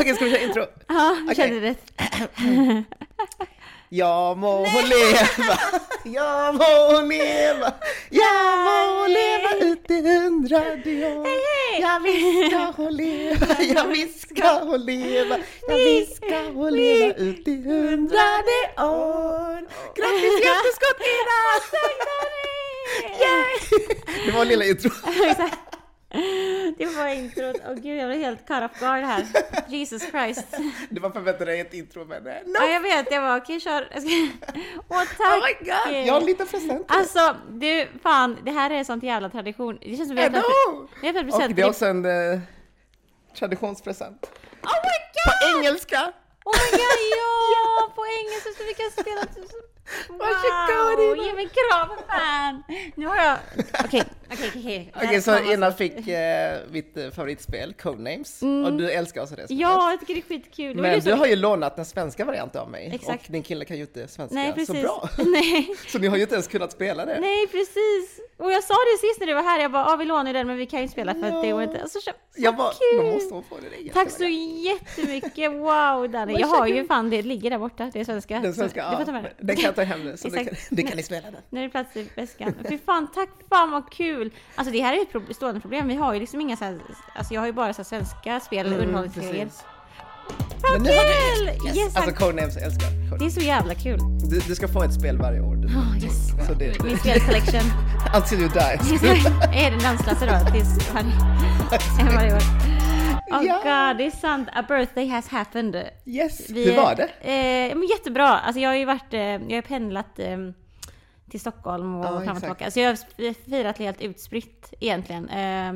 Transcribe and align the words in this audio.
Okej, 0.00 0.14
ska 0.14 0.24
vi 0.24 0.30
köra 0.30 0.40
intro? 0.40 0.66
Ja, 0.88 1.16
jag 1.16 1.24
Okej. 1.24 1.34
kände 1.34 1.60
det. 1.60 2.84
Jag 3.88 4.38
må 4.38 4.64
leva, 4.64 5.58
jag 6.04 6.54
må 6.54 7.00
leva, 7.00 7.72
jag 8.10 8.58
må 8.58 9.06
leva 9.06 9.66
ut 9.66 9.90
i 9.90 10.02
hundrade 10.02 11.06
år. 11.16 11.26
Jag 11.80 12.02
ska 12.50 12.82
hon 12.82 12.96
leva, 12.96 13.46
jag 13.74 14.08
ska 14.08 14.64
hon 14.64 14.84
leva, 14.84 15.38
jag 15.68 16.08
ska 16.16 16.42
hon 16.54 16.72
leva 16.72 17.14
ut 17.14 17.48
i 17.48 17.62
hundrade 17.62 18.58
år. 18.78 19.60
Grattis 19.96 20.44
hjärteskott 20.44 21.00
Ida! 21.14 21.40
Yay! 23.20 23.86
Det 24.26 24.32
var 24.32 24.44
lilla 24.44 24.64
intro. 24.64 24.90
Det 26.78 26.86
var 26.86 27.06
introt. 27.06 27.56
Åh 27.68 27.74
gud, 27.74 27.98
jag 27.98 28.08
blev 28.08 28.20
helt 28.20 28.46
cut 28.46 28.62
off 28.62 28.80
guard 28.80 29.04
här. 29.04 29.26
Jesus 29.68 30.10
Christ. 30.10 30.46
Du 30.90 31.00
var 31.00 31.10
förväntad 31.10 31.46
dig 31.46 31.60
ett 31.60 31.74
intro 31.74 32.04
men 32.04 32.26
eh, 32.26 32.34
no! 32.46 32.54
Ja, 32.54 32.66
jag 32.66 32.80
vet. 32.80 33.10
Jag 33.12 33.20
var 33.22 33.36
okej, 33.36 33.60
kör. 33.60 33.88
Åh, 34.88 35.04
tack. 35.18 35.18
Oh 35.18 35.46
my 35.46 35.70
god, 35.70 36.06
jag 36.06 36.12
har 36.12 36.20
en 36.20 36.26
liten 36.26 36.46
present. 36.46 36.84
Alltså, 36.88 37.36
du, 37.50 37.88
fan, 38.02 38.38
det 38.44 38.50
här 38.50 38.70
är 38.70 38.84
sånt 38.84 39.02
jävla 39.02 39.28
tradition. 39.30 39.78
Det 39.80 39.96
känns 39.96 40.08
som 40.08 40.16
vi 40.16 40.22
har 40.22 40.30
har 40.30 40.38
öppnat 40.38 41.24
Och 41.24 41.30
present. 41.30 41.56
det 41.56 41.62
är 41.62 41.68
också 41.68 41.86
en 41.86 42.04
eh, 42.04 42.40
traditionspresent. 43.38 44.26
Oh 44.62 44.78
my 44.88 44.98
god! 45.14 45.52
På 45.52 45.58
engelska! 45.58 46.12
Oh 46.44 46.54
my 46.54 46.78
god, 46.78 47.00
ja! 47.56 47.92
På 47.94 48.02
engelska 48.18 48.50
så 48.58 48.64
vi 48.64 48.74
kan 48.74 48.90
spela... 48.90 49.20
Varsågod, 50.08 50.98
Wow! 50.98 51.16
Ina. 51.16 51.24
Ge 51.26 51.32
mig 51.34 51.48
kram 51.48 51.88
för 51.88 52.04
fan! 52.08 52.62
Nu 52.94 53.06
har 53.06 53.16
jag... 53.16 53.36
Okej, 53.84 54.02
okej, 54.32 54.50
okej. 54.56 54.92
Okej, 54.96 55.22
så 55.22 55.38
Ina 55.52 55.72
fick 55.72 56.08
eh, 56.08 56.58
mitt 56.70 56.96
eh, 56.96 57.10
favoritspel, 57.10 57.74
Codenames, 57.74 58.42
och 58.42 58.72
du 58.72 58.90
älskar 58.90 59.22
också 59.22 59.34
det 59.36 59.44
spelet. 59.46 59.50
Mm. 59.50 59.60
Ja, 59.72 59.90
jag 59.90 60.00
tycker 60.00 60.14
det 60.14 60.20
är 60.20 60.22
skitkul. 60.22 60.76
Det 60.76 60.82
var 60.82 60.88
Men 60.90 61.02
som- 61.02 61.10
du 61.12 61.16
har 61.18 61.26
ju 61.26 61.36
lånat 61.36 61.76
den 61.76 61.84
svenska 61.84 62.24
varianten 62.24 62.60
av 62.60 62.70
mig, 62.70 62.90
Exakt. 62.94 63.26
och 63.26 63.32
din 63.32 63.42
kille 63.42 63.64
kan 63.64 63.76
ju 63.76 63.82
inte 63.82 64.08
svenska 64.08 64.34
Nej, 64.34 64.48
så 64.50 64.54
precis. 64.54 64.82
bra. 64.82 65.08
Nej. 65.26 65.68
Så 65.88 65.98
ni 65.98 66.06
har 66.06 66.16
ju 66.16 66.22
inte 66.22 66.34
ens 66.34 66.48
kunnat 66.48 66.72
spela 66.72 67.04
det. 67.06 67.20
Nej, 67.20 67.46
precis. 67.46 68.20
Och 68.38 68.52
jag 68.52 68.64
sa 68.64 68.74
det 68.74 68.98
sist 69.08 69.20
när 69.20 69.26
du 69.26 69.34
var 69.34 69.42
här, 69.42 69.60
jag 69.60 69.72
bara, 69.72 69.86
ah, 69.86 69.96
vi 69.96 70.04
lånar 70.04 70.26
ju 70.26 70.32
den 70.32 70.46
men 70.46 70.56
vi 70.56 70.66
kan 70.66 70.78
ju 70.78 70.82
inte 70.82 70.92
spela 70.92 71.14
för 71.14 71.26
att 71.26 71.42
det 71.42 71.50
går 71.52 71.62
inte. 71.62 71.82
Alltså, 71.82 71.98
så, 72.00 72.10
så 72.10 72.42
Jag 72.42 72.56
bara, 72.56 72.72
kul! 72.72 73.06
då 73.06 73.12
måste 73.12 73.34
hon 73.34 73.42
få 73.44 73.54
det. 73.56 73.68
det 73.70 73.88
är 73.88 73.92
Tack 73.92 74.10
så 74.10 74.24
jättemycket. 74.24 75.52
wow 75.52 76.10
Danny. 76.10 76.36
Jag 76.40 76.46
har 76.46 76.66
ju 76.66 76.86
fan, 76.86 77.10
det 77.10 77.22
ligger 77.22 77.50
där 77.50 77.58
borta, 77.58 77.90
det 77.92 78.00
är 78.00 78.04
svenska. 78.04 78.38
Den 78.40 78.54
svenska, 78.54 78.84
Så, 78.84 78.90
du 78.90 78.96
får 78.96 79.04
ta 79.04 79.12
med 79.12 79.24
det. 79.24 79.30
den 79.46 79.56
kan 79.56 79.73
jag 79.82 79.86
hem 79.88 80.00
nu, 80.04 80.16
så 80.16 80.28
det 80.28 80.44
kan, 80.44 80.54
det 80.70 80.82
kan 80.82 80.96
ni 80.96 81.02
spela 81.02 81.30
den. 81.30 81.40
Nu 81.50 81.58
är 81.60 81.64
det 81.64 81.70
plats 81.70 81.96
i 81.96 82.08
väskan. 82.16 82.54
Fy 82.68 82.78
fan, 82.86 83.08
tack 83.14 83.28
fan 83.48 83.70
vad 83.70 83.90
kul! 83.92 84.30
Alltså 84.54 84.72
det 84.72 84.80
här 84.80 84.92
är 84.98 85.02
ett 85.02 85.12
pro- 85.12 85.34
stående 85.34 85.60
problem, 85.60 85.88
vi 85.88 85.94
har 85.94 86.14
ju 86.14 86.20
liksom 86.20 86.40
inga 86.40 86.56
så 86.56 86.64
här, 86.64 86.78
alltså 87.14 87.34
jag 87.34 87.40
har 87.40 87.46
ju 87.46 87.52
bara 87.52 87.72
så 87.72 87.78
här 87.82 87.84
svenska 87.84 88.40
spel 88.40 88.66
underhållningsgrejer. 88.66 89.32
Mm. 89.34 89.48
Men 90.72 90.82
nu 90.82 90.88
har 90.90 91.04
du 91.04 91.54
kul! 91.54 91.66
Yes. 91.66 91.76
Yes, 91.76 91.96
Alltså. 91.96 92.12
Codenames, 92.14 92.56
älskar 92.56 92.90
Det 92.90 92.96
är 93.06 93.10
Codenames. 93.10 93.34
så 93.34 93.40
jävla 93.40 93.74
kul. 93.74 93.98
Du, 94.30 94.40
du 94.40 94.54
ska 94.54 94.68
få 94.68 94.82
ett 94.82 94.94
spel 94.94 95.18
varje 95.18 95.40
år. 95.40 95.56
Du, 95.56 95.66
Oh, 95.68 96.04
yes. 96.04 96.28
så 96.46 96.54
det, 96.54 96.82
Min 96.84 96.98
spelcollection. 96.98 97.60
until 98.16 98.40
you 98.40 98.48
die. 98.48 98.60
är 99.66 99.70
det 99.70 99.78
dansklasse 99.82 100.26
då? 100.26 100.52
Tills 100.52 100.90
varje, 100.94 102.14
varje 102.16 102.34
år. 102.34 102.73
Oh 103.40 103.46
Ja. 103.46 103.54
god, 103.54 103.98
det 103.98 104.06
är 104.06 104.10
sant. 104.10 104.48
A 104.52 104.64
birthday 104.68 105.08
has 105.08 105.28
happened. 105.28 105.88
Yes, 106.04 106.50
Vi 106.50 106.64
hur 106.70 106.76
var 106.76 106.94
det? 106.94 107.02
Eh, 107.30 107.76
men 107.76 107.86
jättebra. 107.88 108.28
Alltså 108.28 108.60
jag 108.60 108.70
har 108.70 108.76
ju 108.76 108.84
varit, 108.84 109.14
eh, 109.14 109.20
jag 109.20 109.54
har 109.56 109.62
pendlat 109.62 110.18
eh, 110.18 110.36
till 111.30 111.40
Stockholm 111.40 111.94
och 111.94 112.04
Ja, 112.04 112.20
fram 112.20 112.34
och 112.36 112.40
tillbaka. 112.40 112.70
Så 112.70 112.80
jag 112.80 112.88
har 112.88 113.34
firat 113.44 113.78
helt 113.78 114.00
utspritt 114.02 114.74
egentligen. 114.80 115.28
Eh, 115.28 115.74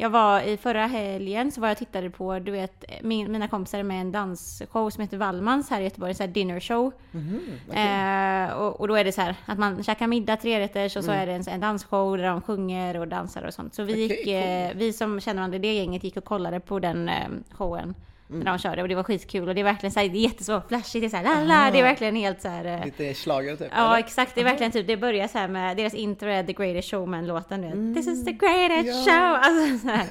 jag 0.00 0.10
var 0.10 0.40
i 0.40 0.56
förra 0.56 0.86
helgen 0.86 1.52
så 1.52 1.60
var 1.60 1.68
jag 1.68 1.74
och 1.74 1.78
tittade 1.78 2.10
på, 2.10 2.38
du 2.38 2.52
vet, 2.52 2.84
min, 3.02 3.32
mina 3.32 3.48
kompisar 3.48 3.82
med 3.82 4.00
en 4.00 4.12
dansshow 4.12 4.90
som 4.90 5.02
heter 5.02 5.16
Wallmans 5.16 5.70
här 5.70 5.80
i 5.80 5.84
Göteborg, 5.84 6.10
en 6.10 6.14
sån 6.14 6.26
här 6.26 6.34
dinner 6.34 6.60
show. 6.60 6.92
Mhm, 7.10 7.40
Eh, 7.72 8.50
och, 8.52 8.80
och 8.80 8.88
då 8.88 8.94
är 8.94 9.04
det 9.04 9.12
så 9.12 9.20
här 9.20 9.34
att 9.46 9.58
man 9.58 9.82
käkar 9.84 10.06
middag, 10.06 10.36
trerätters 10.36 10.96
och 10.96 11.04
så 11.04 11.10
Mm. 11.10 11.22
är 11.22 11.26
det 11.26 11.32
en, 11.32 11.48
en 11.54 11.60
dansshow 11.60 12.16
där 12.16 12.24
de 12.24 12.40
sjunger 12.42 12.96
och 13.00 13.08
dansar 13.08 13.42
och 13.42 13.54
sånt. 13.54 13.74
Så 13.74 13.82
vi 13.82 13.92
Okej, 13.92 14.02
gick, 14.18 14.26
eh, 14.28 14.70
vi 14.76 14.92
som 14.92 15.20
känner 15.20 15.36
varandra 15.40 15.56
i 15.56 15.60
det 15.60 15.74
gänget 15.74 16.04
gick 16.04 16.16
och 16.16 16.24
kollade 16.24 16.60
på 16.60 16.78
den 16.78 17.08
eh, 17.08 17.14
showen. 17.52 17.94
Mm. 18.30 18.40
När 18.42 18.52
de 18.52 18.58
körde 18.58 18.82
och 18.82 18.88
det 18.88 18.94
var 18.94 19.02
skitkul 19.02 19.48
och 19.48 19.54
det 19.54 19.60
är 19.60 19.64
verkligen 19.64 19.92
så 19.92 20.00
här, 20.00 20.08
det 20.08 20.18
är 20.18 20.22
jätteså 20.22 20.62
flashigt, 20.68 20.92
det 21.02 21.06
är 21.06 21.08
så 21.08 21.16
här, 21.16 21.44
la, 21.44 21.70
det 21.70 21.78
är 21.78 21.82
verkligen 21.82 22.16
helt 22.16 22.42
så 22.42 22.48
här. 22.48 22.64
eh, 22.64 22.84
Lite 22.84 23.14
schlager 23.14 23.56
typ? 23.56 23.68
Ja 23.72 23.88
eller? 23.88 23.98
exakt, 23.98 24.34
det 24.34 24.40
är 24.40 24.44
verkligen 24.44 24.72
typ, 24.72 24.86
det 24.86 24.96
börjar 24.96 25.28
så 25.28 25.38
här 25.38 25.48
med, 25.48 25.76
deras 25.76 25.94
intro 25.94 26.28
är 26.28 26.42
The 26.44 26.52
Greatest 26.52 26.90
Showman-låten 26.90 27.60
vet. 27.62 27.96
This 27.96 28.06
is 28.12 28.24
the 28.24 28.32
greatest 28.32 29.06
Ja. 29.06 29.12
show! 29.12 29.34
Alltså, 29.42 29.78
så 29.88 29.94
här. 29.94 30.06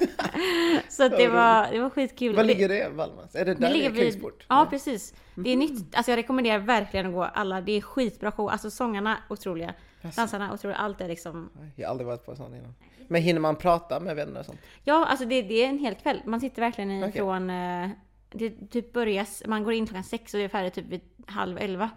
så 0.88 1.08
det, 1.08 1.28
var, 1.28 1.72
det 1.72 1.78
var 1.80 1.90
skitkul. 1.90 2.36
Var 2.36 2.44
ligger 2.44 2.68
det, 2.68 2.88
Valmans? 2.88 3.34
Är 3.34 3.44
det 3.44 3.54
där 3.54 3.68
det 3.68 3.74
ligger 3.74 3.90
vid, 3.90 4.22
ja 4.48 4.66
precis. 4.70 5.14
Det 5.34 5.50
är 5.50 5.56
nytt, 5.56 5.94
alltså 5.94 6.12
jag 6.12 6.16
rekommenderar 6.16 6.58
verkligen 6.58 7.06
att 7.06 7.12
gå 7.12 7.24
alla, 7.24 7.60
det 7.60 7.72
är 7.72 7.80
skitbra 7.80 8.32
show, 8.32 8.48
alltså 8.50 8.70
sångarna 8.70 9.16
otroliga, 9.28 9.74
dansarna 10.16 10.52
otroliga, 10.52 10.76
allt 10.78 11.00
är 11.00 11.08
liksom 11.08 11.50
Jag 11.76 11.86
har 11.86 11.90
aldrig 11.90 12.06
varit 12.06 12.24
på 12.24 12.30
en 12.30 12.36
sån 12.36 12.54
innan. 12.54 12.74
Men 13.08 13.22
hinner 13.22 13.40
man 13.40 13.56
prata 13.56 14.00
med 14.00 14.16
vänner 14.16 14.40
och 14.40 14.46
sånt? 14.46 14.60
Ja, 14.84 15.06
alltså 15.06 15.24
det, 15.24 15.42
det 15.42 15.64
är 15.64 15.68
en 15.68 15.78
hel 15.78 15.94
kväll. 15.94 16.22
Man 16.24 16.40
sitter 16.40 16.62
verkligen 16.62 17.04
ifrån... 17.04 17.50
eh, 17.50 17.88
Det 18.32 18.70
typ 18.70 18.92
börjas, 18.92 19.42
man 19.46 19.64
går 19.64 19.72
in 19.72 19.86
klockan 19.86 20.04
sex 20.04 20.34
och 20.34 20.38
det 20.38 20.44
är 20.44 20.48
färdigt 20.48 20.74
typ 20.74 20.86
vid 20.86 21.00
halv 21.26 21.58
elva. 21.58 21.90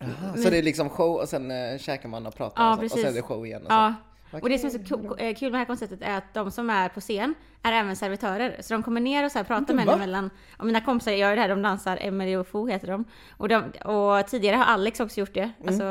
Aha, 0.00 0.36
så 0.36 0.50
det 0.50 0.58
är 0.58 0.62
liksom 0.62 0.88
show 0.90 1.16
och 1.16 1.28
sen 1.28 1.50
äh, 1.50 1.78
käkar 1.78 2.08
man 2.08 2.26
och 2.26 2.36
pratar 2.36 2.62
Ja, 2.62 2.70
och, 2.72 2.78
sånt, 2.78 2.92
och 2.92 2.98
sen 2.98 3.08
är 3.08 3.14
det 3.14 3.22
show 3.22 3.46
igen? 3.46 3.62
Och 3.62 3.68
så. 3.68 3.74
Ja. 3.74 3.94
Och 4.42 4.48
det 4.48 4.58
som 4.58 4.66
är 4.68 4.86
så 4.88 5.16
eh, 5.16 5.34
kul 5.34 5.50
med 5.50 5.52
det 5.52 5.58
här 5.58 5.64
konceptet 5.64 6.02
är 6.02 6.18
att 6.18 6.34
de 6.34 6.50
som 6.50 6.70
är 6.70 6.88
på 6.88 7.00
scen 7.00 7.34
är 7.62 7.72
även 7.72 7.96
servitörer. 7.96 8.56
Så 8.60 8.74
de 8.74 8.82
kommer 8.82 9.00
ner 9.00 9.24
och 9.24 9.32
så 9.32 9.44
pratar 9.44 9.74
med 9.74 9.88
emellan. 9.88 10.30
Och 10.56 10.66
mina 10.66 10.80
kompisar 10.80 11.12
gör 11.12 11.34
det 11.36 11.40
här, 11.42 11.48
de 11.48 11.62
dansar, 11.62 11.98
Emily 12.00 12.36
och 12.36 12.46
Fo 12.46 12.66
heter 12.66 12.86
de. 12.88 13.04
Och, 13.36 13.48
de, 13.48 13.64
och 13.84 14.26
tidigare 14.26 14.56
har 14.56 14.64
Alex 14.64 15.00
också 15.00 15.20
gjort 15.20 15.34
det, 15.34 15.50
alltså 15.66 15.84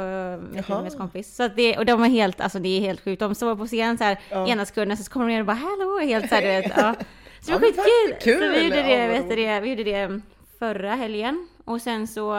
min 0.54 0.98
kompis. 0.98 1.36
Så 1.36 1.48
det, 1.48 1.78
och 1.78 1.86
de 1.86 2.04
är 2.04 2.10
helt, 2.10 2.42
alltså 2.42 2.60
det 2.60 2.78
är 2.78 2.82
helt 2.82 3.02
sjukt. 3.02 3.20
De 3.20 3.36
står 3.36 3.56
på 3.56 3.66
scen 3.66 3.98
så 3.98 4.04
här 4.04 4.20
Ja. 4.30 4.48
ena 4.48 4.66
sekunden 4.66 4.98
så 4.98 5.12
kommer 5.12 5.26
de 5.28 5.34
ner 5.34 5.40
och 5.40 5.46
bara 5.46 5.54
hallå, 5.54 6.00
helt 6.00 6.30
så 6.30 6.36
här, 6.36 6.42
du 6.42 6.48
vet. 6.48 6.72
Ja. 6.78 6.96
Så 7.42 7.52
det 7.52 7.52
Ja, 7.52 7.54
var 7.54 7.62
men 7.62 7.74
skitkul! 7.74 8.34
kul. 8.34 8.42
Så 8.42 8.50
vi 8.50 8.64
gjorde 8.64 8.76
Ja, 8.92 8.98
det, 9.08 9.08
vet 9.08 9.30
det, 9.30 9.60
vi 9.60 9.70
gjorde 9.70 9.84
det 9.84 10.22
förra 10.60 10.96
helgen. 10.96 11.48
Och 11.66 11.82
sen 11.82 12.08
så, 12.08 12.32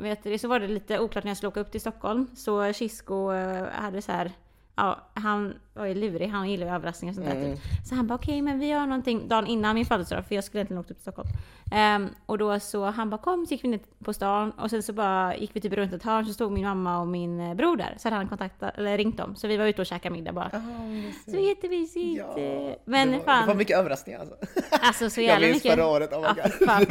vet 0.00 0.22
du, 0.24 0.38
så 0.38 0.48
var 0.48 0.60
det 0.60 0.68
lite 0.68 0.98
oklart 1.00 1.24
när 1.24 1.30
jag 1.30 1.36
skulle 1.36 1.48
åka 1.48 1.60
upp 1.60 1.70
till 1.72 1.80
Stockholm. 1.80 2.26
Så 2.36 2.72
Kisko 2.72 3.32
eh, 3.32 3.64
hade 3.72 4.02
så 4.02 4.12
här, 4.12 4.30
ja, 4.76 5.10
han 5.14 5.54
var 5.74 5.86
ju 5.86 5.94
lurig, 5.94 6.28
han 6.28 6.50
gillar 6.50 6.66
ju 6.66 6.72
överraskningar 6.72 7.12
och 7.12 7.14
sånt 7.14 7.26
där 7.26 7.36
Mm. 7.36 7.52
typ. 7.56 7.60
Så 7.88 7.94
han 7.94 8.06
bara 8.06 8.14
okej 8.14 8.42
men 8.42 8.58
vi 8.58 8.66
gör 8.66 8.86
någonting 8.86 9.28
dagen 9.28 9.46
innan 9.46 9.74
min 9.74 9.86
födelsedag 9.86 10.26
för 10.26 10.34
jag 10.34 10.44
skulle 10.44 10.58
egentligen 10.60 10.80
åkt 10.80 10.90
upp 10.90 10.96
till 10.96 11.02
Stockholm. 11.02 11.28
Ehm, 11.72 12.08
och 12.26 12.38
då 12.38 12.60
så 12.60 12.84
han 12.84 13.10
bara 13.10 13.20
kom 13.20 13.46
så 13.46 13.54
gick 13.54 13.64
vi 13.64 13.68
ner 13.68 13.80
på 14.04 14.12
stan 14.12 14.50
och 14.50 14.70
sen 14.70 14.82
så 14.82 14.92
bara 14.92 15.36
gick 15.36 15.50
vi 15.56 15.60
typ 15.60 15.72
runt 15.72 15.92
ett 15.92 16.02
hörn 16.02 16.26
så 16.26 16.32
stod 16.32 16.52
min 16.52 16.64
mamma 16.64 17.00
och 17.00 17.06
min 17.06 17.40
eh, 17.40 17.54
bror 17.54 17.76
där. 17.76 17.94
Så 17.98 18.06
hade 18.08 18.16
han 18.16 18.28
kontaktat, 18.28 18.78
eller 18.78 18.98
ringt 18.98 19.16
dem. 19.16 19.36
Så 19.36 19.48
vi 19.48 19.56
var 19.56 19.66
ute 19.66 19.80
och 19.82 19.86
käkade 19.86 20.12
middag 20.12 20.32
bara. 20.32 20.62
Mysigt. 20.88 21.30
Så 21.30 21.36
jättemysigt! 21.38 22.18
Ja, 22.18 22.76
men 22.84 23.10
det 23.10 23.16
var, 23.18 23.24
fan. 23.24 23.42
Det 23.42 23.46
var 23.48 23.54
mycket 23.54 23.78
överraskningar 23.78 24.20
alltså. 24.20 24.34
Alltså 24.70 25.10
så 25.10 25.20
Jag 25.20 25.26
jävla 25.26 25.46
minns 25.46 25.64
mycket. 25.64 25.72
förra 25.78 25.86
året, 25.86 26.12
oh 26.12 26.20
my 26.20 26.42
god. 26.42 26.52
fy 26.58 26.66
fan, 26.66 26.84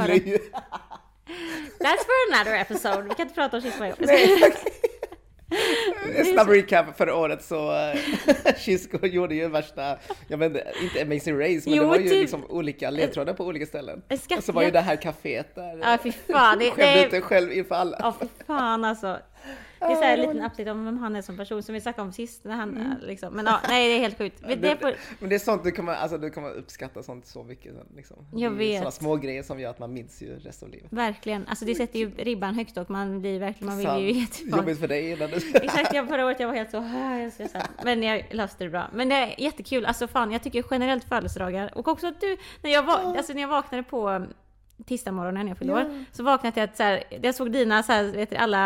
That's 1.80 2.04
for 2.06 2.34
another 2.36 2.56
episode. 2.62 3.02
Vi 3.02 3.10
kan 3.10 3.22
inte 3.24 3.36
prata 3.36 3.58
om 3.58 3.62
shit 3.64 3.80
varje 3.80 3.94
år. 3.94 3.98
Snabb 6.34 6.48
recap 6.50 6.98
förra 6.98 7.16
året 7.16 7.44
så 7.44 7.72
uh, 7.94 8.54
Kisko 8.58 9.06
gjorde 9.08 9.36
ju 9.36 9.48
värsta, 9.48 9.98
jag 10.28 10.38
vet 10.38 10.48
inte, 10.52 10.72
inte 10.82 11.02
Amazing 11.02 11.40
Race 11.40 11.70
men 11.70 11.78
Jo, 11.78 11.84
det 11.84 11.90
var 11.90 11.96
ju 11.98 12.10
typ. 12.10 12.22
liksom 12.22 12.46
olika 12.50 12.90
ledtrådar 12.90 13.34
på 13.34 13.46
olika 13.46 13.66
ställen. 13.66 14.02
En 14.08 14.18
skatt- 14.18 14.38
Och 14.38 14.44
så 14.44 14.52
var 14.52 14.64
ju 14.64 14.72
det 14.72 14.80
här 14.80 14.96
kaféet 14.96 15.56
där. 15.56 15.80
Ja 15.84 15.98
fy 16.04 16.12
fan. 16.12 16.60
Det, 16.60 16.72
Skämde 16.72 17.06
ut 17.06 17.12
dig 17.12 17.22
själv 17.22 17.52
inför 17.52 17.76
alla. 17.76 17.98
ja 18.00 18.16
fy 18.22 18.28
fan 18.48 18.86
alltså. 18.86 19.18
Det 19.80 19.86
är 19.86 19.96
så 19.96 20.02
här 20.04 20.14
en 20.14 20.20
liten 20.20 20.42
update 20.46 20.72
om 20.72 20.86
vem 20.86 20.98
han 20.98 21.16
är 21.16 21.22
som 21.22 21.38
person 21.38 21.64
som 21.64 21.74
vi 21.74 21.82
snackade 21.82 22.08
om 22.08 22.12
sist. 22.14 22.44
När 22.44 22.56
han, 22.56 22.70
Mm. 22.78 22.94
liksom. 23.02 23.34
Men 23.34 23.46
ja, 23.46 23.60
nej 23.70 23.90
det 23.90 23.96
är 23.96 24.00
helt 24.00 24.18
sjukt. 24.18 24.44
Det, 24.48 24.56
det 24.56 24.72
är 24.72 24.76
på, 24.76 24.92
Men 25.20 25.30
det 25.30 25.36
är 25.36 25.40
sånt 25.40 25.64
du 25.64 25.72
kommer, 25.72 25.94
alltså, 25.94 26.18
du 26.18 26.30
kommer 26.30 26.50
uppskatta 26.54 27.04
sånt 27.04 27.26
så 27.28 27.44
mycket. 27.44 27.74
sen, 27.76 27.86
Liksom. 27.96 28.18
Jag 28.36 28.52
vet. 28.52 28.76
Sådana 28.78 28.92
små 28.92 29.16
grejer 29.16 29.44
som 29.44 29.60
gör 29.60 29.70
att 29.70 29.80
man 29.80 29.94
minns 29.94 30.22
ju 30.22 30.40
resten 30.40 30.68
av 30.68 30.72
livet. 30.74 30.88
verkligen. 30.94 31.48
Alltså 31.48 31.66
det 31.66 31.76
sätter 31.76 32.00
ju 32.00 32.12
ribban 32.18 32.56
högt 32.56 32.78
och 32.78 32.90
man 32.90 33.22
blir 33.22 33.40
verkligen, 33.40 33.68
man 33.68 33.78
vill 33.78 34.08
ju 34.08 34.14
Sant. 34.14 34.30
jättegärna. 34.32 34.58
Jobbigt 34.58 34.80
för 34.80 34.88
dig 34.88 35.12
innan 35.12 35.30
du... 35.30 35.36
Exakt, 35.36 35.94
jag, 35.94 36.08
förra 36.08 36.26
året 36.26 36.40
jag 36.40 36.48
var 36.48 36.56
helt 36.56 36.72
så, 36.72 36.78
"Ah, 36.78 37.16
jag 37.16 37.24
är 37.24 37.30
stressad. 37.30 37.62
Men 37.84 38.04
jag 38.04 38.26
löste 38.32 38.64
det 38.64 38.70
bra. 38.70 38.90
Men 38.94 39.10
det 39.10 39.16
är 39.16 39.42
jättekul, 39.42 39.86
alltså 39.86 40.08
fan 40.08 40.32
jag 40.32 40.44
tycker 40.44 40.64
generellt 40.72 41.04
födelsedagar 41.04 41.78
och 41.78 41.88
också 41.88 42.08
att 42.08 42.22
du, 42.22 42.38
när 42.62 42.72
jag, 42.72 42.84
va- 42.84 43.14
alltså, 43.18 43.34
när 43.34 43.42
jag 43.42 43.48
vaknade 43.50 43.84
på 43.84 44.26
tisdagsmorgonen 44.86 45.46
när 45.46 45.52
jag 45.52 45.58
fyllde 45.58 45.74
år, 45.74 46.06
så 46.12 46.24
vaknade 46.24 46.48
jag 46.48 46.54
till 46.54 46.64
att 46.64 46.78
så 46.78 46.84
här, 46.84 47.04
jag 47.24 47.36
såg 47.36 47.52
dina 47.52 47.84
så 47.84 47.92
här, 47.92 48.04
vet 48.04 48.30
du, 48.30 48.36
alla 48.36 48.58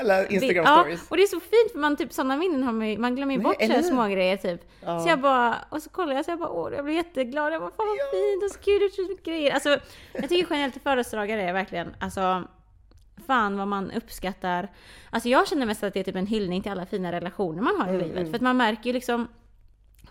Alla 0.00 0.26
Instagram 0.26 0.64
Ja, 0.66 0.80
stories. 0.80 1.10
och 1.10 1.16
det 1.16 1.22
är 1.22 1.26
så 1.26 1.40
fint 1.40 1.72
för 1.72 1.78
man 1.78 1.96
typ 1.96 2.12
sådana 2.12 2.36
minnen 2.36 2.62
har 2.62 2.72
man 2.72 3.00
man 3.00 3.16
glömmer 3.16 3.34
ju 3.34 3.40
bort 3.40 3.56
eller 3.58 3.82
små 3.82 4.06
grejer 4.06 4.36
typ. 4.36 4.70
Ja. 4.84 5.00
Så 5.00 5.08
jag 5.08 5.20
bara, 5.20 5.56
och 5.68 5.82
så 5.82 5.90
kollade 5.90 6.14
jag 6.14 6.24
så 6.24 6.30
jag 6.30 6.38
bara 6.38 6.50
åh, 6.50 6.72
jag 6.76 6.84
blev 6.84 6.96
jätteglad. 6.96 7.52
Jag 7.52 7.60
bara 7.62 7.70
fan 7.70 7.86
vad 7.86 7.96
Ja. 7.98 8.04
fint 8.12 8.44
och 8.44 8.50
så 8.50 8.58
kul, 8.58 8.90
så 8.92 9.02
mycket 9.02 9.24
grejer. 9.24 9.52
Alltså 9.54 9.68
jag 10.12 10.28
tycker 10.28 10.46
generellt 10.50 10.82
födelsedagar 10.82 11.38
är 11.38 11.52
verkligen, 11.52 11.94
alltså 12.00 12.42
fan 13.26 13.56
vad 13.58 13.68
man 13.68 13.90
uppskattar. 13.90 14.68
Alltså 15.10 15.28
jag 15.28 15.48
känner 15.48 15.66
mest 15.66 15.82
att 15.82 15.94
det 15.94 16.00
är 16.00 16.04
typ 16.04 16.16
en 16.16 16.26
hyllning 16.26 16.62
till 16.62 16.72
alla 16.72 16.86
fina 16.86 17.12
relationer 17.12 17.62
man 17.62 17.80
har 17.80 17.86
i 17.86 17.90
Mm, 17.90 18.00
livet. 18.00 18.16
mm. 18.18 18.30
För 18.30 18.36
att 18.36 18.42
man 18.42 18.56
märker 18.56 18.84
ju 18.86 18.92
liksom 18.92 19.28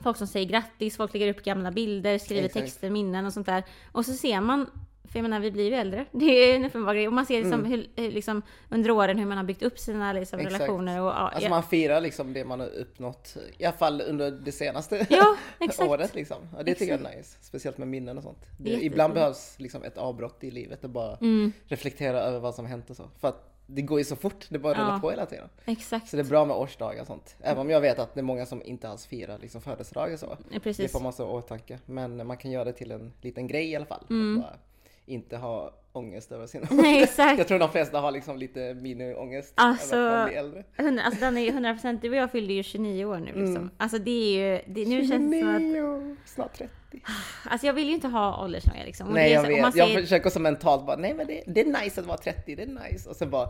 Folk 0.04 0.18
som 0.18 0.28
säger 0.28 0.46
grattis, 0.50 0.98
folk 0.98 1.14
lägger 1.14 1.30
upp 1.30 1.44
gamla 1.44 1.72
bilder, 1.72 2.18
skriver 2.18 2.44
Exakt. 2.46 2.66
texter, 2.66 2.90
minnen 2.90 3.26
och 3.26 3.34
sånt 3.34 3.46
där. 3.46 3.64
Och 3.92 4.06
så 4.06 4.14
ser 4.14 4.42
man 4.42 4.70
för 5.12 5.20
jag 5.20 5.24
menar, 5.24 5.40
vi 5.40 5.52
blir 5.52 5.64
ju 5.70 5.74
äldre. 5.76 6.06
Det 6.12 6.26
är 6.26 6.56
en 6.56 6.66
uppenbar 6.66 6.94
grej. 6.94 7.08
Och 7.08 7.14
man 7.14 7.26
ser 7.26 7.38
liksom, 7.42 7.54
Mm. 7.60 7.72
hur, 7.72 7.90
hur, 7.96 8.12
liksom 8.12 8.42
under 8.70 8.92
åren 8.92 9.18
hur 9.20 9.26
man 9.26 9.38
har 9.38 9.44
byggt 9.46 9.64
upp 9.64 9.80
sina 9.80 10.14
liksom, 10.14 10.40
Exakt. 10.40 10.56
relationer. 10.62 11.02
Och, 11.02 11.08
ja, 11.08 11.30
Alltså 11.30 11.50
man 11.50 11.64
firar 11.64 12.02
liksom 12.02 12.34
det 12.34 12.46
man 12.46 12.60
har 12.60 12.68
uppnått, 12.68 13.38
i 13.58 13.66
alla 13.66 13.78
fall 13.78 14.02
under 14.02 14.32
det 14.32 14.52
senaste 14.52 15.08
ja, 15.10 15.36
exakt. 15.60 15.90
året 15.90 16.16
liksom. 16.16 16.38
Ja, 16.58 16.64
det 16.64 16.74
tycker 16.76 16.98
jag 16.98 17.12
är 17.12 17.18
nice. 17.18 17.38
Speciellt 17.42 17.78
med 17.78 17.88
minnen 17.88 18.18
och 18.18 18.24
sånt. 18.24 18.46
Det, 18.58 18.70
ibland 18.72 19.14
behövs 19.14 19.56
liksom 19.60 19.84
ett 19.84 19.98
avbrott 19.98 20.44
i 20.44 20.52
livet 20.52 20.84
och 20.84 20.90
bara 20.90 21.16
Mm, 21.22 21.52
reflektera 21.68 22.20
över 22.22 22.40
vad 22.40 22.56
som 22.56 22.66
hänt 22.66 22.90
och 22.90 22.96
så. 22.96 23.10
För 23.20 23.28
att 23.28 23.50
det 23.68 23.82
går 23.82 24.00
ju 24.00 24.06
så 24.06 24.16
fort, 24.16 24.46
det 24.50 24.60
bara 24.60 24.74
rullar 24.74 24.94
Ja. 24.94 25.00
på 25.00 25.10
hela 25.10 25.26
tiden. 25.26 25.50
exakt. 25.66 26.10
Så 26.10 26.16
det 26.16 26.22
är 26.22 26.30
bra 26.30 26.46
med 26.46 26.56
årsdagar 26.58 27.02
och 27.02 27.08
sånt. 27.08 27.36
Även 27.42 27.58
om 27.62 27.70
jag 27.70 27.82
vet 27.82 28.00
att 28.00 28.14
det 28.14 28.20
är 28.20 28.24
många 28.24 28.46
som 28.46 28.62
inte 28.66 28.90
alls 28.90 29.06
firar 29.06 29.38
liksom 29.42 29.62
födelsedagar 29.62 30.14
och 30.14 30.20
så. 30.20 30.26
Ja, 30.30 30.38
Det 30.54 30.60
Precis. 30.60 30.92
får 30.92 31.00
man 31.00 31.14
så 31.14 31.28
åtanke. 31.28 31.80
Men 31.86 32.28
man 32.28 32.38
kan 32.38 32.52
göra 32.52 32.64
det 32.66 32.74
till 32.74 32.92
en 32.92 33.14
liten 33.22 33.48
grej 33.48 33.72
i 33.72 33.76
alla 33.76 33.86
fall. 33.86 34.06
Mm. 34.10 34.42
Bara 34.42 34.56
inte 35.06 35.38
ha 35.38 35.83
ångest 35.94 36.32
över 36.32 36.48
sin 36.48 36.68
Nej, 36.72 37.04
exakt. 37.04 37.38
Jag 37.38 37.48
tror 37.48 37.60
de 37.60 37.72
flesta 37.72 38.00
har 38.00 38.12
liksom 38.12 38.38
lite 38.38 38.74
mini-ångest 38.74 39.54
Alltså, 39.56 39.96
över 39.96 40.10
att 40.12 40.20
man 40.20 40.28
blir 40.30 40.38
äldre. 40.38 40.64
Hundra- 40.78 41.04
Alltså 41.04 41.20
den 41.20 41.38
är 41.38 41.42
ju 41.42 41.52
100%, 41.52 42.00
du 42.02 42.10
och 42.10 42.16
jag 42.16 42.32
fyllde 42.32 42.54
ju 42.54 42.64
29 42.64 43.06
år 43.06 43.18
nu 43.18 43.26
liksom. 43.26 43.46
Mm. 43.56 43.70
Alltså 43.78 43.98
det 43.98 44.12
är 44.12 44.52
ju, 44.54 44.62
det, 44.74 44.86
nu 44.86 45.08
känns 45.08 45.32
det 45.32 45.40
som 45.40 45.56
att, 45.56 45.60
29, 45.62 46.16
snart 46.26 46.58
30. 46.58 46.70
alltså 47.50 47.68
jag 47.68 47.74
vill 47.74 47.88
ju 47.88 47.94
inte 47.94 48.08
ha 48.08 48.44
åldersnoja 48.44 48.84
liksom. 48.86 49.08
Och 49.08 49.14
Nej 49.14 49.32
jag 49.32 49.42
så- 49.44 49.48
vet, 49.48 49.58
jag 49.60 49.74
säger- 49.74 50.02
försöker 50.02 50.30
så 50.30 50.40
mentalt 50.40 50.86
bara, 50.86 50.96
nej 50.98 51.14
men 51.14 51.28
det, 51.28 51.44
det 51.48 51.62
är 51.62 51.84
nice 51.84 52.02
att 52.02 52.08
vara 52.08 52.18
30, 52.18 52.56
det 52.56 52.64
är 52.64 52.90
nice. 52.92 53.10
Och 53.10 53.16
sen 53.16 53.30
bara 53.30 53.48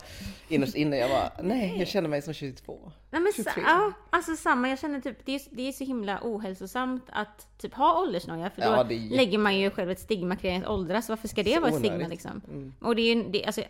innerst 0.50 0.76
inne 0.76 0.98
jag 0.98 1.10
bara, 1.10 1.32
nej 1.44 1.76
jag 1.80 1.88
känner 1.88 2.10
mig 2.10 2.22
som 2.22 2.34
22. 2.34 2.92
Nej 3.12 3.22
men 3.22 3.34
sa, 3.34 3.52
23. 3.52 3.64
ja, 3.66 3.92
alltså 4.10 4.36
samma. 4.36 4.70
Jag 4.70 4.80
känner 4.80 5.00
typ, 5.00 5.18
det 5.26 5.36
är, 5.36 5.42
det 5.50 5.68
är 5.68 5.72
så 5.72 5.84
himla 5.84 6.20
ohälsosamt 6.24 7.06
att 7.12 7.48
typ 7.58 7.74
ha 7.74 8.02
åldersnoja. 8.02 8.50
För 8.50 8.62
då 8.62 8.68
Ja, 8.68 8.82
är 8.82 9.16
lägger 9.16 9.38
man 9.38 9.58
ju 9.60 9.70
själv 9.70 9.92
ett 9.92 10.00
stigma 10.00 10.36
kring 10.36 10.58
att 10.62 10.68
åldras. 10.70 11.10
Varför 11.10 11.28
ska 11.28 11.44
det 11.44 11.54
Så 11.54 11.60
vara 11.62 11.70
ett 11.72 11.78
stigma 11.80 11.96
onödigt. 11.96 12.10
Liksom? 12.34 12.56
Mm. 12.56 12.74
Och 12.80 12.96
det 12.96 13.02
är 13.02 13.16
ju, 13.16 13.24
det, 13.24 13.46
alltså 13.46 13.62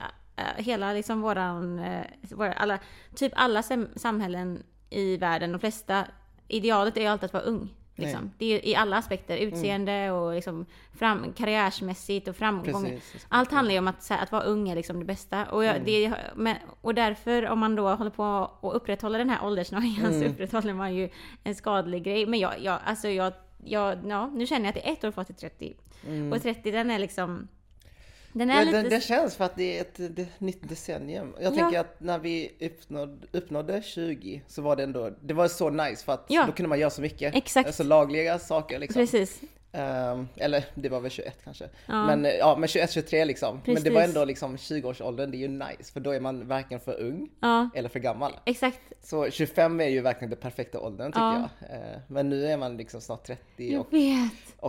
hela 0.57 0.93
liksom 0.93 1.21
våran, 1.21 1.79
eh, 1.79 2.05
våra, 2.31 2.53
alla, 2.53 2.79
typ 3.15 3.31
alla 3.35 3.63
sam, 3.63 3.87
samhällen 3.95 4.63
i 4.89 5.17
världen, 5.17 5.51
de 5.51 5.59
flesta, 5.59 6.07
idealet 6.47 6.97
är 6.97 7.01
ju 7.01 7.07
alltid 7.07 7.25
att 7.25 7.33
vara 7.33 7.43
ung. 7.43 7.73
Liksom. 7.95 8.31
Det 8.37 8.45
är 8.45 8.65
i 8.67 8.75
alla 8.75 8.97
aspekter, 8.97 9.37
utseende 9.37 10.11
och 10.11 10.33
liksom 10.33 10.65
fram, 10.93 11.33
karriärsmässigt 11.37 12.27
och 12.27 12.35
framgång. 12.35 12.83
Precis. 12.85 13.25
Allt 13.29 13.51
handlar 13.51 13.73
ju 13.73 13.79
om 13.79 13.87
att, 13.87 14.03
så 14.03 14.13
här, 14.13 14.23
att 14.23 14.31
vara 14.31 14.43
ung 14.43 14.69
är 14.69 14.75
liksom 14.75 14.99
det 14.99 15.05
bästa. 15.05 15.45
Och, 15.45 15.63
jag, 15.63 15.75
Mm. 15.75 15.85
det, 15.85 16.13
men, 16.35 16.55
och 16.81 16.95
därför 16.95 17.47
om 17.49 17.59
man 17.59 17.75
då 17.75 17.89
håller 17.89 18.11
på 18.11 18.51
och 18.59 18.75
upprätthåller 18.75 19.19
den 19.19 19.29
här 19.29 19.45
åldersnojan 19.45 20.11
så 20.13 20.17
Mm. 20.19 20.31
upprätthåller 20.31 20.73
man 20.73 20.95
ju 20.95 21.09
en 21.43 21.55
skadlig 21.55 22.03
grej. 22.03 22.25
Men 22.25 22.39
jag, 22.39 22.53
jag 22.59 22.79
alltså 22.85 23.07
jag, 23.09 23.33
jag, 23.63 23.97
ja, 24.07 24.27
nu 24.27 24.45
känner 24.47 24.65
jag 24.65 24.69
att 24.69 24.83
det 24.83 24.89
är 24.89 24.93
ett 24.93 25.03
år 25.03 25.11
kvar 25.11 25.23
till 25.23 25.35
30. 25.35 25.73
Och 26.31 26.41
30 26.41 26.71
den 26.71 26.91
är 26.91 26.99
liksom, 26.99 27.47
den 28.33 28.49
är. 28.49 28.59
Ja, 28.59 28.65
lite... 28.65 28.81
det, 28.81 28.89
det 28.89 29.01
känns 29.03 29.35
för 29.35 29.45
att 29.45 29.55
det 29.55 29.77
är 29.77 29.81
ett, 29.81 30.15
det, 30.15 30.27
nytt 30.37 30.69
decennium. 30.69 31.35
Jag 31.41 31.53
Ja. 31.53 31.57
tänker 31.57 31.79
att 31.79 31.99
när 31.99 32.19
vi 32.19 32.51
uppnådde, 32.59 33.27
uppnådde 33.31 33.81
20 33.81 34.41
så 34.47 34.61
var 34.61 34.75
det 34.75 34.83
ändå, 34.83 35.09
det 35.21 35.33
var 35.33 35.47
så 35.47 35.69
nice 35.69 36.05
för 36.05 36.13
att 36.13 36.25
Ja. 36.27 36.43
då 36.45 36.51
kunde 36.51 36.69
man 36.69 36.79
göra 36.79 36.89
så 36.89 37.01
mycket. 37.01 37.35
Exakt. 37.35 37.67
Alltså 37.67 37.83
lagliga 37.83 38.39
saker 38.39 38.79
liksom. 38.79 39.01
Precis. 39.01 39.41
Ehm, 39.75 40.27
eller 40.35 40.65
det 40.75 40.89
var 40.89 40.99
väl 40.99 41.11
21 41.11 41.37
kanske. 41.43 41.69
Ja. 41.85 42.05
Men 42.05 42.23
ja, 42.39 42.55
men 42.59 42.67
21, 42.69 42.91
23 42.91 43.25
liksom. 43.25 43.61
Men 43.65 43.75
det 43.75 43.89
var 43.89 44.01
Precis. 44.01 44.15
ändå 44.15 44.25
liksom 44.25 44.57
20-årsåldern, 44.57 45.31
det 45.31 45.37
är 45.37 45.39
ju 45.39 45.47
nice 45.47 45.93
för 45.93 45.99
då 45.99 46.11
är 46.11 46.19
man 46.19 46.47
varken 46.47 46.79
för 46.79 46.99
ung 47.01 47.29
Ja, 47.39 47.69
eller 47.75 47.89
för 47.89 47.99
gammal. 47.99 48.33
exakt. 48.45 48.79
Så 49.03 49.29
25 49.29 49.79
är 49.81 49.87
ju 49.87 50.01
verkligen 50.01 50.29
den 50.29 50.39
perfekta 50.39 50.79
åldern 50.79 51.11
tycker 51.11 51.19
Ja. 51.21 51.49
jag. 51.59 51.69
Eh, 51.71 51.97
Men 52.07 52.29
nu 52.29 52.45
är 52.47 52.57
man 52.57 52.77
liksom 52.77 53.01
snart 53.01 53.23
30 53.27 53.39
Jag 53.73 53.79
och, 53.81 53.93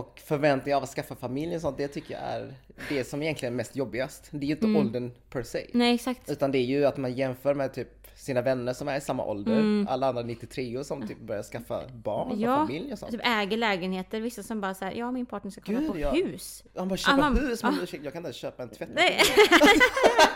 och 0.01 0.21
förväntningar 0.25 0.77
av 0.77 0.83
att 0.83 0.89
skaffa 0.89 1.15
familj 1.15 1.55
och 1.55 1.61
sånt, 1.61 1.77
det 1.77 1.87
tycker 1.87 2.13
jag 2.13 2.23
är 2.23 2.53
det 2.89 3.03
som 3.03 3.21
egentligen 3.23 3.53
är 3.53 3.57
mest 3.57 3.75
jobbigast. 3.75 4.27
Det 4.31 4.37
är 4.45 4.47
ju 4.47 4.53
inte 4.53 4.65
Mm. 4.65 4.81
åldern 4.81 5.11
per 5.29 5.43
se. 5.43 5.67
Nej, 5.73 5.95
exakt. 5.95 6.29
Utan 6.29 6.51
det 6.51 6.57
är 6.57 6.65
ju 6.65 6.85
att 6.85 6.97
man 6.97 7.13
jämför 7.13 7.53
med 7.53 7.73
typ 7.73 7.87
sina 8.15 8.41
vänner 8.41 8.73
som 8.73 8.87
är 8.87 8.97
i 8.97 9.01
samma 9.01 9.25
ålder, 9.25 9.51
Mm. 9.59 9.87
alla 9.89 10.07
andra 10.07 10.21
93 10.23 10.83
som 10.83 11.07
typ 11.07 11.19
börjar 11.19 11.43
skaffa 11.43 11.81
barn 11.93 12.31
och 12.31 12.37
Ja, 12.37 12.55
familj 12.55 12.93
och 12.93 12.99
sånt. 12.99 13.11
Typ 13.11 13.21
äger 13.23 13.57
lägenheter, 13.57 14.19
vissa 14.21 14.43
som 14.43 14.61
bara 14.61 14.73
säger 14.73 14.99
ja 14.99 15.11
min 15.11 15.25
partner 15.25 15.51
ska 15.51 15.61
komma 15.61 15.79
Gud, 15.79 15.91
på 15.91 15.99
ja. 15.99 16.11
hus. 16.11 16.63
Han 16.75 16.87
bara 16.87 16.97
köpa 16.97 17.21
Ah, 17.27 17.29
hus, 17.29 17.63
men 17.63 17.73
ah. 17.73 17.85
jag 18.03 18.13
kan 18.13 18.25
inte 18.25 18.37
köpa 18.37 18.63
en 18.63 18.69
tvättmaskin. 18.69 19.09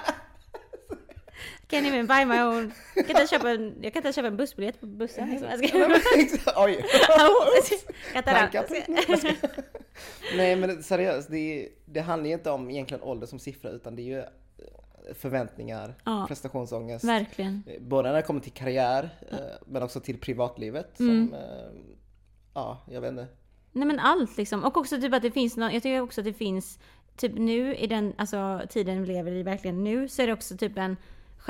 Nej. 1.71 1.81
Can 1.81 1.85
even 1.93 2.07
buy 2.07 2.25
my 2.25 2.41
own. 2.41 2.71
Jag 2.95 3.07
kan 3.07 3.21
inte 3.21 3.35
köpa 3.35 3.49
en, 3.51 3.75
jag 3.81 3.93
kan 3.93 3.99
inte 3.99 4.13
köpa 4.13 4.27
en 4.27 4.37
bussbiljett 4.37 4.79
på 4.79 4.85
bussen. 4.85 5.29
Liksom. 5.29 5.47
Jag 5.61 6.29
ska... 6.39 6.63
Oj! 6.63 6.85
Nej 10.37 10.55
men 10.55 10.83
seriöst, 10.83 11.31
det, 11.31 11.69
det 11.85 11.99
handlar 12.01 12.27
ju 12.27 12.33
inte 12.33 12.51
om 12.51 12.69
egentligen 12.69 13.03
ålder 13.03 13.27
som 13.27 13.39
siffra 13.39 13.69
utan 13.69 13.95
det 13.95 14.01
är 14.01 14.03
ju 14.05 14.19
eh, 14.19 14.25
förväntningar, 15.13 15.95
Ja. 16.05 16.25
prestationsångest. 16.27 17.03
Verkligen. 17.05 17.63
Både 17.79 18.09
när 18.09 18.15
det 18.15 18.21
kommer 18.21 18.39
till 18.39 18.51
karriär 18.51 19.09
eh, 19.31 19.37
men 19.65 19.83
också 19.83 19.99
till 19.99 20.19
privatlivet 20.19 20.99
Mm. 20.99 21.27
som, 21.27 21.33
eh, 21.33 21.41
ja 22.53 22.83
jag 22.91 23.01
vet 23.01 23.09
inte. 23.11 23.27
Nej 23.71 23.87
men 23.87 23.99
allt 23.99 24.37
liksom. 24.37 24.63
Och 24.63 24.77
också 24.77 25.01
typ 25.01 25.13
att 25.13 25.21
det 25.21 25.31
finns 25.31 25.57
något, 25.57 25.73
jag 25.73 25.83
tycker 25.83 26.01
också 26.01 26.21
att 26.21 26.25
det 26.25 26.33
finns, 26.33 26.79
typ 27.17 27.31
nu 27.35 27.75
i 27.75 27.87
den 27.87 28.13
alltså, 28.17 28.61
tiden 28.69 29.01
vi 29.01 29.07
lever 29.07 29.31
i 29.31 29.43
verkligen 29.43 29.83
nu, 29.83 30.09
så 30.09 30.21
är 30.21 30.27
det 30.27 30.33
också 30.33 30.57
typ 30.57 30.77
en 30.77 30.97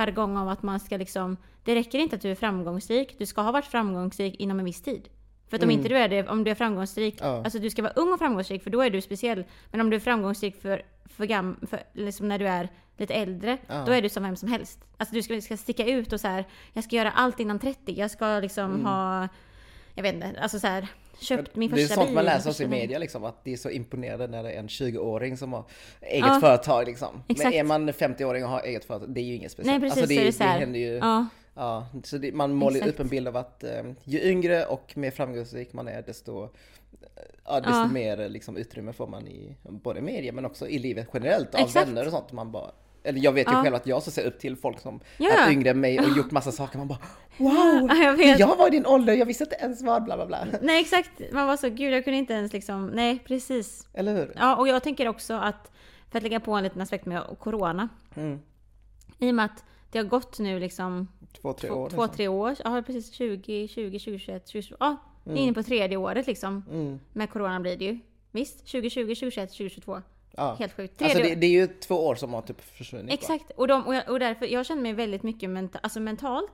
jargong 0.06 0.38
av 0.38 0.50
att 0.50 0.64
man 0.64 0.80
ska 0.80 0.98
liksom, 0.98 1.38
det 1.64 1.76
räcker 1.76 2.00
inte 2.00 2.16
att 2.16 2.22
du 2.22 2.32
är 2.32 2.36
framgångsrik, 2.36 3.16
du 3.20 3.26
ska 3.26 3.42
ha 3.42 3.52
varit 3.52 3.66
framgångsrik 3.66 4.36
inom 4.36 4.60
en 4.60 4.66
viss 4.66 4.82
tid. 4.82 5.10
För 5.50 5.58
att 5.58 5.64
om 5.64 5.70
Mm. 5.70 5.78
inte 5.80 5.90
du 5.90 5.98
är 5.98 6.10
det, 6.10 6.28
om 6.28 6.44
du 6.44 6.52
är 6.52 6.56
framgångsrik, 6.56 7.16
Ja. 7.22 7.44
alltså 7.44 7.60
du 7.60 7.70
ska 7.70 7.82
vara 7.82 7.94
ung 7.94 8.14
och 8.14 8.20
framgångsrik 8.20 8.64
för 8.64 8.70
då 8.70 8.82
är 8.82 8.90
du 8.90 9.02
speciell. 9.02 9.44
Men 9.72 9.82
om 9.82 9.90
du 9.90 9.96
är 9.96 10.00
framgångsrik 10.00 10.62
för, 10.62 10.82
för, 11.06 11.26
gam, 11.26 11.58
för 11.70 11.80
liksom 11.94 12.28
när 12.28 12.40
du 12.40 12.48
är 12.48 12.70
lite 12.98 13.14
äldre, 13.14 13.58
Ja. 13.68 13.84
då 13.86 13.92
är 13.92 14.02
du 14.02 14.10
som 14.10 14.24
vem 14.24 14.36
som 14.36 14.50
helst. 14.50 14.80
Alltså 14.98 15.16
du 15.16 15.24
ska, 15.24 15.42
ska 15.42 15.58
sticka 15.58 15.86
ut 15.86 16.14
och 16.14 16.20
så 16.20 16.28
här, 16.28 16.46
jag 16.74 16.84
ska 16.84 16.96
göra 16.96 17.12
allt 17.12 17.40
innan 17.40 17.60
30, 17.60 17.94
jag 18.00 18.12
ska 18.12 18.40
liksom 18.40 18.86
ha, 18.86 19.28
jag 19.94 20.04
vet 20.04 20.14
inte, 20.16 20.34
alltså 20.42 20.60
så 20.60 20.68
här, 20.68 20.88
köpt 21.22 21.56
min 21.56 21.70
Mm. 21.70 21.76
det 21.76 21.82
är 21.82 21.86
första 21.86 21.96
sånt 21.96 22.08
bil. 22.08 22.16
man 22.16 22.26
läser 22.26 22.50
också 22.50 22.64
i 22.64 22.66
första- 22.66 22.80
media 22.80 23.00
liksom, 23.00 23.24
att 23.24 23.44
det 23.44 23.54
är 23.54 23.58
så 23.58 23.70
imponerande 23.70 24.28
när 24.28 24.44
det 24.44 24.52
är 24.52 24.60
en 24.60 24.68
20-åring 24.68 25.38
som 25.38 25.54
har 25.54 25.64
eget 26.02 26.26
Ja. 26.28 26.38
företag 26.42 26.86
liksom. 26.88 27.24
Exakt. 27.28 27.50
Men 27.50 27.54
är 27.60 27.64
man 27.64 27.94
50-åring 27.94 28.44
och 28.44 28.50
har 28.50 28.62
eget 28.62 28.86
företag, 28.86 29.10
det 29.14 29.22
är 29.22 29.26
ju 29.26 29.36
inget 29.36 29.52
speciellt. 29.52 29.82
Nej 29.82 29.90
precis, 29.90 30.02
alltså, 30.04 30.16
så 30.16 30.20
är 30.22 30.24
det, 30.24 30.30
det 30.30 30.34
så 30.38 30.44
händer 30.44 30.80
ju, 30.80 30.94
Ja, 30.98 31.28
Ja, 31.56 31.88
så 32.04 32.18
det, 32.18 32.32
man 32.32 32.54
målar 32.54 32.76
Exakt. 32.78 32.94
upp 32.94 33.00
en 33.00 33.08
bild 33.08 33.28
av 33.28 33.38
att 33.38 33.64
eh, 33.64 33.84
ju 34.04 34.22
yngre 34.30 34.66
och 34.66 34.98
mer 34.98 35.12
framgångsrik 35.12 35.74
man 35.74 35.88
är 35.88 36.02
desto, 36.02 36.50
ja, 37.46 37.60
desto 37.60 37.70
Ja. 37.72 37.88
mer 37.88 38.30
liksom, 38.30 38.58
utrymme 38.58 38.94
får 38.94 39.08
man 39.08 39.28
i 39.28 39.56
både 39.64 40.02
media 40.02 40.32
men 40.32 40.46
också 40.46 40.68
i 40.68 40.80
livet 40.80 41.08
generellt 41.14 41.56
av 41.56 41.62
Exakt. 41.62 41.88
vänner 41.88 42.06
och 42.06 42.12
sånt. 42.12 42.32
Man 42.32 42.52
bara, 42.52 42.72
eller 43.04 43.20
jag 43.20 43.32
vet 43.32 43.48
ju 43.48 43.52
Ja. 43.52 43.64
själv 43.64 43.76
att 43.76 43.88
jag 43.88 44.04
så 44.04 44.12
ser 44.12 44.26
upp 44.26 44.40
till 44.40 44.56
folk 44.56 44.80
som 44.80 45.00
Ja, 45.18 45.30
är 45.32 45.52
yngre 45.52 45.70
än 45.70 45.80
mig 45.80 46.00
och 46.00 46.18
gjort 46.18 46.32
massa 46.32 46.52
saker. 46.52 46.78
Man 46.78 46.88
bara 46.88 47.00
wow! 47.38 47.88
Ja, 47.90 47.96
jag. 47.96 48.40
Jag 48.40 48.56
var 48.58 48.68
i 48.68 48.70
din 48.72 48.86
ålder, 48.86 49.14
jag 49.14 49.26
visste 49.26 49.44
inte 49.44 49.56
ens 49.56 49.82
vad, 49.82 50.04
bla 50.04 50.16
bla 50.16 50.26
bla. 50.26 50.48
Nej 50.62 50.82
exakt, 50.82 51.12
man 51.32 51.48
var 51.48 51.58
så 51.58 51.70
gud 51.70 51.94
jag 51.94 52.04
kunde 52.04 52.18
inte 52.18 52.34
ens 52.34 52.54
liksom, 52.54 52.88
nej 52.88 53.20
precis. 53.26 53.88
Eller 53.94 54.16
hur? 54.16 54.34
Ja 54.36 54.56
och 54.56 54.68
jag 54.68 54.84
tänker 54.84 55.08
också 55.08 55.34
att, 55.34 55.72
för 56.12 56.18
att 56.18 56.24
lägga 56.24 56.40
på 56.40 56.54
en 56.54 56.64
liten 56.64 56.82
aspekt 56.82 57.06
med 57.06 57.24
corona, 57.40 57.90
Mm. 58.16 58.40
i 59.20 59.32
och 59.32 59.36
med 59.36 59.46
att 59.46 59.64
det 59.92 59.98
har 60.00 60.06
gått 60.06 60.40
nu 60.40 60.60
liksom 60.60 61.08
Två, 61.42 61.54
tre 61.54 61.70
två, 61.70 61.76
år. 61.76 61.90
två 61.90 62.02
liksom. 62.02 62.16
tre 62.18 62.28
år, 62.28 62.56
ja 62.64 62.82
precis 62.86 63.12
20, 63.14 63.68
20, 63.68 64.00
2021, 64.00 64.48
20, 64.48 64.76
ja 64.80 64.98
är 65.26 65.36
inne 65.36 65.54
på 65.54 65.64
tredje 65.64 65.98
året 65.98 66.28
liksom. 66.28 66.64
Mm. 66.72 67.00
Med 67.14 67.30
corona 67.30 67.60
blir 67.60 67.78
det 67.78 67.86
ju. 67.86 68.00
Visst? 68.32 68.60
2020, 68.60 69.02
2021, 69.02 69.50
2022. 69.52 70.02
Ja. 70.40 70.56
Helt 70.60 70.74
sjukt. 70.76 70.98
Tredje 71.00 71.16
Alltså 71.16 71.30
det, 71.30 71.36
det 71.36 71.48
är 71.48 71.52
ju 71.52 71.68
två 71.68 71.96
år 72.08 72.16
som 72.16 72.34
har 72.34 72.42
typ 72.42 72.62
försvunnit. 72.62 73.14
Exakt, 73.14 73.52
och, 73.56 73.68
de, 73.68 73.88
och, 73.88 73.96
jag, 73.96 74.10
och 74.10 74.20
därför, 74.20 74.46
jag 74.46 74.66
känner 74.66 74.82
mig 74.82 74.94
väldigt 74.94 75.24
mycket 75.24 75.50
menta, 75.50 75.80
alltså 75.84 76.00
mentalt. 76.00 76.52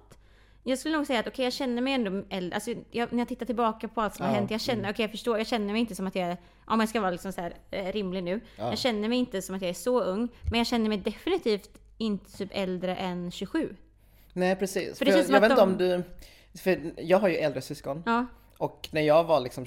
Jag 0.63 0.79
skulle 0.79 0.97
nog 0.97 1.07
säga 1.07 1.19
att 1.19 1.27
okej, 1.27 1.43
jag 1.45 1.53
känner 1.53 1.81
mig 1.81 1.93
ändå 1.93 2.23
äldre. 2.29 2.55
Alltså, 2.55 2.73
jag, 2.91 3.11
när 3.13 3.19
jag 3.19 3.27
tittar 3.27 3.45
tillbaka 3.45 3.87
på 3.87 4.01
allt 4.01 4.15
som 4.15 4.25
har 4.25 4.33
Ja, 4.33 4.39
hänt, 4.39 4.51
jag 4.51 4.61
känner, 4.61 4.91
okej 4.91 5.03
jag 5.03 5.11
förstår, 5.11 5.37
jag 5.37 5.47
känner 5.47 5.71
mig 5.73 5.81
inte 5.81 5.95
som 5.95 6.07
att 6.07 6.15
jag 6.15 6.27
är, 6.27 6.37
om 6.65 6.79
jag 6.79 6.89
ska 6.89 7.01
vara 7.01 7.11
liksom 7.11 7.31
så 7.33 7.41
här, 7.41 7.53
eh, 7.71 7.91
rimlig 7.91 8.23
nu. 8.23 8.39
Ja. 8.57 8.69
Jag 8.69 8.77
känner 8.77 9.09
mig 9.09 9.17
inte 9.17 9.41
som 9.41 9.55
att 9.55 9.61
jag 9.61 9.69
är 9.69 9.73
så 9.73 10.01
ung, 10.03 10.27
men 10.51 10.57
jag 10.57 10.67
känner 10.67 10.89
mig 10.89 10.97
definitivt 10.97 11.69
inte 11.97 12.37
typ 12.37 12.49
äldre 12.53 12.95
än 12.95 13.31
27. 13.31 13.75
Nej 14.33 14.55
precis. 14.55 14.97
För 14.97 15.05
För 15.05 15.23
som 15.23 15.33
jag 15.33 15.41
vet 15.41 15.51
inte 15.51 15.61
de- 15.65 15.71
om 15.71 15.77
du, 15.77 16.03
för 16.59 16.93
jag 16.97 17.17
har 17.17 17.27
ju 17.29 17.35
äldre 17.35 17.61
syskon. 17.61 18.03
Ja, 18.05 18.25
Och 18.57 18.89
när 18.91 19.01
jag 19.01 19.23
var 19.23 19.39
liksom 19.39 19.65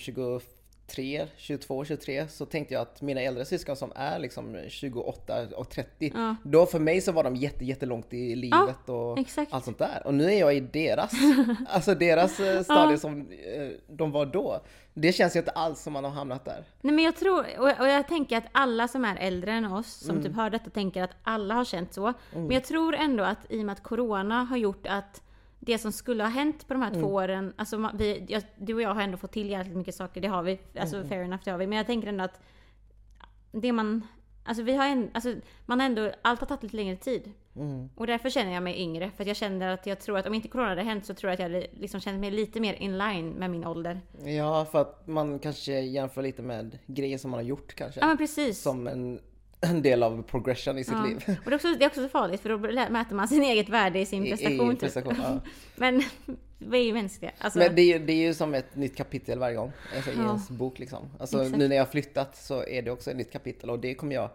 23, 0.92 1.26
22, 1.37 1.85
23 1.85 2.28
så 2.28 2.47
tänkte 2.47 2.75
jag 2.75 2.80
att 2.83 3.02
mina 3.02 3.21
äldre 3.21 3.45
syskon 3.45 3.76
som 3.76 3.92
är 3.95 4.18
liksom 4.18 4.57
28 4.68 5.47
och 5.57 5.71
30, 5.71 6.12
Ja. 6.14 6.37
då 6.42 6.66
för 6.66 6.78
mig 6.78 7.00
så 7.00 7.12
var 7.12 7.25
de 7.25 7.37
jätte, 7.37 7.64
jättelångt 7.64 8.14
i 8.14 8.35
livet 8.37 8.88
och 8.88 9.18
exakt. 9.18 9.52
allt 9.52 9.64
sånt 9.64 9.78
där. 9.78 10.02
Och 10.04 10.14
nu 10.14 10.25
är 10.25 10.38
jag 10.40 10.54
i 10.57 10.61
deras, 10.61 11.12
alltså 11.68 11.95
deras 11.95 12.40
eh, 12.40 12.62
stadie 12.62 12.99
som 12.99 13.21
eh, 13.21 13.68
de 13.88 14.11
var 14.12 14.26
då. 14.26 14.61
Det 14.95 15.12
känns 15.12 15.37
ju 15.37 15.38
inte 15.38 15.50
alls 15.50 15.83
som 15.83 15.92
man 15.92 16.04
har 16.04 16.11
hamnat 16.11 16.45
där. 16.45 16.64
Nej 16.80 16.95
men 16.95 17.04
jag 17.04 17.16
tror, 17.16 17.47
och, 17.59 17.68
jag 17.88 18.09
tänker 18.09 18.37
att 18.38 18.47
alla 18.52 18.88
som 18.88 19.04
är 19.04 19.16
äldre 19.16 19.52
än 19.52 19.64
oss, 19.64 19.92
som 19.92 20.11
Mm. 20.11 20.23
typ 20.23 20.37
hör 20.37 20.50
detta, 20.50 20.71
tänker 20.71 21.02
att 21.02 21.11
alla 21.23 21.54
har 21.54 21.64
känt 21.64 21.95
så. 21.95 22.12
Men 22.33 22.50
jag 22.50 22.64
tror 22.64 22.95
ändå 22.95 23.25
att 23.25 23.38
i 23.49 23.61
och 23.61 23.64
med 23.66 23.73
att 23.73 23.83
Corona 23.83 24.45
har 24.45 24.57
gjort 24.57 24.87
att 24.87 25.23
det 25.61 25.79
som 25.79 25.93
skulle 25.93 26.23
ha 26.23 26.31
hänt 26.31 26.69
på 26.69 26.75
de 26.75 26.83
här 26.83 26.91
Mm. 26.91 27.00
två 27.03 27.09
åren, 27.09 27.53
alltså 27.57 27.91
vi, 27.95 28.25
jag, 28.29 28.43
du 28.57 28.75
och 28.75 28.83
jag 28.83 28.95
har 28.95 29.03
ändå 29.03 29.17
fått 29.17 29.33
till 29.33 29.50
jävligt 29.50 29.77
mycket 29.77 29.95
saker, 29.95 30.21
det 30.21 30.29
har 30.29 30.43
vi, 30.43 30.59
alltså 30.79 30.97
Mm. 30.97 31.09
fair 31.09 31.23
enough, 31.23 31.43
det 31.45 31.50
har 31.50 31.59
vi. 31.59 31.67
Men 31.67 31.77
jag 31.79 31.87
tänker 31.87 32.09
ändå 32.09 32.25
att 32.25 32.41
det 33.53 33.73
man 33.73 34.07
Alltså 34.45 34.62
vi 34.62 34.77
har 34.77 34.87
en, 34.87 35.11
alltså 35.15 35.35
man 35.67 35.81
har 35.81 35.87
ändå, 35.87 36.12
allt 36.23 36.41
har 36.41 36.47
tagit 36.47 36.62
lite 36.62 36.77
längre 36.77 36.97
tid. 36.97 37.33
Mm. 37.57 37.88
Och 37.95 38.07
därför 38.07 38.31
känner 38.31 38.53
jag 38.55 38.62
mig 38.62 38.81
yngre. 38.81 39.11
För 39.17 39.25
jag 39.25 39.37
känner 39.37 39.69
att 39.75 39.87
jag 39.87 40.00
tror 40.00 40.19
att 40.19 40.27
om 40.27 40.35
inte 40.35 40.49
corona 40.49 40.69
hade 40.69 40.83
hänt 40.83 41.07
så 41.07 41.15
tror 41.15 41.29
jag 41.31 41.35
att 41.35 41.38
jag 41.41 41.49
hade 41.61 41.67
liksom 41.73 42.00
känt 42.00 42.21
mig 42.21 42.31
lite 42.31 42.61
mer 42.61 42.75
in 42.75 42.99
line 42.99 43.31
med 43.31 43.50
min 43.50 43.65
ålder. 43.67 44.00
Ja, 44.25 44.65
för 44.73 44.81
att 44.81 45.07
man 45.07 45.38
kanske 45.38 45.81
jämför 45.81 46.23
lite 46.23 46.43
med 46.43 46.79
grejer 46.87 47.19
som 47.19 47.31
man 47.31 47.38
har 47.38 47.45
gjort 47.45 47.75
kanske. 47.75 48.00
Ja 48.00 48.07
men 48.07 48.17
precis. 48.17 48.62
Som 48.62 48.87
en, 48.87 49.21
en 49.61 49.83
del 49.83 50.03
av 50.03 50.23
progression 50.23 50.79
i 50.79 50.85
sitt 50.85 50.95
Ja. 50.95 51.05
liv. 51.07 51.17
Och 51.45 51.50
det 51.50 51.50
är, 51.50 51.55
också, 51.55 51.69
det 51.79 51.85
är 51.85 51.88
också 51.88 52.03
så 52.03 52.09
farligt 52.09 52.41
för 52.41 52.49
då 52.49 52.59
mäter 52.93 53.15
man 53.15 53.29
sin 53.29 53.43
eget 53.43 53.69
värde 53.69 53.99
i 53.99 54.07
sin 54.07 54.27
I- 54.27 54.31
prestation. 54.31 54.67
I 54.71 54.71
typ. 54.71 54.81
prestation 54.81 55.15
ja. 55.23 55.41
Men 55.77 56.03
vi 56.59 56.79
är 56.79 56.85
ju 56.85 56.93
mänskliga. 56.93 57.31
Alltså, 57.38 57.59
Men 57.59 57.75
det 57.75 57.83
är, 57.93 57.99
det 57.99 58.12
är 58.12 58.27
ju 58.27 58.35
som 58.35 58.55
ett 58.55 58.77
nytt 58.77 58.97
kapitel 58.97 59.38
varje 59.38 59.57
gång 59.57 59.73
alltså, 59.97 60.11
i 60.11 60.15
Ja. 60.17 60.27
ens 60.27 60.50
bok 60.50 60.79
liksom. 60.79 61.09
Alltså 61.19 61.43
Exakt. 61.43 61.59
nu 61.59 61.69
när 61.69 61.77
jag 61.77 61.85
har 61.85 61.91
flyttat 61.91 62.37
så 62.37 62.65
är 62.67 62.83
det 62.83 62.91
också 62.91 63.11
ett 63.11 63.17
nytt 63.17 63.33
kapitel 63.33 63.71
och 63.71 63.79
det 63.79 63.95
kommer 63.95 64.15
jag 64.15 64.31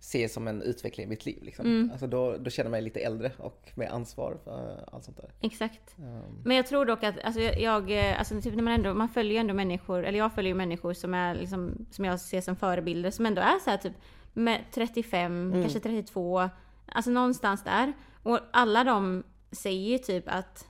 se 0.00 0.28
som 0.28 0.48
en 0.48 0.62
utveckling 0.62 1.06
i 1.06 1.08
mitt 1.08 1.26
liv 1.26 1.42
liksom. 1.42 1.66
Mm. 1.66 1.90
Alltså 1.90 2.06
då, 2.06 2.36
då 2.36 2.50
känner 2.50 2.66
jag 2.66 2.70
mig 2.70 2.82
lite 2.82 3.00
äldre 3.00 3.32
och 3.38 3.68
med 3.74 3.90
ansvar 3.90 4.36
för 4.44 4.84
allt 4.92 5.04
sånt 5.04 5.16
där. 5.16 5.30
Exakt. 5.40 5.94
Um, 5.98 6.22
Men 6.44 6.56
jag 6.56 6.66
tror 6.66 6.84
dock 6.84 7.04
att, 7.04 7.14
alltså 7.24 7.40
jag, 7.40 7.90
eh, 7.90 8.18
alltså 8.18 8.40
typ 8.40 8.54
när 8.54 8.62
man 8.62 8.72
ändå, 8.74 8.94
man 8.94 9.08
följer 9.08 9.32
ju 9.32 9.38
ändå 9.38 9.54
människor, 9.54 10.04
eller 10.04 10.18
jag 10.18 10.32
följer 10.34 10.48
ju 10.50 10.54
människor 10.54 10.92
som 10.92 11.14
är 11.14 11.34
liksom, 11.34 11.86
som 11.90 12.04
jag 12.04 12.20
ser 12.20 12.40
som 12.40 12.56
förebilder, 12.56 13.10
som 13.10 13.26
ändå 13.26 13.42
är 13.42 13.58
så 13.64 13.70
här 13.70 13.76
typ 13.76 13.92
med 14.36 14.60
35, 14.74 15.46
Mm. 15.52 15.62
kanske 15.62 15.80
32, 15.80 16.50
alltså 16.92 17.10
någonstans 17.10 17.62
där. 17.64 17.92
Och 18.22 18.38
alla 18.52 18.84
de 18.84 19.22
säger 19.52 19.90
ju 19.90 19.98
typ 19.98 20.24
att 20.28 20.66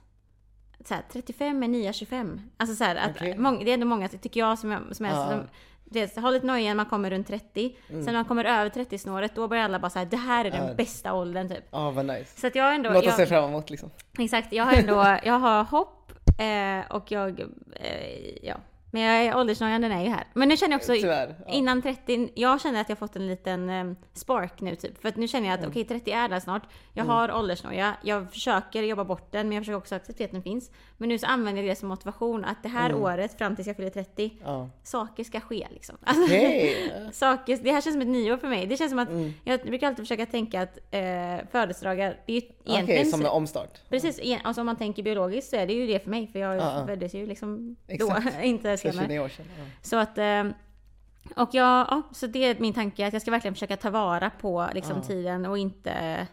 så 0.85 0.95
här, 0.95 1.03
35 1.13 1.63
är 1.63 1.69
nya 1.69 1.93
25. 1.93 2.41
Alltså 2.57 2.77
så 2.77 2.85
här, 2.85 2.97
att 2.97 3.17
Okej. 3.17 3.39
många, 3.39 3.65
det 3.65 3.71
är 3.71 3.75
ändå 3.75 3.87
många, 3.87 4.09
tycker 4.09 4.41
jag, 4.41 4.59
som, 4.59 4.71
jag- 4.71 4.97
som 4.97 5.07
är 5.07 5.11
Ja. 5.11 5.29
som, 5.31 5.41
det, 5.85 6.17
har 6.17 6.31
lite 6.33 6.47
noja 6.47 6.69
när 6.69 6.75
man 6.75 6.87
kommer 6.87 7.11
runt 7.11 7.27
30. 7.27 7.77
Sen 7.89 8.05
när 8.05 8.13
man 8.13 8.25
kommer 8.25 8.45
över 8.45 8.71
30-snåret, 8.71 9.35
då 9.35 9.49
börjar 9.49 9.65
alla 9.65 9.79
bara 9.79 9.91
säga 9.91 10.05
det 10.05 10.17
här 10.17 10.45
är 10.45 10.51
den 10.51 10.59
Mm. 10.61 10.71
Ja. 10.71 10.75
bästa 10.77 11.13
åldern 11.13 11.49
typ. 11.49 11.65
Ja, 11.71 11.91
vad 11.91 12.07
nice. 12.07 12.41
Så 12.41 12.47
att 12.47 12.55
jag 12.55 12.75
ändå... 12.75 12.91
Något 12.91 13.07
att 13.07 13.17
se 13.17 13.27
fram 13.27 13.45
emot 13.45 13.71
liksom. 13.71 13.91
Exakt, 14.19 14.53
jag 14.53 14.65
har 14.65 14.73
ändå, 14.73 15.19
jag 15.25 15.39
har 15.39 15.65
hopp 15.65 16.13
eh, 16.39 16.97
och 16.97 17.11
jag, 17.13 17.41
eh, 17.73 18.45
ja. 18.47 18.57
Men 18.97 19.25
jag 19.27 19.37
åldersnojan, 19.39 19.81
den 19.81 19.93
är 19.93 20.03
ju 20.05 20.09
här. 20.11 20.25
Men 20.35 20.49
nu 20.49 20.57
känner 20.57 20.73
jag 20.73 20.79
också, 20.79 20.93
Tyvärr. 20.93 21.35
Ja. 21.47 21.53
innan 21.53 21.83
30, 21.83 22.29
jag 22.35 22.61
känner 22.61 22.81
att 22.81 22.89
jag 22.89 22.99
fått 22.99 23.17
en 23.17 23.27
liten 23.27 23.71
eh, 23.71 23.85
spark 24.13 24.61
nu 24.61 24.75
typ. 24.77 25.01
För 25.03 25.09
att 25.09 25.17
nu 25.17 25.29
känner 25.29 25.47
jag 25.47 25.55
att 25.55 25.61
Mm. 25.61 25.71
okej, 25.71 25.85
30 25.85 26.11
är 26.11 26.29
där 26.29 26.41
snart. 26.41 26.63
Jag 26.93 27.05
har 27.05 27.33
åldersnoja, 27.33 27.97
jag 28.03 28.31
försöker 28.33 28.83
jobba 28.83 29.05
bort 29.05 29.33
den, 29.33 29.49
men 29.49 29.57
jag 29.57 29.63
försöker 29.63 29.77
också 29.79 29.95
acceptera 29.95 30.25
att 30.27 30.33
den 30.33 30.43
finns. 30.43 30.71
Men 30.97 31.09
nu 31.09 31.19
så 31.19 31.27
använder 31.27 31.63
jag 31.63 31.71
det 31.71 31.77
som 31.79 31.89
motivation, 31.89 32.45
att 32.45 32.63
det 32.63 32.69
här 32.69 32.91
Mm. 32.91 33.03
året, 33.03 33.39
fram 33.39 33.57
tills 33.57 33.67
jag 33.69 33.77
fyller 33.77 33.91
30, 33.91 34.31
Ja. 34.45 34.71
saker 34.83 35.25
ska 35.25 35.41
ske 35.41 35.67
liksom. 35.71 35.97
Alltså, 36.05 36.25
Okej. 36.25 36.91
saker, 37.13 37.57
det 37.63 37.71
här 37.73 37.81
känns 37.81 37.95
som 37.95 38.03
ett 38.03 38.09
nyår 38.09 38.37
för 38.37 38.49
mig. 38.49 38.67
Det 38.67 38.77
känns 38.77 38.91
som 38.91 38.99
att, 38.99 39.09
Mm. 39.09 39.33
jag 39.45 39.61
brukar 39.61 39.87
alltid 39.87 40.05
försöka 40.05 40.27
tänka 40.27 40.63
att 40.63 40.79
eh, 40.91 41.47
födelsedagar, 41.53 42.17
det 42.27 42.33
är 42.33 42.41
ju 42.41 42.47
Okej, 42.61 42.75
egentligen... 42.75 43.07
som 43.07 43.21
en 43.21 43.27
omstart. 43.27 43.89
Precis, 43.89 44.19
igen, 44.19 44.41
alltså 44.45 44.61
om 44.63 44.67
man 44.67 44.77
tänker 44.77 45.03
biologiskt 45.03 45.51
så 45.51 45.57
är 45.57 45.67
det 45.67 45.73
ju 45.73 45.87
det 45.87 45.99
för 46.03 46.11
mig, 46.11 46.27
för 46.27 46.39
jag 46.39 46.57
Ja, 46.57 46.87
föddes 46.87 47.15
ju 47.15 47.27
liksom 47.27 47.77
då, 47.99 48.17
inte 48.43 48.77
senare. 48.93 49.07
29 49.07 49.21
år 49.21 49.29
sedan. 49.29 49.47
Ja. 49.59 49.65
Så 49.83 49.97
att, 49.97 50.19
eh, 50.19 50.45
och 51.43 51.49
jag, 51.55 51.87
ja, 51.91 52.03
så 52.13 52.27
det 52.27 52.45
är 52.45 52.57
min 52.59 52.75
tanke, 52.75 53.07
att 53.07 53.13
jag 53.13 53.23
ska 53.23 53.31
verkligen 53.31 53.55
försöka 53.55 53.77
ta 53.77 53.91
vara 53.91 54.31
på 54.31 54.69
liksom 54.75 54.97
Ja. 54.97 55.03
tiden 55.03 55.47
och 55.47 55.59
inte... 55.59 56.27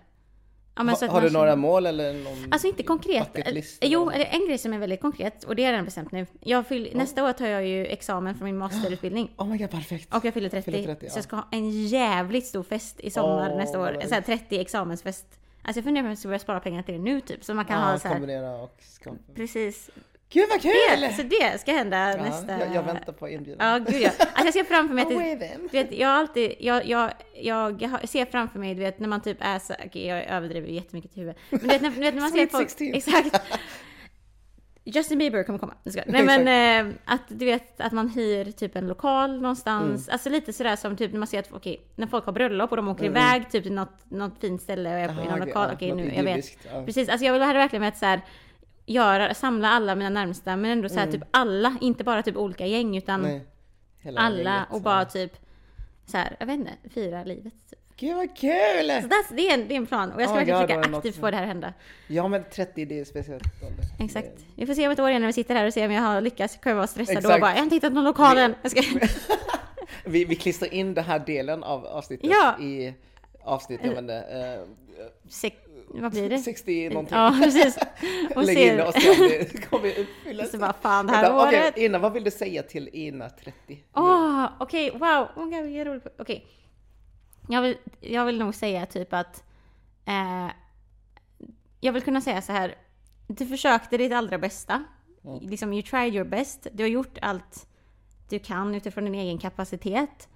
Ja, 0.76 0.96
så 0.96 1.06
Ha, 1.06 1.14
har 1.14 1.22
du 1.22 1.30
några 1.30 1.46
känner- 1.52 1.56
mål 1.56 1.86
eller 1.86 2.14
någon 2.14 2.48
Alltså 2.52 2.68
inte 2.68 2.84
konkret. 2.84 3.38
Eh, 3.38 3.64
Jo, 3.82 4.10
eller? 4.10 4.26
en 4.26 4.48
grej 4.48 4.58
som 4.58 4.74
är 4.74 4.78
väldigt 4.80 5.02
konkret 5.02 5.44
och 5.44 5.56
det 5.56 5.64
är 5.64 5.72
redan 5.72 5.86
bestämt 5.86 6.12
nu. 6.12 6.28
Jag 6.40 6.68
fyll, 6.68 6.92
Nästa 6.96 7.24
år 7.24 7.34
tar 7.34 7.48
jag 7.48 7.68
ju 7.68 7.86
examen 7.86 8.36
från 8.36 8.46
min 8.46 8.58
masterutbildning. 8.58 9.32
Oh 9.38 9.48
my 9.48 9.58
god, 9.58 9.70
perfekt. 9.72 10.14
Och 10.16 10.26
jag 10.26 10.34
fyller 10.34 10.50
30. 10.50 10.72
Fyller 10.72 10.96
30, 10.96 11.00
Så 11.10 11.14
ja. 11.14 11.18
jag 11.18 11.24
ska 11.24 11.36
ha 11.36 11.48
en 11.52 11.72
jävligt 11.88 12.46
stor 12.46 12.64
fest 12.64 13.00
i 13.00 13.10
sommar 13.10 13.50
Åh, 13.52 13.58
nästa 13.58 13.80
år. 13.80 13.98
En 14.02 14.02
sån 14.02 14.14
här 14.14 14.22
30 14.22 14.60
examensfest. 14.60 15.26
Alltså 15.62 15.78
jag 15.80 15.84
funderar 15.86 16.04
på 16.04 16.06
om 16.06 16.10
jag 16.12 16.18
ska 16.18 16.28
börja 16.28 16.40
spara 16.40 16.60
pengar 16.60 16.82
till 16.84 16.94
det 16.94 17.00
nu 17.02 17.22
typ. 17.22 17.44
Så 17.44 17.54
man 17.54 17.66
kan 17.66 17.80
ja, 17.80 17.86
ha 17.92 18.00
så 18.00 18.08
här, 18.08 18.16
kombinera 18.16 18.56
och 18.56 18.78
skapa. 18.82 19.18
Precis. 19.36 19.90
Gud 20.34 20.50
vad 20.50 20.62
kul! 20.62 21.02
Det, 21.02 21.14
så 21.14 21.24
det 21.24 21.62
ska 21.62 21.72
hända 21.72 22.12
ja, 22.18 22.24
nästa... 22.24 22.60
jag, 22.60 22.76
jag 22.76 22.84
väntar 22.84 23.14
på 23.14 23.30
inbjudan. 23.30 23.68
Ja, 23.68 23.92
gud 23.92 24.02
ja. 24.02 24.10
Alltså 24.20 24.46
jag 24.46 24.54
ser 24.54 24.64
framför 24.64 24.96
mig 24.96 25.02
att 25.02 25.10
du 25.72 25.78
vet, 25.78 25.92
jag 25.98 26.10
alltid, 26.10 26.56
jag, 26.60 26.86
jag, 26.86 27.12
jag, 27.36 28.10
ser 28.10 28.26
framför 28.26 28.60
mig, 28.60 28.76
du 28.76 28.82
vet, 28.82 29.00
när 29.00 29.08
man 29.08 29.22
typ 29.22 29.38
är 29.40 29.60
så, 29.60 29.74
okej 29.86 30.06
jag 30.06 30.26
överdriver 30.26 30.68
jättemycket 30.68 31.18
i 31.18 31.20
huvudet. 31.20 31.42
Men 31.50 31.60
du 31.60 31.68
vet, 31.68 31.82
när, 31.82 31.90
du 31.90 32.00
vet, 32.00 32.14
när 32.14 32.22
man 32.22 32.32
ser 32.32 32.48
folk, 32.48 32.70
16. 32.70 32.94
exakt. 32.94 33.42
Justin 34.86 35.18
Bieber 35.18 35.44
kommer 35.44 35.60
komma. 35.60 35.74
Skojar. 35.86 36.06
Nej 36.08 36.24
men 36.24 36.88
eh, 36.88 36.94
att 37.06 37.22
du 37.28 37.46
vet 37.46 37.82
att 37.82 37.92
man 37.92 38.10
hyr 38.10 38.52
typ 38.52 38.76
en 38.76 38.88
lokal 38.88 39.42
någonstans. 39.42 40.10
Alltså 40.10 40.30
lite 40.30 40.54
sådär 40.54 40.76
som 40.76 40.98
typ 40.98 41.12
när 41.12 41.20
man 41.20 41.28
ser 41.28 41.40
att, 41.40 41.50
okej, 41.52 41.82
när 41.96 42.08
folk 42.08 42.26
har 42.26 42.34
bröllop 42.34 42.70
och 42.72 42.78
de 42.78 42.88
åker 42.88 43.06
Mm. 43.06 43.18
iväg 43.18 43.50
typ 43.52 43.64
till 43.64 43.74
något, 43.74 44.12
något 44.12 44.40
fint 44.42 44.62
ställe 44.62 44.90
och 44.90 45.00
är 45.00 45.08
på, 45.08 45.14
i 45.14 45.18
Aha, 45.18 45.24
någon 45.24 45.34
okej, 45.34 45.48
lokal. 45.48 45.68
ja, 45.70 45.76
Okej 45.76 45.90
något 45.90 45.98
nu, 45.98 46.14
jag 46.16 46.24
vet. 46.24 46.46
ja. 46.74 46.86
Precis, 46.86 47.10
alltså 47.10 47.26
jag 47.26 47.34
vill 47.34 47.42
hade 47.42 47.60
verkligen 47.60 47.82
med 47.82 47.90
att 47.90 47.98
så 47.98 48.06
här, 48.06 48.22
göra, 48.86 49.34
samla 49.34 49.70
alla 49.70 49.96
mina 49.96 50.10
närmsta 50.10 50.56
men 50.56 50.72
ändå 50.72 50.90
så 50.90 51.00
här, 51.00 51.12
typ 51.12 51.24
alla, 51.32 51.78
inte 51.82 52.04
bara 52.04 52.24
typ 52.24 52.38
olika 52.38 52.66
gäng 52.66 52.98
utan 52.98 53.26
Mm. 53.26 53.40
Nej, 54.06 54.16
alla 54.18 54.38
gänget, 54.52 54.68
och 54.72 54.82
bara 54.82 55.06
typ 55.06 55.38
så 56.06 56.18
här, 56.18 56.36
jag 56.40 56.46
vet 56.48 56.56
inte, 56.56 56.72
fira 56.94 57.24
livet. 57.24 57.54
Typ. 57.70 57.80
Gud 57.98 58.16
vad 58.16 58.38
kul! 58.38 58.88
Så 59.02 59.08
that's, 59.08 59.36
det, 59.36 59.50
är 59.50 59.54
en, 59.54 59.68
det 59.68 59.74
är 59.74 59.78
en 59.78 59.86
plan 59.86 60.12
och 60.12 60.22
jag 60.22 60.30
ska 60.30 60.34
Oh 60.34 60.38
verkligen 60.38 60.60
God, 60.62 60.70
försöka 60.70 60.98
aktivt 60.98 61.16
få 61.16 61.32
det 61.32 61.38
här 61.38 61.44
att 61.44 61.50
hända. 61.50 61.74
Ja 62.08 62.28
men 62.28 62.44
30 62.52 62.86
det 62.86 63.00
är 63.00 63.06
speciellt 63.06 63.44
ålder. 63.64 63.86
Exakt. 64.00 64.46
Vi 64.56 64.66
får 64.66 64.74
se 64.74 64.86
om 64.88 64.92
ett 64.94 65.00
år 65.00 65.10
igen 65.10 65.22
när 65.22 65.28
vi 65.28 65.34
sitter 65.34 65.56
här 65.56 65.68
och 65.68 65.74
ser 65.74 65.86
om 65.86 65.92
jag 65.92 66.02
har 66.02 66.22
lyckats. 66.22 66.58
Kommer 66.58 66.72
jag 66.72 66.76
vara 66.76 66.88
stressad 66.88 67.16
då 67.16 67.20
Exakt. 67.20 67.36
och 67.36 67.42
bara, 67.42 67.52
jag 67.52 67.58
har 67.58 67.64
inte 67.64 67.76
hittat 67.76 67.94
någon 67.94 68.04
lokal 68.04 68.38
än. 68.38 68.56
Vi, 70.06 70.26
vi 70.26 70.36
klistrar 70.36 70.74
in 70.74 70.94
den 70.94 71.04
här 71.04 71.20
delen 71.20 71.64
av 71.64 71.86
avsnittet 71.86 72.30
Ja. 72.30 72.60
i 72.60 72.94
avsnitt, 73.44 73.80
jag 73.84 73.90
vet 73.90 74.00
inte, 74.00 74.16
eh. 74.20 74.68
Vad 75.88 76.12
blir 76.12 76.30
det? 76.30 76.38
60 76.40 76.90
någonting. 76.90 77.18
Ja, 77.18 77.40
precis. 77.44 77.78
Och 78.36 78.44
Lägg 78.44 78.58
in 78.58 78.78
ser... 78.78 78.88
och 78.88 78.94
se 78.94 79.10
om 79.10 79.18
det 79.18 79.66
kommer 79.70 80.00
uppfyllas. 80.00 80.52
Så 80.52 80.58
bara, 80.58 80.74
fan 80.74 81.08
det 81.08 81.14
här 81.14 81.22
Vänta, 81.22 81.48
okej, 81.48 81.60
året. 81.60 81.78
Ina, 81.78 82.00
vad 82.00 82.14
vill 82.14 82.24
du 82.24 82.32
säga 82.32 82.64
till 82.64 82.90
Ina 82.94 83.30
30? 83.30 83.84
Åh, 83.94 84.46
okej, 84.60 84.92
wow. 84.92 85.28
Oh 85.36 85.46
God, 85.46 85.64
vilken 85.64 85.86
rolig... 85.86 86.02
Okej. 86.18 86.48
Jag 87.50 87.62
vill, 87.62 87.78
jag 88.00 88.26
vill 88.26 88.40
nog 88.40 88.56
säga 88.56 88.86
typ 88.86 89.14
att... 89.14 89.44
Eh, 90.06 90.48
jag 91.80 91.94
vill 91.94 92.02
kunna 92.02 92.22
säga 92.22 92.42
så 92.42 92.52
här. 92.52 92.76
Du 93.28 93.46
försökte 93.46 93.98
ditt 93.98 94.14
allra 94.14 94.38
bästa. 94.38 94.84
Mm. 95.26 95.40
Liksom, 95.50 95.74
you 95.74 95.82
tried 95.82 96.16
your 96.16 96.26
best. 96.26 96.68
Du 96.74 96.84
har 96.84 96.90
gjort 96.90 97.18
allt 97.22 97.68
du 98.30 98.40
kan 98.40 98.76
utifrån 98.76 99.06
din 99.06 99.16
egen 99.16 99.38
kapacitet. 99.38 100.30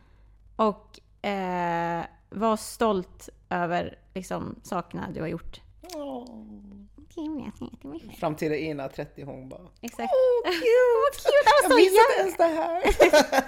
Och 0.56 1.00
eh, 1.28 2.06
var 2.30 2.58
stolt 2.58 3.30
över 3.50 4.00
liksom, 4.18 4.60
sakerna 4.64 5.10
du 5.14 5.22
har 5.22 5.28
gjort. 5.28 5.62
Framtida 8.20 8.56
Ina 8.56 8.90
30, 8.90 9.24
hon 9.24 9.50
bara 9.50 9.62
Exakt. 9.82 10.14
Åh 10.46 10.52
cute! 10.52 10.68
Vad 11.04 11.72
cute, 11.72 11.76
det 11.76 11.82
Jag 11.82 11.82
jävla... 11.82 12.00
inte 12.02 12.20
ens 12.20 12.38
det 12.38 12.44
här! 12.44 13.44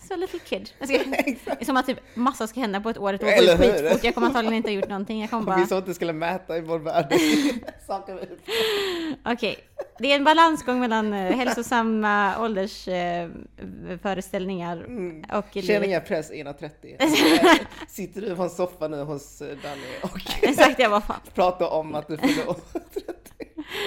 Så 0.08 0.16
little 0.16 0.38
kid. 0.38 0.68
Ska, 0.68 0.86
det 0.86 1.60
är 1.60 1.64
som 1.64 1.76
att 1.76 1.86
typ 1.86 1.98
massa 2.14 2.46
ska 2.46 2.60
hända 2.60 2.80
på 2.80 2.90
ett 2.90 2.98
år. 2.98 3.12
Det 3.12 3.18
går 3.18 3.28
Eller 3.28 3.56
hur? 3.56 3.72
skitfort. 3.72 4.04
Jag 4.04 4.14
kommer 4.14 4.26
antagligen 4.26 4.56
inte 4.56 4.68
ha 4.70 4.74
gjort 4.74 4.88
någonting. 4.88 5.20
Jag 5.20 5.30
kommer 5.30 5.46
bara... 5.46 5.56
Vi 5.56 5.66
sa 5.66 5.78
att 5.78 5.86
du 5.86 5.94
skulle 5.94 6.12
mäta 6.12 6.56
i 6.56 6.60
vår 6.60 6.78
värld. 6.78 7.12
Okej, 9.24 9.58
det 9.98 10.12
är 10.12 10.16
en 10.16 10.24
balansgång 10.24 10.80
mellan 10.80 11.12
eh, 11.12 11.36
hälsosamma 11.36 12.38
åldersföreställningar 12.44 13.98
föreställningar 14.02 14.76
Mm. 14.76 15.24
och 15.32 15.44
Känn 15.62 15.84
ingen 15.84 16.02
press 16.02 16.30
Ina 16.30 16.52
30. 16.52 16.96
Sitter 17.88 18.20
du 18.20 18.36
på 18.36 18.42
en 18.42 18.50
soffa 18.50 18.88
nu 18.88 19.02
hos 19.02 19.38
Danny 19.38 19.82
och 20.02 20.20
Exakt, 20.42 20.78
jag 20.78 20.90
bara 20.90 21.00
fan. 21.00 21.20
pratar 21.34 21.68
om 21.72 21.94
att 21.94 22.08
du 22.08 22.16
fyller 22.18 22.48
år 22.48 22.56
30 22.72 23.10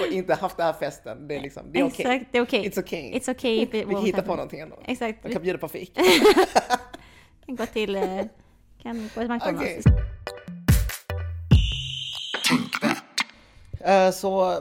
och 0.06 0.12
inte 0.12 0.34
haft 0.34 0.56
den 0.56 0.66
här 0.66 0.72
festen. 0.72 1.28
Det 1.28 1.36
är 1.36 1.40
liksom, 1.40 1.72
det 1.72 1.78
är 1.80 1.84
okej. 1.86 2.06
Exakt, 2.06 2.32
det 2.32 2.38
är 2.38 2.42
okej. 2.42 2.68
It's 2.70 2.78
okay. 2.78 3.12
It's 3.12 3.30
okay 3.30 3.62
if 3.62 3.68
it 3.74 3.74
Vi 3.74 3.80
kan 3.82 3.94
won't 3.94 4.04
hitta 4.06 4.22
på 4.22 4.34
någonting 4.34 4.60
ändå. 4.60 4.76
Exakt, 4.86 5.18
vi 5.22 5.32
kan 5.32 5.42
bjuda 5.42 5.58
på 5.58 5.68
fik. 5.68 5.98
kan 7.46 7.56
gå 7.56 7.66
till... 7.66 7.96
eh, 7.96 8.02
Kan 8.82 9.10
gå 9.14 9.20
till 9.20 9.30
McDonalds. 9.30 9.60
Okej. 9.60 9.82
Eh, 13.80 14.10
Så 14.10 14.58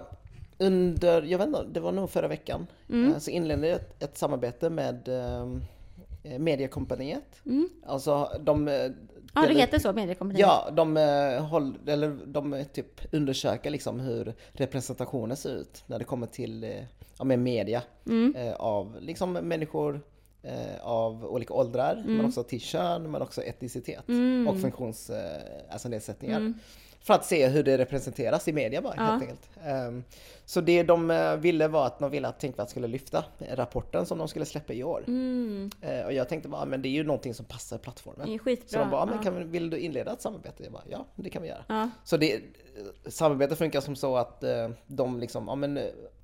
under, 0.57 1.21
jag 1.21 1.37
vet 1.37 1.47
inte, 1.47 1.63
det 1.71 1.79
var 1.79 1.91
nog 1.91 2.09
förra 2.09 2.27
veckan, 2.27 2.67
Mm. 2.89 3.11
eh, 3.11 3.17
så 3.19 3.31
inledde 3.31 3.67
jag 3.67 3.75
ett, 3.75 4.03
ett 4.03 4.17
samarbete 4.17 4.69
med 4.69 5.07
eh, 5.07 5.47
Mediakompaniet. 6.39 7.41
Mm. 7.45 7.69
Alltså 7.85 8.29
de... 8.39 8.67
eh, 8.67 8.91
Ja, 9.35 9.41
det 9.47 9.53
heter 9.53 9.79
så, 9.79 9.93
mediekompetens. 9.93 10.39
Ja, 10.41 10.69
de, 10.71 10.97
eh, 10.97 11.45
håll, 11.45 11.77
eller 11.87 12.17
de 12.25 12.65
typ 12.73 13.13
undersöker 13.13 13.69
liksom 13.69 13.99
hur 13.99 14.33
representationen 14.51 15.37
ser 15.37 15.49
ut 15.55 15.83
när 15.87 15.99
det 15.99 16.05
kommer 16.05 16.27
till 16.27 16.75
ja, 17.17 17.23
med 17.23 17.39
media 17.39 17.81
Mm. 18.05 18.35
eh, 18.35 18.53
av 18.53 18.97
liksom 19.01 19.33
människor 19.33 20.01
eh, 20.43 20.81
av 20.81 21.25
olika 21.25 21.53
åldrar, 21.53 21.93
Mm. 22.03 22.17
men 22.17 22.25
också 22.25 22.43
till 22.43 22.61
kön, 22.61 23.11
men 23.11 23.21
också 23.21 23.41
etnicitet 23.41 24.03
och 24.49 24.59
funktions, 24.61 25.09
eh, 25.09 25.41
alltså. 25.71 25.87
Mm. 26.21 26.53
För 27.03 27.13
att 27.13 27.25
se 27.25 27.47
hur 27.47 27.63
det 27.63 27.77
representeras 27.77 28.47
i 28.47 28.53
media 28.53 28.81
bara 28.81 28.93
Ja. 28.97 29.03
helt 29.03 29.21
enkelt. 29.21 29.49
Ehm, 29.65 30.03
så 30.45 30.61
det 30.61 30.83
de 30.83 31.11
eh, 31.11 31.35
ville 31.35 31.67
var 31.67 31.85
att 31.85 31.99
de 31.99 32.11
ville 32.11 32.27
att 32.27 32.39
Tänkvärt 32.39 32.69
skulle 32.69 32.87
lyfta 32.87 33.25
rapporten 33.49 34.05
som 34.05 34.17
de 34.17 34.27
skulle 34.27 34.45
släppa 34.45 34.73
i 34.73 34.83
år. 34.83 35.03
Mm. 35.07 35.69
Eh, 35.81 36.05
och 36.05 36.13
jag 36.13 36.29
tänkte 36.29 36.49
bara, 36.49 36.65
men 36.65 36.81
det 36.81 36.87
är 36.87 36.91
ju 36.91 37.03
någonting 37.03 37.33
som 37.33 37.45
passar 37.45 37.77
plattformen. 37.77 38.27
Det 38.27 38.33
är 38.33 38.37
skitbra. 38.39 38.67
Så 38.69 38.77
de 38.79 38.89
bara, 38.89 39.05
men 39.05 39.15
ja. 39.15 39.21
kan, 39.23 39.35
vi- 39.37 39.43
vill 39.43 39.69
du 39.69 39.77
inleda 39.77 40.11
ett 40.13 40.21
samarbete? 40.21 40.63
Jag 40.63 40.71
bara, 40.71 40.83
ja 40.89 41.05
det 41.15 41.29
kan 41.29 41.41
vi 41.41 41.47
göra. 41.47 41.91
Så 42.03 42.17
det, 42.17 42.41
samarbetet 43.07 43.57
funkar 43.57 43.81
som 43.81 43.95
så 43.95 44.17
att 44.17 44.43
eh, 44.43 44.69
de 44.87 45.19
liksom, 45.19 45.47
ja 45.47 45.55
men 45.55 45.77
eh, 45.77 45.83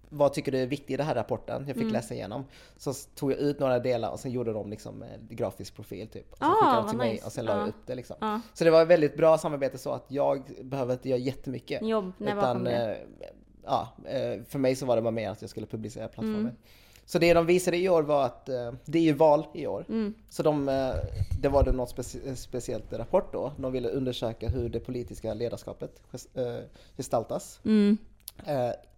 vad 0.09 0.33
tycker 0.33 0.51
du 0.51 0.57
är 0.57 0.67
viktigt 0.67 0.89
i 0.91 0.97
den 0.97 1.05
här 1.05 1.15
rapporten? 1.15 1.63
Jag 1.67 1.75
fick 1.75 1.81
Mm. 1.83 1.93
läsa 1.93 2.13
igenom. 2.13 2.45
Så 2.77 2.93
tog 2.93 3.31
jag 3.31 3.37
ut 3.39 3.59
några 3.59 3.79
delar 3.79 4.09
och 4.11 4.19
sen 4.19 4.31
gjorde 4.31 4.53
de 4.53 4.69
liksom 4.69 5.03
eh, 5.03 5.07
grafisk 5.29 5.75
profil 5.75 6.07
typ. 6.07 6.31
Och 6.31 6.37
så 6.37 6.43
Ah, 6.45 6.53
skickade 6.53 6.75
de 6.81 6.89
till 6.89 6.97
mig 6.97 7.11
nice. 7.13 7.25
och 7.25 7.31
sen 7.31 7.45
la 7.45 7.51
jag 7.57 7.61
Ja. 7.61 7.67
upp 7.69 7.75
det 7.85 7.95
liksom. 7.95 8.15
Ja. 8.19 8.41
Så 8.53 8.63
det 8.63 8.71
var 8.71 8.81
ett 8.81 8.87
väldigt 8.87 9.17
bra 9.17 9.37
samarbete 9.37 9.77
så 9.77 9.91
att 9.91 10.05
jag 10.07 10.43
behöver 10.63 10.93
inte 10.93 11.09
göra 11.09 11.19
jättemycket. 11.19 11.87
Jobb, 11.87 12.11
bakom 12.17 12.63
det. 12.63 12.91
eh, 12.91 12.97
ja, 13.63 13.87
eh, 14.05 14.43
för 14.43 14.59
mig 14.59 14.75
så 14.75 14.85
var 14.85 14.95
det 14.95 15.01
bara 15.01 15.11
mer 15.11 15.29
att 15.29 15.41
jag 15.41 15.49
skulle 15.49 15.65
publicera 15.67 16.07
plattformen. 16.07 16.39
Mm. 16.41 16.55
Så 17.05 17.19
det 17.19 17.33
de 17.33 17.45
visade 17.45 17.77
i 17.77 17.89
år 17.89 18.03
var 18.03 18.25
att 18.25 18.49
eh, 18.49 18.71
det 18.85 18.97
är 18.99 19.03
ju 19.03 19.13
val 19.13 19.45
i 19.53 19.67
år. 19.67 19.85
Mm. 19.89 20.13
Så 20.29 20.43
de, 20.43 20.65
det 21.41 21.49
var 21.49 21.63
det 21.63 21.71
något 21.71 21.95
speci- 21.97 22.35
speciellt 22.35 22.93
rapport 22.93 23.33
då. 23.33 23.51
De 23.57 23.71
ville 23.71 23.89
undersöka 23.89 24.49
hur 24.49 24.69
det 24.69 24.79
politiska 24.79 25.33
ledarskapet 25.33 26.01
ges- 26.11 26.63
gestaltas. 26.97 27.59
Mm. 27.65 27.97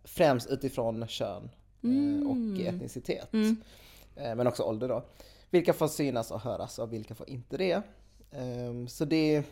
Främst 0.03 0.49
utifrån 0.49 1.07
kön 1.07 1.49
eh, 1.83 2.29
och 2.29 2.61
etnicitet. 2.61 3.33
Mm. 3.33 3.57
Eh, 4.15 4.35
Men 4.35 4.47
också 4.47 4.63
ålder 4.63 4.87
då. 4.87 5.03
Vilka 5.49 5.73
får 5.73 5.87
synas 5.87 6.31
och 6.31 6.41
höras 6.41 6.79
och 6.79 6.93
vilka 6.93 7.15
får 7.15 7.29
inte 7.29 7.57
det. 7.57 7.81
Ehm, 8.31 8.87
Så 8.87 9.05
det, 9.05 9.43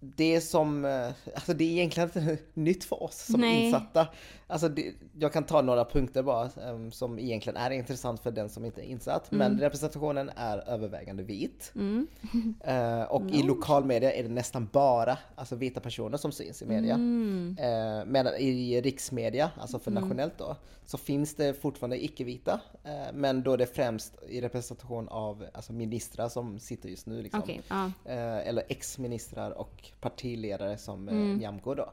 det 0.00 0.40
som, 0.40 0.84
eh, 0.84 1.08
alltså 1.34 1.54
det 1.54 1.64
är 1.64 1.70
egentligen 1.70 2.08
inte 2.08 2.38
nytt 2.54 2.84
för 2.84 3.02
oss 3.02 3.26
som 3.26 3.40
Nej. 3.40 3.64
insatta. 3.64 4.08
Alltså 4.46 4.68
det, 4.68 4.94
jag 5.18 5.32
kan 5.32 5.44
ta 5.44 5.62
några 5.62 5.84
punkter 5.84 6.22
bara 6.22 6.50
em, 6.68 6.92
som 6.92 7.18
egentligen 7.18 7.56
är 7.56 7.70
intressant 7.70 8.20
för 8.20 8.30
den 8.30 8.48
som 8.48 8.64
inte 8.64 8.80
är 8.80 8.84
insatt. 8.84 9.30
Men 9.30 9.60
representationen 9.60 10.30
är 10.36 10.68
övervägande 10.68 11.22
vit. 11.22 11.72
Mm. 11.74 12.06
Eh, 12.64 13.02
och 13.02 13.30
i 13.30 13.42
lokalmedia 13.42 14.12
är 14.12 14.22
det 14.22 14.28
nästan 14.28 14.68
bara 14.72 15.18
alltså, 15.34 15.56
vita 15.56 15.80
personer 15.80 16.16
som 16.16 16.32
syns 16.32 16.62
i 16.62 16.66
media. 16.66 16.94
Mm. 16.94 17.56
Eh, 17.60 18.04
medan 18.06 18.34
i 18.34 18.80
riksmedia, 18.80 19.50
alltså 19.56 19.78
för 19.78 19.90
nationellt 19.90 20.38
då, 20.38 20.56
så 20.84 20.98
finns 20.98 21.34
det 21.34 21.54
fortfarande 21.54 22.04
icke-vita. 22.04 22.60
Eh, 22.84 23.12
men 23.14 23.42
då 23.42 23.52
är 23.52 23.56
det 23.56 23.66
främst 23.66 24.14
i 24.28 24.40
representation 24.40 25.08
av 25.08 25.46
alltså, 25.54 25.72
ministrar 25.72 26.28
som 26.28 26.58
sitter 26.58 26.88
just 26.88 27.06
nu. 27.06 27.22
Liksom. 27.22 27.40
Okej, 27.40 27.60
ja. 27.68 27.92
Eh, 28.04 28.48
eller 28.48 28.62
ex-ministrar 28.68 29.50
och 29.50 29.87
partiledare 30.00 30.78
som 30.78 31.08
Mm. 31.08 31.30
eh, 31.30 31.36
Nyamko 31.36 31.74
då. 31.74 31.92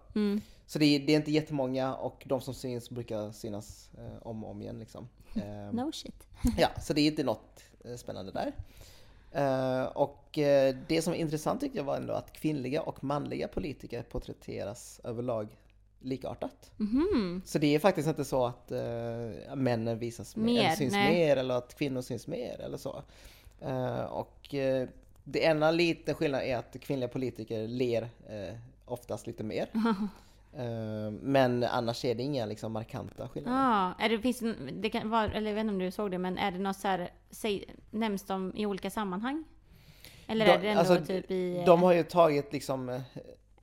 Så 0.67 0.79
det 0.79 0.85
är, 0.85 0.99
det 0.99 1.11
är 1.13 1.17
inte 1.17 1.31
jättemånga 1.31 1.95
och 1.95 2.23
de 2.25 2.41
som 2.41 2.53
syns 2.53 2.89
brukar 2.89 3.31
synas 3.31 3.89
eh, 3.97 4.27
om 4.27 4.43
och 4.43 4.51
om 4.51 4.61
igen. 4.61 4.79
Liksom. 4.79 5.07
Eh, 5.35 5.73
No 5.73 5.91
shit. 5.91 6.27
Ja, 6.57 6.67
så 6.81 6.93
det 6.93 7.01
är 7.01 7.07
inte 7.07 7.23
något 7.23 7.63
eh, 7.85 7.95
spännande 7.95 8.31
där. 8.31 8.53
Eh, 9.31 9.83
och 9.85 10.37
eh, 10.37 10.75
det 10.87 11.01
som 11.01 11.13
är 11.13 11.17
intressant 11.17 11.61
tycker 11.61 11.77
jag 11.77 11.83
var 11.83 11.97
ändå 11.97 12.13
att 12.13 12.33
kvinnliga 12.33 12.81
och 12.81 13.03
manliga 13.03 13.47
politiker 13.47 14.03
porträtteras 14.03 15.01
överlag 15.03 15.47
likartat. 15.99 16.71
Mhm. 16.77 17.41
Så 17.45 17.59
det 17.59 17.75
är 17.75 17.79
faktiskt 17.79 18.07
inte 18.07 18.25
så 18.25 18.45
att 18.45 18.71
männen 19.55 19.99
visas 19.99 20.35
mer, 20.35 20.43
Mer, 20.45 20.59
eller 20.61 20.75
syns 20.75 20.93
nej. 20.93 21.13
mer 21.13 21.37
eller 21.37 21.55
att 21.55 21.75
kvinnor 21.77 22.01
syns 22.01 22.27
mer 22.27 22.61
eller 22.61 22.77
så. 22.77 23.01
Och 24.09 24.55
det 25.27 25.45
enda 25.45 25.71
liten 25.71 26.15
skillnad 26.15 26.41
är 26.41 26.57
att 26.57 26.75
kvinnliga 26.81 27.07
politiker 27.07 27.67
ler 27.67 28.01
eh, 28.01 28.55
oftast 28.85 29.27
lite 29.27 29.43
mer. 29.43 29.69
Eh, 30.57 31.11
men 31.21 31.63
annars 31.63 32.05
är 32.05 32.15
det 32.15 32.23
inga 32.23 32.45
liksom, 32.45 32.71
markanta 32.71 33.27
skillnader. 33.27 33.57
Ja, 33.57 33.93
är 33.99 34.09
det, 34.09 34.19
finns 34.19 34.43
det, 34.73 34.89
kan 34.89 35.09
vara, 35.09 35.31
eller 35.31 35.47
jag 35.49 35.55
vet 35.55 35.61
inte 35.61 35.73
om 35.73 35.79
du 35.79 35.91
såg 35.91 36.11
det, 36.11 36.17
men 36.17 36.37
är 36.37 36.51
det 36.51 36.59
något 36.59 36.75
så 36.77 36.87
här, 36.87 37.09
säg, 37.29 37.65
nämns 37.91 38.23
de 38.23 38.53
i 38.55 38.65
olika 38.65 38.89
sammanhang? 38.89 39.43
Eller 40.27 40.45
är 40.45 40.61
det 40.61 40.69
ändå 40.69 40.79
alltså, 40.79 41.05
typ 41.05 41.31
i... 41.31 41.63
De 41.65 41.83
har 41.83 41.93
ju 41.93 42.03
tagit 42.03 42.53
liksom 42.53 42.89
eh, 42.89 43.01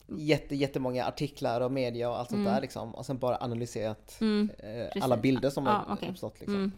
jätte, 0.06 0.56
jättemånga 0.56 1.04
artiklar 1.04 1.60
och 1.60 1.72
media 1.72 2.10
och 2.10 2.18
allt 2.18 2.30
sånt 2.30 2.44
där 2.46 2.60
liksom. 2.60 2.94
Och 2.94 3.06
sen 3.06 3.18
bara 3.18 3.36
analyserat 3.40 4.16
Mm, 4.20 4.50
eh, 4.58 5.02
alla 5.04 5.16
bilder 5.16 5.50
som 5.50 5.66
Ja, 5.66 5.72
har 5.72 5.94
okej. 5.94 6.08
uppstått. 6.10 6.40
Liksom. 6.40 6.54
Mm. 6.56 6.72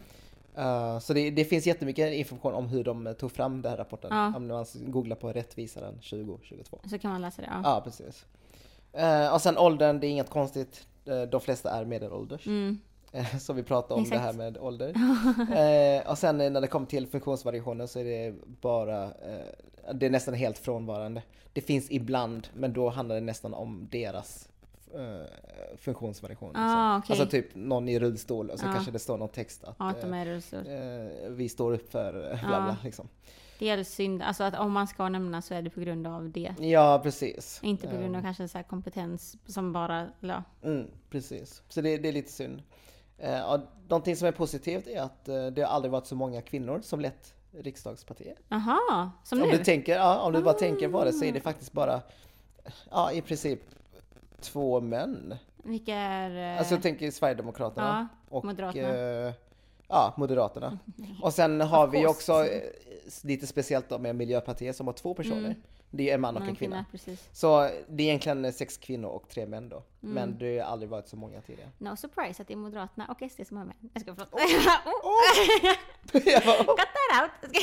Eh, 0.57 0.99
så 0.99 1.13
det, 1.13 1.29
det 1.29 1.45
finns 1.45 1.67
jättemycket 1.67 2.13
information 2.13 2.53
om 2.53 2.67
hur 2.67 2.83
de 2.83 3.15
tog 3.19 3.31
fram 3.31 3.61
den 3.61 3.69
här 3.69 3.77
rapporten. 3.77 4.09
Ja. 4.13 4.33
Om 4.35 4.47
man 4.47 4.65
googlar 4.73 5.15
på 5.15 5.31
Rättvisaren 5.31 5.93
2022. 5.93 6.79
Så 6.89 6.99
kan 6.99 7.11
man 7.11 7.21
läsa 7.21 7.41
det, 7.41 7.47
ja. 7.51 7.61
Ja, 7.63 7.81
precis. 7.83 8.25
Eh, 8.93 9.33
och 9.33 9.41
sen 9.41 9.57
åldern, 9.57 9.99
det 9.99 10.07
är 10.07 10.09
inget 10.09 10.29
konstigt. 10.29 10.87
Eh, 11.05 11.21
de 11.21 11.41
flesta 11.41 11.71
är 11.71 11.85
medelålders. 11.85 12.47
Mm. 12.47 12.79
Så 13.39 13.53
vi 13.53 13.63
pratar 13.63 13.95
om 13.95 14.01
Exakt. 14.01 14.21
det 14.21 14.25
här 14.25 14.33
med 14.33 14.57
ålder. 14.57 14.89
eh, 15.99 16.09
och 16.11 16.17
sen 16.17 16.37
när 16.37 16.61
det 16.61 16.67
kommer 16.67 16.85
till 16.85 17.07
funktionsvariationer 17.07 17.87
så 17.87 17.99
är 17.99 18.03
det 18.03 18.35
bara, 18.61 19.03
eh, 19.03 19.93
det 19.93 20.05
är 20.05 20.09
nästan 20.09 20.33
helt 20.33 20.57
frånvarande. 20.57 21.21
Det 21.53 21.61
finns 21.61 21.91
ibland, 21.91 22.47
men 22.53 22.73
då 22.73 22.89
handlar 22.89 23.15
det 23.15 23.21
nästan 23.21 23.53
om 23.53 23.87
deras 23.91 24.49
eh, 24.95 25.77
funktionsvariation. 25.77 26.49
liksom. 26.49 26.63
Ah, 26.65 26.97
okej. 26.97 27.13
Alltså 27.19 27.25
typ 27.31 27.55
någon 27.55 27.89
i 27.89 27.99
rullstol 27.99 28.49
och 28.49 28.59
så 28.59 28.65
Ja. 28.65 28.71
kanske 28.73 28.91
det 28.91 28.99
står 28.99 29.17
någon 29.17 29.29
text 29.29 29.63
att 29.63 29.75
Ja, 29.79 29.89
att 29.89 30.03
eh, 30.03 30.59
eh, 30.59 31.29
vi 31.29 31.49
står 31.49 31.73
upp 31.73 31.91
för 31.91 32.31
eh, 32.31 32.39
bla 32.47 32.61
bla 32.63 32.77
liksom. 32.83 33.07
Det 33.59 33.69
är 33.69 33.83
synd, 33.83 34.21
alltså 34.21 34.43
att 34.43 34.59
om 34.59 34.71
man 34.71 34.87
ska 34.87 35.09
nämna 35.09 35.41
så 35.41 35.53
är 35.53 35.61
det 35.61 35.69
på 35.69 35.79
grund 35.79 36.07
av 36.07 36.29
det. 36.29 36.53
Ja, 36.59 36.99
precis. 37.03 37.59
Inte 37.63 37.87
på 37.87 37.97
grund 37.97 38.15
av 38.15 38.21
kanske 38.21 38.47
så 38.47 38.63
kompetens 38.63 39.37
som 39.45 39.73
bara, 39.73 40.07
ja. 40.19 40.43
Mm, 40.63 40.87
precis. 41.09 41.61
Så 41.69 41.81
det, 41.81 41.97
det 41.97 42.07
är 42.09 42.13
lite 42.13 42.31
synd. 42.31 42.61
Eh, 43.17 43.51
och 43.51 43.59
någonting 43.87 44.15
som 44.15 44.27
är 44.27 44.31
positivt 44.31 44.87
är 44.87 45.01
att 45.01 45.27
eh, 45.29 45.45
det 45.47 45.61
har 45.61 45.69
aldrig 45.69 45.91
varit 45.91 46.05
så 46.07 46.15
många 46.15 46.41
kvinnor 46.41 46.81
som 46.83 46.99
lett 46.99 47.33
riksdagspartiet. 47.51 48.37
Aha, 48.49 49.11
som 49.23 49.41
Om 49.41 49.49
nu? 49.49 49.57
du, 49.57 49.63
tänker, 49.63 49.95
ja, 49.95 50.19
om 50.19 50.33
du 50.33 50.41
bara 50.41 50.53
tänker 50.53 50.89
på 50.89 51.03
det 51.05 51.13
så 51.13 51.25
är 51.25 51.31
det 51.31 51.39
faktiskt 51.41 51.71
bara, 51.71 52.01
ja 52.91 53.11
i 53.11 53.21
princip 53.21 53.59
två 54.45 54.81
män. 54.81 55.35
Vilka 55.63 55.95
är... 55.95 56.53
eh, 56.53 56.59
Alltså 56.59 56.73
jag 56.73 56.83
tänker 56.83 57.11
Sverigedemokraterna 57.11 58.07
och 58.29 58.45
Moderaterna. 58.45 58.89
eh, 59.27 59.33
ja, 59.87 60.13
Moderaterna. 60.17 60.79
Och 61.21 61.33
sen 61.33 61.61
har 61.61 61.87
vi 61.87 62.07
också 62.07 62.45
eh, 62.45 62.61
lite 63.23 63.47
speciellt 63.47 63.89
då 63.89 63.97
med 63.97 64.15
Miljöpartiet 64.15 64.75
som 64.75 64.87
har 64.87 64.93
två 64.93 65.13
personer. 65.13 65.55
Det 65.91 66.09
är 66.09 66.15
en 66.15 66.21
man 66.21 66.35
och 66.35 66.41
man 66.41 66.49
en 66.49 66.55
kvinna. 66.55 66.85
precis. 66.91 67.29
Så 67.33 67.69
det 67.89 68.03
är 68.03 68.07
egentligen 68.07 68.53
sex 68.53 68.77
kvinnor 68.77 69.09
och 69.09 69.29
tre 69.29 69.45
män 69.45 69.69
då. 69.69 69.75
Mm. 70.03 70.13
Men 70.15 70.37
det 70.37 70.59
har 70.59 70.65
aldrig 70.71 70.89
varit 70.89 71.07
så 71.07 71.15
många 71.17 71.41
tidigare. 71.41 71.69
No 71.77 71.95
surprise 71.95 72.41
att 72.41 72.47
det 72.47 72.53
är 72.53 72.57
Moderaterna 72.57 73.05
och 73.21 73.31
SD 73.31 73.41
som 73.47 73.57
har 73.57 73.65
med. 73.65 73.75
Jag 73.93 74.01
ska 74.01 74.15
förlåt. 74.15 74.29
Jag 76.25 76.43
bara, 76.43 76.55
Cut 76.63 76.77
that 76.77 77.21
out! 77.21 77.55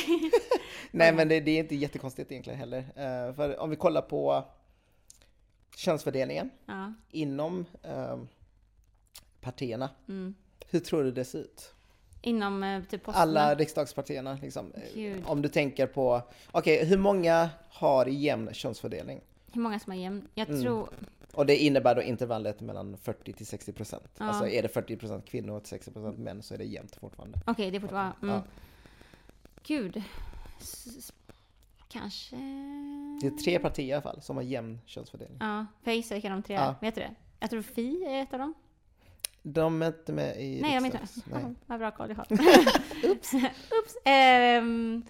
Nej 0.91 1.11
men 1.13 1.27
det, 1.27 1.39
det 1.39 1.51
är 1.51 1.59
inte 1.59 1.75
jättekonstigt 1.75 2.31
egentligen 2.31 2.59
heller. 2.59 2.77
Eh, 2.77 3.33
för 3.35 3.59
om 3.59 3.69
vi 3.69 3.75
kollar 3.75 4.01
på 4.01 4.43
könsfördelningen 5.75 6.49
ja. 6.65 6.93
inom 7.11 7.65
eh, 7.83 8.17
partierna. 9.41 9.89
Mm. 10.07 10.35
Hur 10.69 10.79
tror 10.79 11.03
du 11.03 11.11
det 11.11 11.25
ser 11.25 11.39
ut? 11.39 11.73
Inom 12.21 12.63
eh, 12.63 12.83
typ 12.83 13.03
posterna. 13.03 13.21
Alla 13.21 13.55
riksdagspartierna 13.55 14.37
liksom. 14.41 14.71
Eh, 14.71 14.81
Gud. 14.95 15.23
Om 15.25 15.41
du 15.41 15.49
tänker 15.49 15.87
på, 15.87 16.21
okej 16.51 16.85
hur 16.85 16.97
många 16.97 17.49
har 17.69 18.05
jämn 18.05 18.53
könsfördelning? 18.53 19.21
Hur 19.51 19.61
många 19.61 19.79
som 19.79 19.91
har 19.91 19.99
jämn? 19.99 20.27
Jag 20.33 20.49
Mm. 20.49 20.61
tror... 20.61 20.89
Och 21.33 21.45
det 21.45 21.57
innebär 21.57 21.95
då 21.95 22.01
intervallet 22.01 22.61
mellan 22.61 22.97
40 22.97 23.33
till 23.33 23.45
60 23.45 23.71
procent. 23.73 24.03
Ja. 24.17 24.25
Alltså 24.25 24.47
är 24.47 24.61
det 24.61 24.67
40 24.67 24.97
procent 24.97 25.25
kvinnor 25.25 25.57
och 25.57 25.67
60 25.67 25.91
procent 25.91 26.17
män 26.17 26.43
så 26.43 26.53
är 26.53 26.57
det 26.57 26.63
jämnt 26.63 26.95
fortfarande. 26.95 27.39
Okej, 27.45 27.71
det 27.71 27.79
får 27.79 27.87
vara... 27.87 28.13
Mm. 28.21 28.35
Ja. 28.35 28.43
Gud. 29.63 30.03
Kanske... 31.93 32.35
Det 33.21 33.27
är 33.27 33.37
tre 33.43 33.59
partier 33.59 33.85
i 33.85 33.93
alla 33.93 34.01
fall 34.01 34.21
som 34.21 34.35
har 34.35 34.43
jämn 34.43 34.79
könsfördelning. 34.85 35.37
Ja, 35.41 35.65
för 35.83 35.91
jag 35.91 35.95
gissar 35.95 36.15
vilka 36.15 36.29
de 36.29 36.43
tre 36.43 36.55
Ja. 36.55 36.61
är. 36.61 36.75
Vet 36.81 36.95
du 36.95 37.01
det? 37.01 37.15
Jag 37.39 37.49
tror 37.49 37.61
Fi 37.61 38.03
är 38.05 38.21
ett 38.23 38.33
av 38.33 38.39
dem. 38.39 38.53
De 39.43 39.81
är 39.81 39.87
inte 39.87 40.13
med 40.13 40.41
i 40.41 40.61
Nej, 40.61 40.71
de 40.75 40.77
är 40.77 40.85
inte 40.85 40.97
med. 40.99 41.09
Nej. 41.25 41.41
Ja, 41.43 41.53
vad 41.65 41.79
bra 41.79 41.91
koll 41.91 42.09
jag 42.09 42.15
har. 42.15 42.27
Oops. 43.11 43.33
Oops. 43.33 43.95
Ehm, 44.05 45.03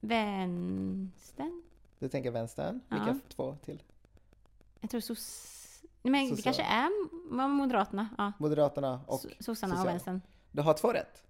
vänstern? 0.00 1.62
Du 1.98 2.08
tänker 2.08 2.30
vänstern? 2.30 2.80
Ja. 2.88 2.96
Vilka 2.96 3.18
två 3.28 3.56
till? 3.64 3.82
Jag 4.80 4.90
tror 4.90 5.00
soss... 5.00 5.56
Nej, 6.02 6.12
men 6.12 6.22
det 6.30 6.36
Social. 6.36 6.42
kanske 6.54 6.62
är 6.62 7.48
Moderaterna. 7.48 8.08
Ja. 8.18 8.32
Moderaterna 8.38 9.00
och 9.06 9.20
So- 9.20 9.42
Sossarna 9.42 9.80
och 9.80 9.86
vänstern. 9.86 10.20
du 10.52 10.62
har 10.62 10.74
två 10.74 10.92
rätt. 10.92 11.22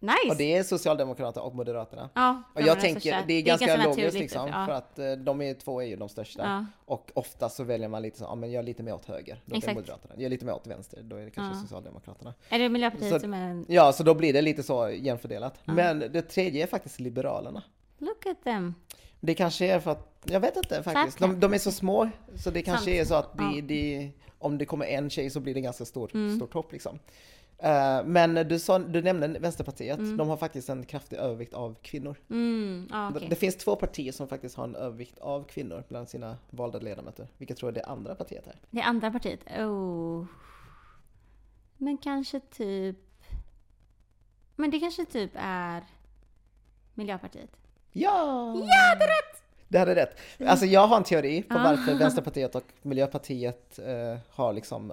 Nice! 0.00 0.14
Och 0.30 0.36
det 0.36 0.56
är 0.56 0.62
Socialdemokraterna 0.62 1.42
och 1.46 1.54
Moderaterna. 1.54 2.10
ja, 2.14 2.42
Och 2.54 2.60
de 2.60 2.66
jag 2.66 2.76
de 2.76 2.80
tänker, 2.80 3.00
största. 3.00 3.24
det 3.26 3.34
är 3.34 3.42
ganska, 3.42 3.84
logiskt 3.84 4.18
liksom, 4.18 4.48
ja. 4.48 4.66
för 4.66 4.72
att 4.72 4.98
eh, 4.98 5.12
de 5.12 5.42
är, 5.42 5.54
två 5.54 5.82
är 5.82 5.86
ju 5.86 5.96
de 5.96 6.08
största. 6.08 6.42
Ja. 6.42 6.66
Och 6.84 7.10
ofta 7.14 7.48
så 7.48 7.64
väljer 7.64 7.88
man 7.88 8.02
lite 8.02 8.18
så, 8.18 8.24
ja 8.24 8.34
men 8.34 8.52
jag 8.52 8.58
är 8.58 8.62
lite 8.62 8.82
mer 8.82 8.94
åt 8.94 9.04
höger, 9.04 9.40
då 9.44 9.50
är 9.50 9.50
det 9.50 9.56
Exakt. 9.58 9.74
Moderaterna. 9.74 10.14
Jag 10.16 10.24
är 10.24 10.28
lite 10.28 10.44
mer 10.44 10.54
åt 10.54 10.66
vänster, 10.66 11.02
då 11.02 11.16
är 11.16 11.24
det 11.24 11.30
kanske. 11.30 11.60
Socialdemokraterna. 11.62 12.34
Är 12.48 12.58
det 12.58 12.68
Miljöpartiet 12.68 13.10
Så- 13.12 13.20
som 13.20 13.34
är 13.34 13.50
en... 13.50 13.66
Ja, 13.68 13.92
så 13.92 14.02
då 14.02 14.14
blir 14.14 14.32
det 14.32 14.42
lite 14.42 14.62
så 14.62 14.90
jämfördelat. 14.90 15.54
Men 15.64 15.98
det 15.98 16.22
tredje 16.22 16.62
är 16.62 16.66
faktiskt 16.66 17.00
Liberalerna. 17.00 17.62
Look 17.98 18.26
at 18.26 18.44
them! 18.44 18.74
Det 19.20 19.34
kanske 19.34 19.66
är 19.66 19.80
för 19.80 19.90
att, 19.90 20.18
jag 20.24 20.40
vet 20.40 20.56
inte 20.56 20.82
faktiskt. 20.82 21.18
De, 21.18 21.40
de 21.40 21.54
är 21.54 21.58
så 21.58 21.72
små, 21.72 22.10
så 22.36 22.50
det 22.50 22.62
kanske 22.62 22.84
Sant. 22.84 22.96
är 22.96 23.04
så 23.04 23.14
att 23.14 23.38
det. 23.38 23.42
Mm. 23.44 23.66
det, 23.66 24.10
om 24.38 24.58
det 24.58 24.64
kommer 24.64 24.86
en 24.86 25.10
tjej 25.10 25.30
så 25.30 25.40
blir 25.40 25.54
det 25.54 25.60
ganska 25.60 25.84
stort, 25.84 26.10
stort 26.36 26.54
hopp 26.54 26.72
liksom. 26.72 26.98
Eh, 27.62 28.04
men 28.04 28.34
du, 28.48 28.58
sa, 28.58 28.78
du 28.78 29.02
nämnde 29.02 29.28
Vänsterpartiet, 29.28 29.98
de 29.98 30.28
har 30.28 30.36
faktiskt 30.36 30.68
en 30.68 30.84
kraftig 30.84 31.16
övervikt 31.16 31.54
av 31.54 31.76
kvinnor. 31.82 32.16
Mm, 32.30 32.88
ja, 32.90 33.10
okej. 33.10 33.28
Det 33.28 33.36
finns 33.36 33.56
två 33.56 33.76
partier 33.76 34.12
som 34.12 34.28
faktiskt 34.28 34.56
har 34.56 34.64
en 34.64 34.76
övervikt 34.76 35.18
av 35.18 35.44
kvinnor 35.44 35.84
bland 35.88 36.08
sina 36.08 36.36
valda 36.50 36.78
ledamöter. 36.78 37.28
Vilket 37.38 37.56
tror 37.56 37.68
jag 37.68 37.74
det 37.74 37.84
andra 37.84 38.14
partiet 38.14 38.46
är. 38.46 38.54
Det 38.70 38.80
andra 38.80 39.10
partiet? 39.10 39.40
Oh. 39.58 40.24
Men 41.76 41.98
kanske 41.98 42.40
typ... 42.40 42.96
Men 44.56 44.70
det 44.70 44.80
kanske 44.80 45.04
typ 45.04 45.30
är 45.34 45.84
Miljöpartiet? 46.94 47.50
Ja! 47.92 48.54
Ja, 48.54 48.94
det 48.98 49.04
är 49.04 49.08
rätt! 49.08 49.42
Det 49.68 49.78
hade 49.78 49.94
rätt. 49.94 50.18
Alltså 50.46 50.66
jag 50.66 50.86
har 50.86 50.96
en 50.96 51.04
teori 51.04 51.42
på 51.42 51.58
varför 51.58 51.94
Vänsterpartiet 51.94 52.54
och 52.54 52.64
Miljöpartiet 52.82 53.78
eh, 53.78 54.18
har 54.30 54.52
liksom 54.52 54.92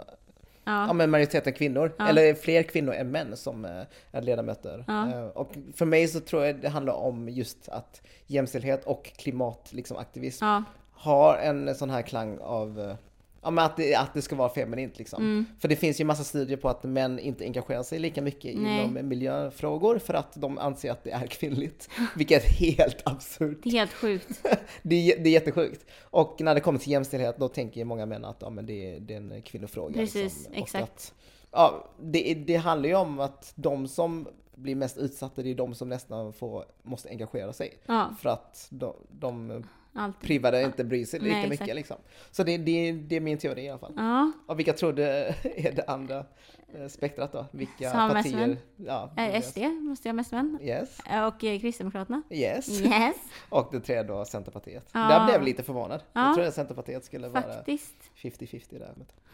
Ja. 0.67 0.93
Men 0.93 1.09
majoriteten 1.09 1.53
kvinnor, 1.53 1.91
eller 2.09 2.33
fler 2.33 2.63
kvinnor 2.63 2.93
än 2.93 3.11
män 3.11 3.37
som 3.37 3.65
eh, 3.65 3.71
är 4.11 4.21
ledamöter. 4.21 4.85
Eh, 4.87 5.27
Och 5.27 5.51
för 5.75 5.85
mig 5.85 6.07
så 6.07 6.19
tror 6.19 6.45
jag 6.45 6.61
det 6.61 6.69
handlar 6.69 6.93
om 6.93 7.29
just 7.29 7.69
att 7.69 8.01
jämställdhet 8.27 8.85
och 8.85 9.11
klimat, 9.17 9.69
liksom 9.73 9.97
aktivism, 9.97 10.45
har 10.91 11.37
en 11.37 11.75
sån 11.75 11.89
här 11.89 12.01
klang 12.01 12.37
av 12.41 12.79
eh, 12.79 12.95
Ja 13.41 13.51
men 13.51 13.65
att 13.65 13.77
det, 13.77 13.95
att 13.95 14.13
det 14.13 14.21
ska 14.21 14.35
vara 14.35 14.49
feminint 14.49 14.97
liksom. 14.97 15.23
Mm. 15.23 15.45
För 15.59 15.67
det 15.67 15.75
finns 15.75 16.01
ju 16.01 16.05
massa 16.05 16.23
studier 16.23 16.57
på 16.57 16.69
att 16.69 16.83
män 16.83 17.19
inte 17.19 17.43
engagerar 17.43 17.83
sig 17.83 17.99
lika 17.99 18.21
mycket 18.21 18.57
Nej. 18.57 18.83
inom 18.83 19.07
miljöfrågor 19.07 19.99
för 19.99 20.13
att 20.13 20.33
de 20.35 20.57
anser 20.57 20.91
att 20.91 21.03
det 21.03 21.11
är 21.11 21.27
kvinnligt. 21.27 21.89
Vilket 22.15 22.45
är 22.45 22.49
helt 22.49 23.07
absurt. 23.07 23.57
Det 23.63 23.69
är 23.69 23.73
helt 23.73 23.93
sjukt. 23.93 24.43
Det 24.81 24.95
är, 24.95 25.23
det 25.23 25.29
är 25.29 25.33
jättesjukt. 25.33 25.85
Och 26.01 26.41
när 26.41 26.55
det 26.55 26.61
kommer 26.61 26.79
till 26.79 26.91
jämställdhet 26.91 27.37
då 27.37 27.47
tänker 27.47 27.77
ju 27.77 27.85
många 27.85 28.05
män 28.05 28.25
att 28.25 28.37
ja, 28.39 28.49
men 28.49 28.65
det, 28.65 28.95
är, 28.95 28.99
det 28.99 29.13
är 29.13 29.17
en 29.17 29.41
kvinnofråga. 29.41 29.93
Precis, 29.93 30.37
liksom. 30.37 30.53
Exakt. 30.53 30.83
Att, 30.83 31.13
ja, 31.51 31.93
det, 32.01 32.33
det 32.33 32.55
handlar 32.55 32.89
ju 32.89 32.95
om 32.95 33.19
att 33.19 33.53
de 33.55 33.87
som 33.87 34.27
blir 34.55 34.75
mest 34.75 34.97
utsatta, 34.97 35.41
det 35.41 35.49
är 35.51 35.55
de 35.55 35.75
som 35.75 35.89
nästan 35.89 36.33
får, 36.33 36.65
måste 36.83 37.09
engagera 37.09 37.53
sig. 37.53 37.79
Ja, 37.85 38.15
För 38.21 38.29
att 38.29 38.67
de, 38.69 38.95
de 39.09 39.63
alltid. 39.97 40.21
privade 40.27 40.61
inte 40.63 40.83
bryr 40.83 41.05
sig 41.05 41.19
lika 41.19 41.35
Nej, 41.35 41.49
mycket 41.49 41.75
liksom. 41.75 41.97
Så 42.31 42.43
det, 42.43 42.57
det, 42.57 42.91
det 42.91 43.15
är 43.15 43.19
min 43.19 43.37
teori 43.37 43.61
i 43.61 43.69
alla 43.69 43.79
fall. 43.79 43.93
Ja, 43.95 44.31
Och 44.47 44.59
vilka 44.59 44.73
tror 44.73 44.93
du 44.93 45.03
är 45.43 45.71
det 45.75 45.83
andra 45.87 46.25
eh, 46.73 46.87
spektrat 46.87 47.31
då? 47.31 47.45
Vilka 47.51 47.91
Som 47.91 48.09
partier? 48.09 48.57
Ja, 48.75 49.11
eh, 49.17 49.41
SD 49.41 49.57
måste 49.81 50.09
jag 50.09 50.15
mest 50.15 50.31
män. 50.31 50.59
Yes, 50.61 50.99
Och 51.27 51.43
eh, 51.43 51.59
Kristdemokraterna. 51.59 52.21
yes. 52.29 52.81
Yes, 52.81 53.15
Och 53.49 53.69
det 53.71 53.79
tredje 53.79 54.03
då 54.03 54.25
Centerpartiet. 54.25 54.89
Ja. 54.93 54.99
Där 54.99 55.25
blev 55.25 55.35
jag 55.35 55.43
lite 55.43 55.63
förvånad. 55.63 56.01
Ja. 56.13 56.25
Jag 56.25 56.35
trodde 56.35 56.51
Centerpartiet 56.51 57.05
skulle 57.05 57.27
vara 57.27 57.43
faktiskt. 57.43 57.95
50-50 58.15 58.79
där. 58.79 58.93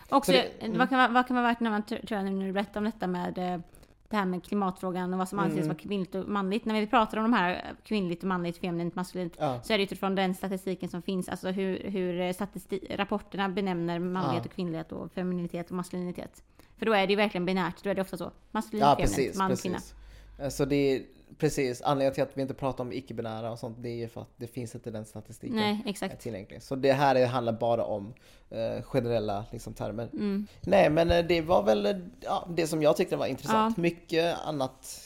Också, 0.10 0.32
Så 0.32 0.38
det- 0.38 0.66
mm. 0.66 0.78
vad, 0.78 0.90
kan, 0.90 0.98
vara- 0.98 1.08
vad 1.12 1.28
kan 1.28 1.36
vara 1.36 1.48
värt 1.48 1.60
när 1.60 1.72
man 1.72 1.84
tror 1.86 2.02
jag 2.10 2.24
när 2.26 2.46
du 2.46 2.52
berättar 2.52 2.80
om 2.80 2.84
detta 2.86 3.08
med 3.08 3.62
det 4.14 4.18
här 4.18 4.26
med 4.26 4.44
klimatfrågan 4.44 5.14
och 5.14 5.20
vad 5.20 5.30
som 5.30 5.40
anses 5.40 5.56
Mm. 5.58 5.68
vara 5.68 5.78
kvinnligt 5.78 6.16
och 6.16 6.28
manligt. 6.28 6.66
När 6.66 6.80
vi 6.82 6.88
pratar 6.88 7.18
om 7.18 7.24
de 7.24 7.34
här 7.34 7.74
kvinnligt 7.84 8.22
och 8.24 8.28
manligt, 8.30 8.58
feminint, 8.58 8.96
maskulint 8.96 9.36
Ja. 9.40 9.60
så 9.64 9.74
är 9.74 9.78
det 9.78 9.84
utifrån 9.84 10.16
den 10.16 10.36
statistiken 10.36 10.90
som 10.90 11.02
finns, 11.02 11.30
alltså 11.30 11.50
hur, 11.50 11.80
hur 11.90 12.20
eh, 12.22 12.30
statisti- 12.34 12.96
rapporterna 12.98 13.50
benämner 13.50 14.00
manlighet 14.00 14.44
Ja. 14.46 14.50
och 14.50 14.56
kvinnlighet 14.56 14.92
och 14.92 15.12
femininitet 15.12 15.70
och 15.70 15.76
maskulinitet. 15.76 16.44
För 16.78 16.86
då 16.86 16.94
är 16.94 17.08
det 17.08 17.14
ju 17.14 17.18
verkligen 17.18 17.46
binärt, 17.46 17.84
då 17.84 17.90
är 17.90 17.96
det 17.96 18.02
ofta 18.02 18.18
så. 18.18 18.32
Maskulin, 18.52 18.86
Ja, 18.86 18.96
feminint, 18.96 19.36
man, 19.38 19.56
kvinna. 19.56 19.76
precis. 19.78 19.92
Eh, 19.92 19.98
Så 20.50 20.66
det 20.66 20.76
är 20.76 21.04
precis 21.38 21.82
anledningen 21.82 22.14
till 22.14 22.24
att 22.24 22.38
vi 22.38 22.42
inte 22.42 22.54
pratar 22.54 22.84
om 22.84 22.94
icke-binära 22.94 23.52
och 23.52 23.60
sånt, 23.60 23.78
det 23.80 23.90
är 23.90 23.96
ju 23.96 24.08
för 24.08 24.22
att 24.22 24.30
det 24.38 24.48
finns 24.48 24.76
inte 24.76 24.92
den 24.92 25.06
statistiken 25.06 25.56
Nej, 25.56 25.84
exakt. 25.86 26.22
tillgänglig. 26.22 26.62
Så 26.62 26.76
det 26.76 26.94
här 26.94 27.16
är, 27.16 27.26
handlar 27.26 27.54
bara 27.54 27.84
om 27.84 28.14
eh, 28.50 28.82
generella 28.82 29.46
liksom, 29.52 29.74
termer. 29.74 30.10
Mm. 30.14 30.48
Nej, 30.62 30.90
men 30.90 31.12
eh, 31.12 31.26
det 31.26 31.42
var 31.42 31.64
väl 31.64 31.86
eh, 31.86 31.96
ja, 32.20 32.48
det 32.50 32.68
som 32.68 32.82
jag 32.82 32.98
tyckte 32.98 33.16
var 33.16 33.26
intressant. 33.26 33.78
Ja. 33.78 33.82
Mycket 33.82 34.38
annat 34.46 35.00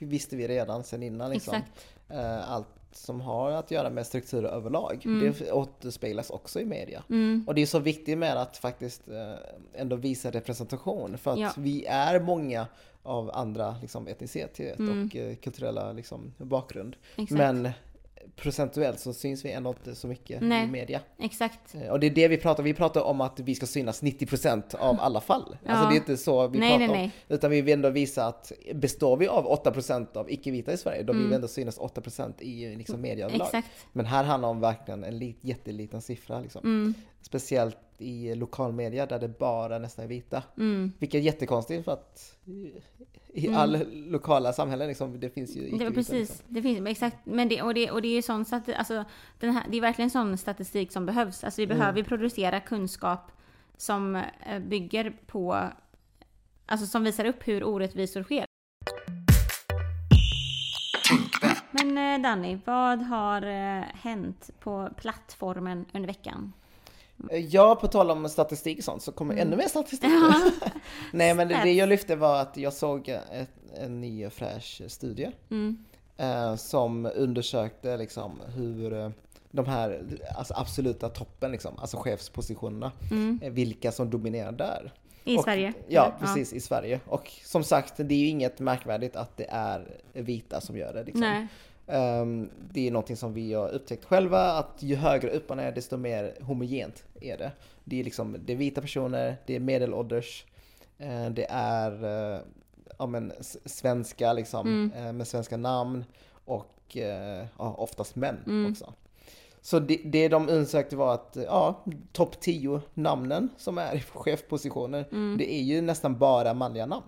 visste 0.00 0.36
vi 0.36 0.48
redan 0.48 0.84
sedan 0.84 1.02
innan. 1.02 1.30
Liksom. 1.30 1.62
Eh, 2.08 2.50
allt 2.50 2.66
som 2.92 3.20
har 3.20 3.50
att 3.50 3.70
göra 3.70 3.90
med 3.90 4.06
strukturer 4.06 4.48
överlag. 4.48 5.02
Mm. 5.04 5.34
Det 5.38 5.52
återspeglas 5.52 6.30
också 6.30 6.60
i 6.60 6.64
media. 6.64 7.02
Mm. 7.10 7.44
Och 7.48 7.54
det 7.54 7.62
är 7.62 7.66
så 7.66 7.78
viktigt 7.78 8.18
med 8.18 8.36
att 8.36 8.56
faktiskt 8.56 9.08
eh, 9.08 9.32
ändå 9.74 9.96
visa 9.96 10.30
representation. 10.30 11.18
För 11.18 11.32
att 11.32 11.38
Ja. 11.38 11.52
vi 11.56 11.86
är 11.86 12.20
många 12.20 12.66
av 13.02 13.30
andra 13.34 13.76
liksom, 13.80 14.06
etnicitet 14.08 14.78
Mm. 14.78 15.06
och 15.08 15.16
eh, 15.16 15.34
kulturella 15.36 15.92
liksom, 15.92 16.32
bakgrund. 16.38 16.96
Exakt. 17.16 17.30
Men 17.38 17.70
procentuellt 18.36 19.00
så 19.00 19.12
syns 19.12 19.44
vi 19.44 19.50
ändå 19.52 19.70
inte 19.70 19.94
så 19.94 20.06
mycket 20.06 20.42
Nej. 20.42 20.64
i 20.64 20.70
media. 20.70 21.00
Exakt. 21.18 21.74
Eh, 21.74 21.88
Och 21.88 22.00
det 22.00 22.06
är 22.06 22.10
det 22.10 22.28
vi 22.28 22.36
pratar 22.36 22.62
om. 22.62 22.64
Vi 22.64 22.74
pratar 22.74 23.00
om 23.02 23.20
att 23.20 23.40
vi 23.40 23.54
ska 23.54 23.66
synas 23.66 24.02
90% 24.02 24.74
av 24.74 25.00
alla 25.00 25.20
fall. 25.20 25.56
Ja. 25.64 25.72
Alltså 25.72 25.88
det 25.88 25.94
är 25.94 25.96
inte 25.96 26.16
så 26.16 26.48
vi 26.48 26.58
Nej, 26.58 26.68
pratar 26.70 26.78
nej, 26.78 26.88
om. 26.88 26.94
nej. 26.96 27.10
Utan 27.28 27.50
vi 27.50 27.60
vill 27.62 27.74
ändå 27.74 27.90
visa 27.90 28.26
att 28.26 28.52
består 28.74 29.16
vi 29.16 29.28
av 29.28 29.46
8% 29.64 30.16
av 30.16 30.30
icke-vita 30.30 30.72
i 30.72 30.76
Sverige, 30.76 31.02
då 31.02 31.12
vill 31.12 31.20
Mm. 31.20 31.30
vi 31.30 31.34
ändå 31.36 31.48
synas 31.48 31.78
8% 31.78 32.42
i 32.42 32.76
liksom, 32.76 33.00
media 33.00 33.26
överlag. 33.26 33.46
Exakt. 33.46 33.68
Men 33.92 34.06
här 34.06 34.24
handlar 34.24 34.48
det 34.48 34.50
om 34.50 34.60
verkligen 34.60 35.04
en 35.04 35.18
lit, 35.18 35.38
jätteliten 35.40 36.02
siffra. 36.02 36.40
Liksom. 36.40 36.60
Mm. 36.64 36.94
Speciellt 37.22 37.78
i 37.98 38.34
lokalmedia 38.34 39.06
där 39.06 39.18
det 39.18 39.38
bara 39.38 39.78
nästan 39.78 40.04
är 40.04 40.08
vita. 40.08 40.42
Mm. 40.56 40.92
Vilket 40.98 41.18
är 41.18 41.22
jättekonstigt 41.22 41.84
för 41.84 41.92
att 41.92 42.36
i- 43.34 43.46
Mm. 43.46 43.58
alla 43.58 43.80
lokala 43.92 44.52
samhällen 44.52 44.88
liksom, 44.88 45.20
det 45.20 45.30
finns 45.30 45.56
ju 45.56 45.60
Det, 45.60 45.66
icke-vita. 45.66 45.90
precis, 45.94 46.12
Liksom. 46.30 46.46
det 46.48 46.62
finns 46.62 46.88
exakt. 46.88 47.16
Men 47.24 47.48
det, 47.48 47.62
och, 47.62 47.74
det, 47.74 47.90
och 47.90 48.02
det 48.02 48.08
är 48.08 48.14
ju 48.14 48.22
sån 48.22 48.44
alltså, 48.76 49.04
den 49.40 49.50
här, 49.50 49.64
det 49.70 49.76
är 49.76 49.80
verkligen 49.80 50.10
sån 50.10 50.38
statistik 50.38 50.92
som 50.92 51.06
behövs. 51.06 51.44
Alltså 51.44 51.60
vi 51.60 51.64
Mm. 51.64 51.78
behöver 51.78 51.98
ju 51.98 52.04
producera 52.04 52.60
kunskap 52.60 53.32
som 53.76 54.16
eh, 54.16 54.58
bygger 54.68 55.16
på, 55.26 55.62
alltså 56.66 56.86
som 56.86 57.04
visar 57.04 57.24
upp 57.24 57.48
hur 57.48 57.64
orättvisor 57.64 58.22
sker. 58.22 58.44
Men 61.70 61.98
eh, 61.98 62.22
Danny, 62.22 62.58
vad 62.64 63.02
har 63.02 63.42
eh, 63.42 63.82
hänt 63.94 64.50
på 64.60 64.88
plattformen 64.96 65.84
under 65.94 66.06
veckan? 66.06 66.52
Ja, 67.48 67.74
på 67.80 67.86
tal 67.88 68.10
om 68.10 68.28
statistik 68.28 68.78
och 68.78 68.84
sånt 68.84 69.02
så 69.02 69.12
kommer 69.12 69.36
ännu 69.36 69.56
mer 69.56 69.68
statistik. 69.68 70.10
Nej, 71.12 71.34
men 71.34 71.48
det, 71.48 71.60
det 71.64 71.72
jag 71.72 71.88
lyfte 71.88 72.16
var 72.16 72.40
att 72.40 72.56
jag 72.56 72.72
såg 72.72 73.08
ett, 73.08 73.50
en 73.74 74.00
ny 74.00 74.26
och 74.26 74.32
fräsch 74.32 74.82
studie 74.88 75.30
Mm. 75.50 75.84
eh, 76.16 76.56
som 76.56 77.06
undersökte 77.14 77.96
liksom 77.96 78.40
hur 78.56 78.92
eh, 78.92 79.10
de 79.50 79.66
här 79.66 80.02
alltså 80.36 80.54
absoluta 80.56 81.08
toppen, 81.08 81.52
liksom, 81.52 81.78
alltså 81.78 81.96
chefspositionerna, 81.96 82.92
eh, 83.42 83.50
vilka 83.52 83.92
som 83.92 84.10
dominerar 84.10 84.52
där. 84.52 84.80
Mm. 84.80 84.90
I 85.24 85.38
Och- 85.38 85.44
Sverige? 85.44 85.72
Ja, 85.88 86.12
precis, 86.20 86.52
i 86.52 86.60
Sverige. 86.60 87.00
Och 87.06 87.32
som 87.44 87.64
sagt, 87.64 87.94
det 87.96 88.14
är 88.14 88.18
ju 88.18 88.26
inget 88.26 88.58
märkvärdigt 88.60 89.16
att 89.16 89.36
det 89.36 89.46
är 89.50 90.00
vita 90.12 90.60
som 90.60 90.76
gör 90.76 90.92
det. 90.94 91.02
Liksom. 91.04 91.46
Ehm, 91.90 92.50
det 92.72 92.86
är 92.86 92.90
någonting 92.90 93.16
som 93.16 93.34
vi 93.34 93.54
har 93.54 93.68
upptäckt 93.68 94.04
själva, 94.04 94.40
att 94.40 94.76
ju 94.78 94.96
högre 94.96 95.30
upp 95.30 95.48
man 95.48 95.58
är 95.58 95.72
desto 95.72 95.96
mer 95.96 96.34
homogent 96.40 97.04
är 97.20 97.38
det. 97.38 97.52
Det 97.84 98.00
är 98.00 98.04
liksom, 98.04 98.36
det 98.44 98.52
är 98.52 98.56
vita 98.56 98.80
personer, 98.80 99.36
det 99.46 99.56
är 99.56 99.60
medelålders, 99.60 100.44
eh, 100.98 101.30
det 101.30 101.46
är 101.50 102.04
eh, 102.04 102.40
ja, 102.98 103.06
men, 103.06 103.32
svenska 103.64 104.32
liksom, 104.32 104.92
eh, 104.96 105.12
med 105.12 105.28
svenska 105.28 105.56
namn 105.56 106.04
och 106.44 106.76
ja, 107.58 107.74
oftast 107.74 108.16
män 108.16 108.66
också. 108.70 108.92
Så 109.62 109.78
det, 109.78 110.00
det 110.04 110.28
de 110.28 110.48
undersökte 110.48 110.96
var 110.96 111.14
att 111.14 111.36
ja, 111.46 111.84
topp 112.12 112.40
10 112.40 112.80
namnen 112.94 113.48
som 113.56 113.78
är 113.78 113.94
i 113.96 114.00
chefpositioner, 114.00 115.36
det 115.38 115.54
är 115.54 115.62
ju 115.62 115.80
nästan 115.80 116.18
bara 116.18 116.54
manliga 116.54 116.86
namn. 116.86 117.04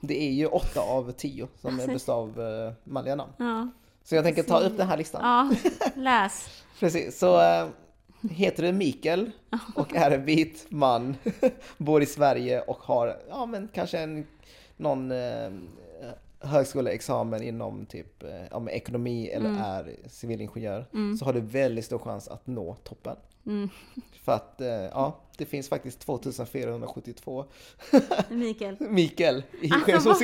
Det 0.00 0.22
är 0.22 0.30
ju 0.30 0.46
8 0.46 0.80
av 0.80 1.12
10 1.12 1.48
som 1.60 1.76
består 1.76 2.14
av 2.14 2.74
manliga 2.84 3.14
namn. 3.14 3.32
Ja. 3.36 3.68
Så 4.04 4.14
jag 4.14 4.24
tänker 4.24 4.42
ta 4.42 4.58
upp 4.60 4.76
den 4.76 4.88
här 4.88 4.96
listan. 4.96 5.20
ja, 5.24 5.56
läs. 5.96 6.62
Precis, 6.80 7.18
så 7.18 7.40
äh, 7.40 7.68
heter 8.30 8.62
du 8.62 8.72
Mikael 8.72 9.30
och 9.74 9.94
är 9.94 10.10
en 10.10 10.24
vit 10.24 10.66
man, 10.68 11.16
bor 11.78 12.02
i 12.02 12.06
Sverige 12.06 12.60
och 12.60 12.76
har, 12.78 13.16
ja 13.28 13.46
men 13.46 13.68
kanske 13.74 13.98
en, 13.98 14.26
någon 14.76 15.10
äh, 15.10 15.50
högskoleexamen 16.40 17.42
inom 17.42 17.86
typ 17.86 18.22
eh, 18.22 18.56
om 18.56 18.68
ekonomi 18.68 19.28
eller 19.28 19.48
Mm. 19.48 19.60
är 19.62 19.96
civilingenjör 20.06 20.86
så 21.18 21.24
har 21.24 21.32
du 21.32 21.40
väldigt 21.40 21.84
stor 21.84 21.98
chans 21.98 22.28
att 22.28 22.46
nå 22.46 22.74
toppen. 22.74 23.16
Mm. 23.46 23.68
För 24.24 24.32
att 24.32 24.60
ja, 24.92 25.20
det 25.42 25.46
finns 25.46 25.68
faktiskt 25.68 26.00
2472 26.00 27.44
Mikael. 28.28 28.76
Mikael 28.80 29.42
i 29.60 29.70
Alltså? 29.94 30.14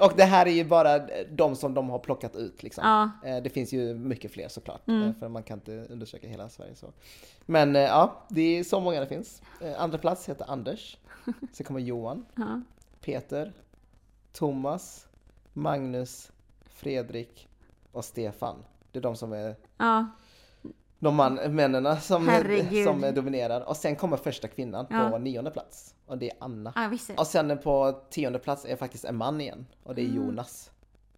Och 0.00 0.12
det 0.16 0.24
här 0.24 0.46
är 0.46 0.50
ju 0.50 0.64
bara 0.64 0.98
de 1.30 1.56
som 1.56 1.74
de 1.74 1.90
har 1.90 1.98
plockat 1.98 2.36
ut 2.36 2.62
liksom. 2.62 2.84
Ja. 3.22 3.28
Eh, 3.30 3.42
Det 3.42 3.50
finns 3.50 3.72
ju 3.72 3.94
mycket 3.94 4.30
fler 4.32 4.48
såklart, 4.48 4.88
Mm. 4.88 5.02
eh, 5.08 5.14
för 5.20 5.28
man 5.28 5.42
kan 5.42 5.58
inte 5.58 5.72
undersöka 5.90 6.28
hela 6.28 6.48
Sverige 6.48 6.74
så. 6.74 6.92
Men 7.46 7.76
eh, 7.76 7.82
ja, 7.82 8.24
det 8.28 8.42
är 8.58 8.64
så 8.64 8.80
många 8.80 9.00
det 9.00 9.06
finns. 9.06 9.42
Andra 9.78 9.98
plats 9.98 10.28
heter 10.28 10.50
Anders, 10.50 10.98
sen 11.52 11.66
kommer 11.66 11.80
Johan, 11.80 12.26
Ja. 12.36 12.60
Peter, 13.00 13.52
Thomas, 14.32 15.06
Magnus, 15.52 16.32
Fredrik 16.66 17.48
och 17.92 18.04
Stefan. 18.04 18.56
Det 18.92 18.98
är 18.98 19.02
de 19.02 19.16
som 19.16 19.32
är 19.32 19.56
ja. 19.78 20.06
De 21.04 21.16
man, 21.16 21.34
männen 21.34 22.00
som, 22.00 22.28
Herregud. 22.28 22.84
som 22.84 23.14
dominerar. 23.14 23.60
Och 23.60 23.76
sen 23.76 23.96
kommer 23.96 24.16
första 24.16 24.48
kvinnan 24.48 24.86
på 24.86 24.94
Ja. 24.94 25.18
nionde 25.18 25.50
plats. 25.50 25.94
Och 26.06 26.18
det 26.18 26.30
är 26.30 26.36
Anna. 26.40 26.88
Visste. 26.90 27.14
Och 27.14 27.26
sen 27.26 27.58
på 27.58 28.00
tionde 28.10 28.38
plats 28.38 28.64
är 28.64 28.76
faktiskt 28.76 29.04
en 29.04 29.16
man 29.16 29.40
igen. 29.40 29.66
Och 29.84 29.94
det 29.94 30.02
är 30.02 30.06
Mm. 30.08 30.16
Jonas. 30.16 30.70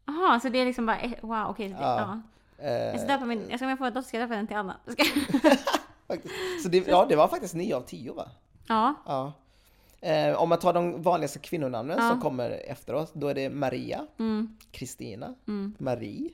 Jaha, 0.07 0.41
så 0.41 0.49
det 0.49 0.59
är 0.59 0.65
liksom 0.65 0.87
bara, 0.87 0.99
wow, 1.21 1.47
okej. 1.51 1.69
det- 1.69 1.75
Ja. 1.81 2.21
Ja. 2.59 2.65
Eh, 2.65 2.73
Jag 2.73 3.01
ska 3.01 3.09
döpa 3.09 3.25
min, 3.25 3.43
jag 3.51 3.59
ska 3.59 3.65
om 3.67 3.71
jag 3.71 3.79
får 3.79 3.87
en 3.87 3.93
dotter 3.95 4.09
ska 4.09 4.19
jag 4.19 4.29
döpa 4.29 4.37
den 4.37 4.47
till 4.47 4.57
Anna. 4.57 4.77
Så 6.63 6.69
det, 6.69 6.87
ja, 6.89 7.07
det 7.09 7.17
var 7.17 7.29
faktiskt 7.29 7.55
nio 7.55 7.77
av 7.77 7.81
tio 7.81 8.13
va? 8.13 8.29
Ja. 8.69 8.95
Ja. 9.07 9.33
Eh, 10.07 10.43
om 10.43 10.49
man 10.49 10.59
tar 10.59 10.73
de 10.73 11.03
vanligaste 11.03 11.39
kvinnonamnen 11.39 11.99
Ja. 12.01 12.09
som 12.11 12.21
kommer 12.21 12.51
efteråt, 12.51 13.11
då 13.15 13.29
är 13.29 13.35
det 13.35 13.51
Maria, 13.51 14.07
Mm. 14.19 14.57
Kristina, 14.71 15.35
Mm. 15.49 15.75
Marie, 15.79 16.31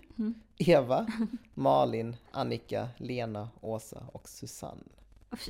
Eva, 0.58 1.06
Malin, 1.54 2.16
Annika, 2.30 2.88
Lena, 2.96 3.48
Åsa 3.60 4.02
och 4.12 4.28
Susanne. 4.28 4.82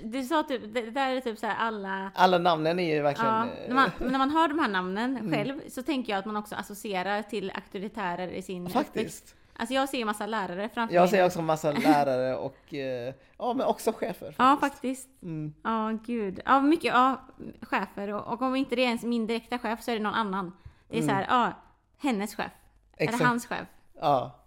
Du 0.04 0.24
sa 0.24 0.42
typ, 0.42 0.74
det 0.74 0.90
där 0.90 1.16
är 1.16 1.20
typ 1.20 1.38
så 1.38 1.46
här 1.46 1.56
alla 1.56 2.10
Alla 2.14 2.38
namnen 2.38 2.78
är 2.78 2.94
ju 2.94 3.02
verkligen... 3.02 3.30
Ja, 3.34 3.46
när, 3.68 3.74
man, 3.74 3.90
när 4.10 4.18
man 4.18 4.30
hör 4.30 4.48
de 4.48 4.58
här 4.58 4.68
namnen 4.68 5.16
Mm. 5.16 5.32
själv 5.32 5.60
så 5.68 5.82
tänker 5.82 6.12
jag 6.12 6.18
att 6.18 6.26
man 6.26 6.36
också 6.36 6.54
associerar 6.54 7.22
till 7.22 7.50
auktoritärer 7.50 8.28
i 8.28 8.42
sin. 8.42 8.68
Faktiskt. 8.70 9.34
Alltså 9.56 9.74
jag 9.74 9.88
ser 9.88 9.98
ju 9.98 10.04
massa 10.04 10.26
lärare 10.26 10.68
framför 10.68 10.94
Jag 10.94 11.02
mig. 11.02 11.10
ser 11.10 11.26
också 11.26 11.42
massa 11.42 11.72
lärare 11.72 12.36
och 12.36 12.74
eh, 12.74 13.14
ja, 13.38 13.54
men 13.54 13.66
också 13.66 13.92
chefer. 13.92 14.34
Ja, 14.38 14.56
faktiskt. 14.60 15.08
Mm. 15.22 15.54
Ja, 15.64 15.98
gud. 16.06 16.40
Ja, 16.44 16.60
mycket 16.60 16.84
ja, 16.94 17.20
chefer. 17.62 18.08
Och, 18.14 18.32
och 18.32 18.42
om 18.42 18.56
inte 18.56 18.76
det 18.76 18.82
är 18.82 18.86
ens 18.86 19.02
min 19.02 19.26
direkta 19.26 19.58
chef 19.58 19.82
så 19.82 19.90
är 19.90 19.94
det 19.94 20.02
någon 20.02 20.14
annan. 20.14 20.52
Det 20.88 20.98
är 20.98 21.02
så 21.02 21.10
här, 21.10 21.26
ja, 21.28 21.52
hennes 21.98 22.34
chef. 22.34 22.50
Eller 22.96 23.08
Mm. 23.08 23.14
Exakt. 23.14 23.28
hans 23.28 23.46
chef. 23.46 23.66
Ja. 24.00 24.38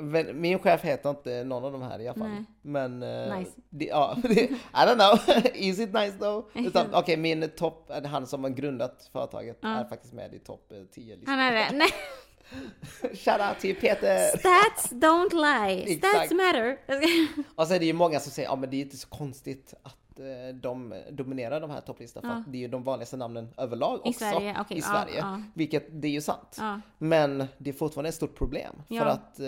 Men 0.00 0.40
min 0.40 0.58
chef 0.58 0.82
heter 0.84 1.10
inte 1.10 1.44
någon 1.44 1.64
av 1.64 1.72
de 1.72 1.82
här 1.82 2.00
i 2.00 2.08
alla 2.08 2.18
fall. 2.18 2.28
Nej. 2.28 2.44
Men... 2.62 3.02
eh, 3.02 3.38
Nice. 3.38 3.50
Det, 3.70 3.84
ja, 3.84 4.16
I 4.24 4.48
don't 4.72 4.94
know. 4.94 5.36
Is 5.54 5.78
it 5.80 5.92
nice 5.92 6.18
though? 6.18 6.46
Okej, 6.92 7.16
min 7.16 7.50
topp, 7.56 7.90
eh, 7.90 8.04
han 8.10 8.26
som 8.26 8.42
har 8.44 8.50
grundat 8.50 9.10
företaget 9.12 9.64
är 9.64 9.84
faktiskt 9.84 10.12
med 10.14 10.34
i 10.34 10.38
topp 10.38 10.72
eh, 10.72 10.78
10 10.94 11.16
listan. 11.16 11.34
Han 11.34 11.42
är 11.46 11.52
det. 11.52 11.68
Nej, 11.72 11.88
Shoutout 13.14 13.58
till 13.60 13.76
Peter! 13.76 14.18
stats 14.38 14.92
don't 14.92 15.34
lie. 15.34 15.98
Stats 15.98 16.30
matter. 16.32 16.78
Och 17.54 17.66
så 17.66 17.74
är 17.74 17.78
det 17.78 17.86
ju 17.86 17.92
många 17.92 18.20
som 18.20 18.32
säger, 18.32 18.48
ja 18.48 18.56
men 18.56 18.70
det 18.70 18.76
är 18.76 18.80
inte 18.82 18.96
så 18.96 19.08
konstigt 19.08 19.74
att 19.82 20.18
eh, 20.20 20.54
de 20.54 20.94
dominerar 21.10 21.60
de 21.60 21.70
här 21.70 21.80
topplistorna. 21.80 22.28
För 22.28 22.34
Ja. 22.34 22.40
att 22.40 22.52
det 22.52 22.58
är 22.58 22.60
ju 22.60 22.68
de 22.68 22.82
vanligaste 22.84 23.16
namnen 23.16 23.48
överlag 23.56 23.96
I 24.04 24.10
också 24.10 24.18
Sverige, 24.18 24.56
okej, 24.60 24.76
i 24.78 24.82
Sverige. 24.82 25.18
ja. 25.18 25.42
Vilket, 25.54 25.86
det 26.02 26.08
är 26.08 26.12
ju 26.12 26.20
sant. 26.20 26.56
Ja. 26.58 26.80
Men 26.98 27.44
det 27.58 27.70
är 27.70 27.74
fortfarande 27.74 28.08
ett 28.08 28.14
stort 28.14 28.34
problem. 28.34 28.74
För 28.88 29.06
att 29.06 29.40
eh, 29.40 29.46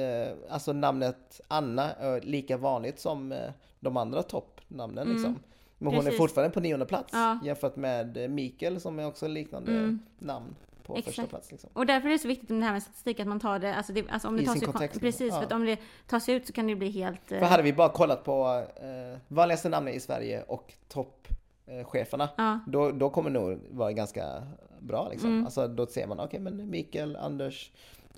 alltså 0.51 0.73
namnet 0.73 1.41
Anna 1.49 1.93
är 1.93 2.21
lika 2.21 2.57
vanligt 2.57 3.01
som 3.01 3.33
eh, 3.33 3.39
de 3.81 3.97
andra 3.97 4.23
toppnamnen 4.23 5.09
liksom. 5.09 5.39
Men 5.79 5.87
hon 5.87 5.95
är 5.95 5.99
Mm. 6.01 6.05
Precis. 6.05 6.19
fortfarande 6.19 6.55
på 6.55 6.61
nionde 6.61 6.87
plats. 6.87 7.13
Mm. 7.15 7.39
jämfört 7.45 7.77
med 7.77 8.31
Mikael 8.31 8.81
som 8.81 8.99
är 8.99 9.07
också 9.07 9.29
liknande 9.29 9.99
namn 10.19 10.57
på 10.91 10.97
första 10.97 11.11
Exakt. 11.11 11.29
plats. 11.31 11.51
Liksom. 11.51 11.71
Och 11.73 11.87
därför 11.87 12.09
är 12.09 12.13
det 12.13 12.19
så 12.19 12.29
viktigt 12.29 12.49
med 12.51 12.59
det 12.61 12.65
här 12.65 12.73
med 12.73 12.83
statistik, 12.83 13.21
att 13.21 13.27
man 13.27 13.41
tar 13.41 13.59
det, 13.59 13.75
alltså, 13.75 13.93
det, 13.93 14.05
alltså 14.11 14.29
om 14.29 14.37
det 14.37 14.43
I 14.43 14.47
tas 14.47 14.55
sin 14.55 14.63
ut, 14.63 14.67
kon- 14.67 14.73
kontext, 14.73 15.01
Precis, 15.01 15.29
ja. 15.33 15.39
för 15.39 15.47
att 15.47 15.53
om 15.53 15.65
det 15.65 15.79
tas 16.07 16.29
ut 16.29 16.47
så 16.47 16.53
kan 16.53 16.67
det 16.67 16.77
bli 16.77 16.91
helt... 16.91 17.33
eh, 17.33 17.39
För 17.39 17.47
hade 17.47 17.63
vi 17.63 17.73
bara 17.73 17.89
kollat 17.89 18.25
på 18.25 18.65
eh, 18.77 19.19
vanligaste 19.29 19.69
namnen 19.69 19.95
i 19.95 20.01
Sverige 20.01 20.43
och 20.43 20.73
toppcheferna, 20.89 22.29
Ja. 22.37 22.59
då, 22.67 22.91
då 22.91 23.11
kommer 23.11 23.31
det 23.31 23.41
nog 23.41 23.61
vara 23.71 23.93
ganska 23.93 24.43
bra 24.81 25.09
liksom. 25.11 25.31
Mm. 25.31 25.45
Alltså 25.45 25.69
då 25.69 25.87
ser 25.87 26.07
man, 26.07 26.21
okej 26.21 26.41
men 26.41 26.71
Mikael, 26.71 27.17
Anders, 27.17 27.71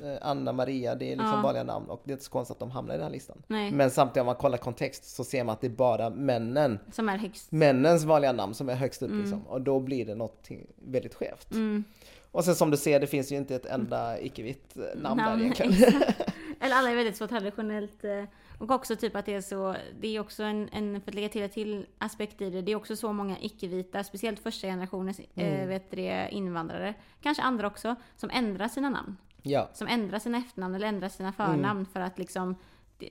eh, 0.03 0.17
Anna, 0.23 0.53
Maria, 0.53 0.95
det 0.95 1.05
är 1.05 1.17
liksom 1.17 1.31
Ja. 1.37 1.41
vanliga 1.43 1.63
namn 1.65 1.87
och 1.87 2.01
det 2.05 2.11
är 2.11 2.13
inte 2.13 2.25
så 2.25 2.31
konstigt 2.31 2.55
att 2.55 2.59
de 2.61 2.71
hamnar 2.71 2.95
i 2.95 2.97
den 2.97 3.05
här 3.07 3.13
listan. 3.13 3.43
Nej. 3.47 3.73
Men 3.73 3.91
samtidigt 3.91 4.21
om 4.21 4.27
man 4.27 4.35
kollar 4.35 4.59
kontext 4.59 5.05
så 5.05 5.25
ser 5.25 5.45
man 5.45 5.53
att 5.53 5.61
det 5.61 5.67
är 5.67 5.71
bara 5.71 6.11
männen, 6.11 6.79
Som 6.93 7.09
är 7.09 7.17
högst. 7.19 7.53
männens 7.53 8.05
vanliga 8.05 8.33
namn 8.33 8.55
som 8.55 8.69
är 8.69 8.75
högst 8.75 9.03
upp 9.03 9.11
liksom. 9.13 9.47
Och 9.47 9.61
då 9.61 9.81
blir 9.81 10.07
det 10.07 10.15
något 10.15 10.49
väldigt 10.77 11.15
skevt. 11.15 11.53
Mm. 11.53 11.85
Och 12.33 12.45
sen 12.45 12.55
som 12.55 12.71
du 12.71 12.77
ser, 12.77 13.01
det 13.01 13.07
finns 13.07 13.33
ju 13.33 13.37
inte 13.37 13.55
ett 13.55 13.67
enda 13.67 14.21
icke-vitt 14.21 14.77
eh, 14.77 15.01
namn, 15.01 15.19
där 15.19 15.25
Namn, 15.27 15.41
egentligen. 15.43 15.73
Eller 16.61 16.77
alla 16.77 16.91
är 16.91 16.95
väldigt 16.97 17.17
så 17.17 17.27
traditionellt. 17.29 18.05
eh, 18.05 18.25
Och 18.59 18.71
också 18.71 18.97
typ 18.97 19.17
att 19.17 19.27
det 19.27 19.35
är 19.35 19.41
så, 19.41 19.77
det 20.01 20.17
är 20.17 20.21
också 20.21 20.43
en, 20.43 20.69
en 20.73 21.01
för 21.01 21.11
att 21.11 21.15
lägga 21.15 21.29
till 21.29 21.43
ett 21.43 21.53
till 21.53 21.87
aspekt 21.99 22.41
i 22.41 22.51
det, 22.51 22.63
det 22.63 22.73
är 22.73 22.77
också 22.77 22.97
så 22.97 23.13
många 23.13 23.37
icke-vita, 23.41 24.05
speciellt 24.05 24.41
första 24.41 24.67
generationens 24.67 25.21
Mm. 25.35 25.61
eh, 25.61 25.67
vet 25.67 25.91
det, 25.91 26.29
invandrare, 26.31 26.95
kanske 27.23 27.43
andra 27.43 27.67
också, 27.67 27.95
som 28.17 28.31
ändrar 28.31 28.69
sina 28.69 28.91
namn. 28.91 29.17
ja. 29.43 29.69
Som 29.75 29.87
ändrar 29.89 30.19
sina 30.19 30.39
efternamn 30.39 30.75
eller 30.75 30.87
ändrar 30.87 31.09
sina 31.09 31.33
Mm. 31.39 31.51
förnamn 31.51 31.87
för 31.87 32.01
att 32.01 32.19
liksom 32.19 32.57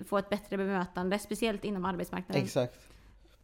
få 0.07 0.17
ett 0.17 0.29
bättre 0.29 0.57
bemötande, 0.57 1.19
speciellt 1.19 1.65
inom 1.65 1.85
arbetsmarknaden. 1.85 2.43
Exakt. 2.43 2.79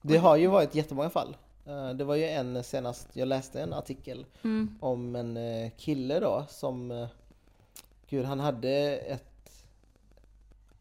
Det 0.02 0.18
har 0.18 0.36
ju 0.38 0.48
varit 0.48 0.76
jättemånga 0.76 1.10
fall. 1.10 1.38
Eh, 1.68 1.90
Det 1.90 2.04
var 2.04 2.16
ju 2.16 2.24
en 2.26 2.64
senast, 2.64 3.08
jag 3.14 3.28
läste 3.28 3.62
en 3.62 3.74
artikel 3.74 4.26
Mm. 4.44 4.76
om 4.80 5.16
en 5.16 5.38
eh, 5.38 5.72
kille 5.78 6.20
då 6.20 6.46
som, 6.50 6.92
eh, 6.92 7.08
gud 8.10 8.26
han 8.26 8.40
hade 8.40 8.70
ett 8.98 9.24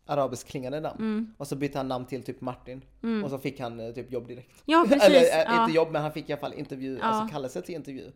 arabiskt 0.07 0.49
klingande 0.49 0.81
namn. 0.81 0.99
Mm. 1.01 1.35
Och 1.38 1.46
så 1.49 1.57
bytte 1.57 1.79
han 1.79 1.88
namn 1.88 2.07
till 2.07 2.22
typ 2.22 2.40
Martin. 2.40 2.83
Och 3.25 3.31
så 3.31 3.38
fick 3.38 3.61
han 3.61 3.94
typ 3.94 4.12
jobb 4.12 4.29
direkt. 4.29 4.62
Ja, 4.64 4.85
precis. 4.88 5.05
Eller 5.09 5.44
ja. 5.44 5.62
inte 5.64 5.77
jobb 5.77 5.88
men 5.92 6.03
han 6.03 6.12
fick 6.12 6.29
i 6.31 6.33
alla 6.33 6.40
fall 6.40 6.55
intervju, 6.55 6.99
Ja. 6.99 7.05
alltså 7.05 7.33
kallelse 7.33 7.62
till 7.62 7.75
intervju. 7.75 8.12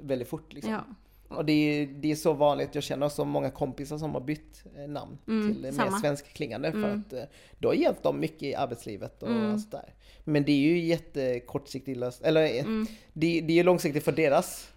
väldigt 0.00 0.28
fort 0.28 0.52
liksom. 0.52 0.72
Ja. 0.72 0.84
Och 1.28 1.44
det 1.44 1.52
är, 1.52 1.86
det 1.86 2.10
är 2.10 2.16
så 2.16 2.32
vanligt, 2.32 2.74
jag 2.74 2.84
känner 2.84 3.08
så 3.08 3.24
många 3.24 3.50
kompisar 3.50 3.98
som 3.98 4.10
har 4.14 4.20
bytt 4.20 4.64
eh, 4.76 4.88
namn 4.88 5.18
Mm, 5.28 5.54
till 5.54 5.64
eh, 5.64 5.70
mer 5.72 5.78
samma. 5.78 5.98
svenskklingande 6.00 6.70
för 6.72 6.78
Mm. 6.78 7.00
att 7.06 7.12
eh, 7.12 7.22
det 7.58 7.66
har 7.66 7.74
hjälpt 7.74 8.02
dem 8.02 8.20
mycket 8.20 8.42
i 8.42 8.54
arbetslivet 8.54 9.22
och 9.22 9.30
Mm. 9.30 9.58
sådär. 9.58 9.94
Men 10.24 10.44
det 10.44 10.52
är 10.52 10.56
ju 10.58 10.78
jättekortsiktigt 10.78 12.00
eller 12.22 12.42
eh, 12.44 12.60
Mm. 12.64 12.86
det, 13.12 13.40
det 13.40 13.52
är 13.52 13.56
ju 13.56 13.62
långsiktigt 13.62 14.04
för 14.04 14.12
deras 14.12 14.72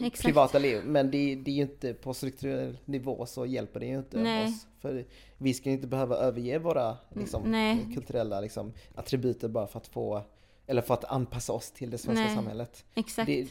Exakt. 0.00 0.22
privata 0.24 0.58
liv 0.58 0.82
men 0.84 1.10
det, 1.10 1.34
det 1.34 1.50
är 1.50 1.54
ju 1.54 1.62
inte 1.62 1.94
på 1.94 2.14
strukturell 2.14 2.78
nivå 2.84 3.26
så 3.26 3.46
hjälper 3.46 3.80
det 3.80 3.86
ju 3.86 3.98
inte 3.98 4.18
Nej. 4.18 4.44
oss. 4.48 4.66
För 4.80 5.04
vi 5.38 5.54
ska 5.54 5.68
ju 5.68 5.74
inte 5.74 5.86
behöva 5.86 6.16
överge 6.16 6.58
våra 6.58 6.96
liksom, 7.14 7.42
nej. 7.50 7.86
kulturella 7.94 8.40
liksom, 8.40 8.72
attributer 8.94 9.48
bara 9.48 9.66
för 9.66 9.78
att 9.78 9.86
få 9.86 10.22
eller 10.66 10.82
för 10.82 10.94
att 10.94 11.04
anpassa 11.04 11.52
oss 11.52 11.70
till 11.70 11.90
det 11.90 11.98
svenska 11.98 12.24
Nej. 12.24 12.34
samhället. 12.36 12.84
Exakt. 12.94 13.26
Det, 13.26 13.46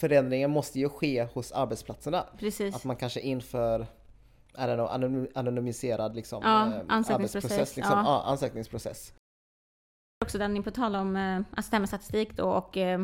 förändringen 0.00 0.50
måste 0.50 0.78
ju 0.78 0.88
ske 0.88 1.24
hos 1.24 1.52
arbetsplatserna. 1.52 2.26
Precis. 2.38 2.74
Att 2.74 2.84
man 2.84 2.96
kanske 2.96 3.20
inför 3.20 3.86
I 4.54 4.60
don't 4.60 4.74
know, 4.74 4.86
anonym, 4.90 5.28
anonymiserad 5.34 6.14
liksom, 6.16 6.42
Ja, 6.44 6.66
eh, 6.66 6.80
ansökningsprocess. 6.88 7.76
Liksom, 7.76 7.98
ja. 7.98 8.04
ja. 8.04 8.22
ansökningsprocess. 8.26 9.12
också 10.24 10.38
Danny 10.38 10.62
på 10.62 10.70
tal 10.70 10.96
om 10.96 11.16
eh, 11.16 11.36
alltså 11.36 11.70
det 11.70 11.76
här 11.76 11.80
med 11.80 11.88
statistik 11.88 12.36
då 12.36 12.44
och 12.50 12.76
eh, 12.76 13.00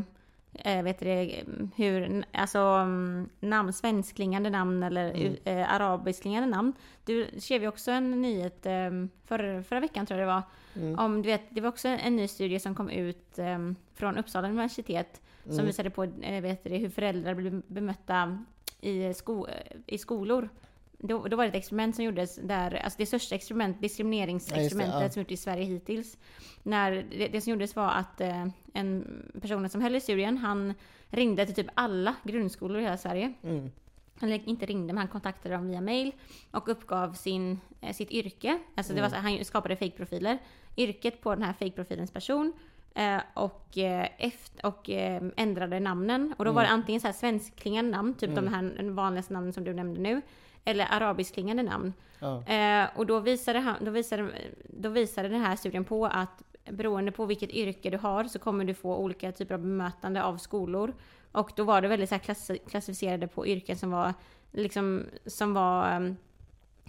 eh, 0.52 0.82
vet 0.82 0.98
du 0.98 1.34
hur, 1.76 2.24
alltså 2.32 2.58
mm, 2.58 3.28
namn, 3.40 3.72
svenskklingande 3.72 4.50
namn 4.50 4.82
eller 4.82 5.10
Mm. 5.10 5.36
eh, 5.44 5.74
arabiskklingande 5.74 6.48
namn. 6.48 6.72
Du 7.04 7.30
skrev 7.38 7.62
ju 7.62 7.68
också 7.68 7.90
en 7.90 8.22
nyhet 8.22 8.66
eh, 8.66 8.90
för, 9.26 9.62
förra 9.62 9.80
veckan 9.80 10.06
tror 10.06 10.20
jag 10.20 10.28
det 10.28 10.34
var. 10.34 10.42
Mm. 10.86 10.98
Om, 10.98 11.22
du 11.22 11.28
vet, 11.28 11.42
det 11.50 11.60
var 11.60 11.68
också 11.68 11.88
en 11.88 12.16
ny 12.16 12.28
studie 12.28 12.60
som 12.60 12.74
kom 12.74 12.90
ut 12.90 13.38
eh, 13.38 13.58
från 13.94 14.18
Uppsala 14.18 14.48
universitet 14.48 15.20
som 15.46 15.54
Mm. 15.54 15.66
visade 15.66 15.90
på 15.90 16.04
eh, 16.04 16.42
vet 16.42 16.64
du 16.64 16.70
hur 16.70 16.88
föräldrar 16.88 17.34
blir 17.34 17.62
bemötta 17.66 18.44
i, 18.80 19.14
sko, 19.14 19.46
eh, 19.46 19.76
i 19.86 19.98
skolor. 19.98 20.48
Då, 20.98 21.26
då 21.28 21.36
var 21.36 21.44
det 21.44 21.48
ett 21.48 21.54
experiment 21.54 21.96
som 21.96 22.04
gjordes 22.04 22.36
där, 22.36 22.74
alltså 22.74 22.98
det 22.98 23.06
största 23.06 23.34
experiment, 23.34 23.80
diskrimineringsexperimentet 23.80 24.94
Ja, 24.94 24.98
det, 24.98 25.04
ja. 25.04 25.10
som 25.10 25.20
gjorts 25.22 25.32
i 25.32 25.36
Sverige 25.36 25.64
hittills. 25.64 26.18
När 26.62 26.90
det, 27.10 27.28
det 27.28 27.40
som 27.40 27.50
gjordes 27.50 27.76
var 27.76 27.90
att 27.90 28.20
eh, 28.20 28.46
en 28.74 29.22
person 29.40 29.68
som 29.68 29.80
höll 29.80 29.94
i 29.96 30.00
studien, 30.00 30.38
han 30.38 30.74
ringde 31.10 31.46
till 31.46 31.54
typ 31.54 31.66
alla 31.74 32.14
grundskolor 32.24 32.78
i 32.80 32.82
hela 32.84 32.96
Sverige. 32.96 33.32
Mm. 33.42 33.70
Eller 34.22 34.48
inte 34.48 34.66
ringde, 34.66 34.92
men 34.92 34.98
han 34.98 35.08
kontaktade 35.08 35.54
dem 35.54 35.68
via 35.68 35.80
mail 35.80 36.12
och 36.50 36.68
uppgav 36.68 37.12
sin, 37.12 37.60
eh, 37.80 37.92
sitt 37.92 38.10
yrke. 38.10 38.58
Alltså 38.74 38.92
det 38.94 39.00
var 39.00 39.08
så, 39.08 39.16
han 39.16 39.44
skapade 39.44 39.76
fake-profiler. 39.76 40.38
Yrket 40.76 41.20
på 41.20 41.34
den 41.34 41.42
här 41.42 41.52
fake-profilens 41.52 42.12
person. 42.12 42.52
Eh, 42.96 43.20
och, 43.34 43.78
eh, 43.78 44.08
efter, 44.18 44.66
och 44.66 44.90
eh, 44.90 45.22
ändrade 45.36 45.80
namnen. 45.80 46.34
Och 46.36 46.44
då 46.44 46.52
var 46.52 46.62
det 46.62 46.68
antingen 46.68 47.00
så 47.00 47.06
här 47.06 47.12
svenskklingande 47.12 47.90
namn, 47.90 48.14
typ 48.14 48.34
de 48.34 48.48
här 48.48 48.90
vanligaste 48.90 49.32
namnen 49.32 49.52
som 49.52 49.64
du 49.64 49.74
nämnde 49.74 50.00
nu. 50.00 50.22
Eller 50.64 50.86
arabiskklingande 50.90 51.62
namn. 51.62 51.92
Eh, 52.46 52.98
och 52.98 53.06
då 53.06 53.20
visade, 53.20 53.58
han, 53.58 53.84
då, 53.84 53.90
visade, 53.90 54.28
då 54.64 54.88
visade 54.88 55.28
den 55.28 55.40
här 55.40 55.56
studien 55.56 55.84
på 55.84 56.06
att 56.06 56.42
beroende 56.70 57.12
på 57.12 57.26
vilket 57.26 57.50
yrke 57.50 57.90
du 57.90 57.98
har 57.98 58.24
så 58.24 58.38
kommer 58.38 58.64
du 58.64 58.74
få 58.74 58.96
olika 58.96 59.32
typer 59.32 59.54
av 59.54 59.60
bemötande 59.60 60.22
av 60.22 60.36
skolor. 60.36 60.94
Och 61.32 61.50
då 61.56 61.64
var 61.64 61.80
det 61.80 61.88
väldigt 61.88 62.08
så 62.08 62.18
klass, 62.18 62.50
klassificerade 62.68 63.28
på 63.28 63.46
yrken 63.46 63.76
som 63.76 63.90
var 63.90 64.14
liksom, 64.52 65.04
som 65.26 65.54
var 65.54 65.96
um, 65.96 66.16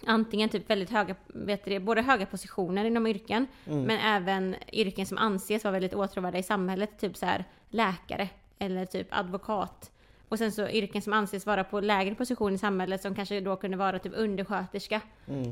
antingen 0.06 0.48
typ 0.48 0.70
väldigt 0.70 0.90
höga, 0.90 1.14
vet 1.26 1.64
du, 1.64 1.78
både 1.78 2.02
höga 2.02 2.26
positioner 2.26 2.84
inom 2.84 3.06
yrken, 3.06 3.46
men 3.64 3.98
även 3.98 4.56
yrken 4.72 5.06
som 5.06 5.18
anses 5.18 5.64
vara 5.64 5.72
väldigt 5.72 5.94
åtråvärda 5.94 6.38
i 6.38 6.42
samhället, 6.42 6.98
typ 6.98 7.16
så 7.16 7.26
här 7.26 7.44
läkare 7.70 8.28
eller 8.58 8.86
typ 8.86 9.06
advokat. 9.10 9.90
Och 10.28 10.38
sen 10.38 10.52
så 10.52 10.68
yrken 10.68 11.02
som 11.02 11.12
anses 11.12 11.46
vara 11.46 11.64
på 11.64 11.80
lägre 11.80 12.14
position 12.14 12.54
i 12.54 12.58
samhället 12.58 13.02
som 13.02 13.14
kanske 13.14 13.40
då 13.40 13.56
kunde 13.56 13.76
vara 13.76 13.98
typ 13.98 14.12
undersköterska 14.16 15.00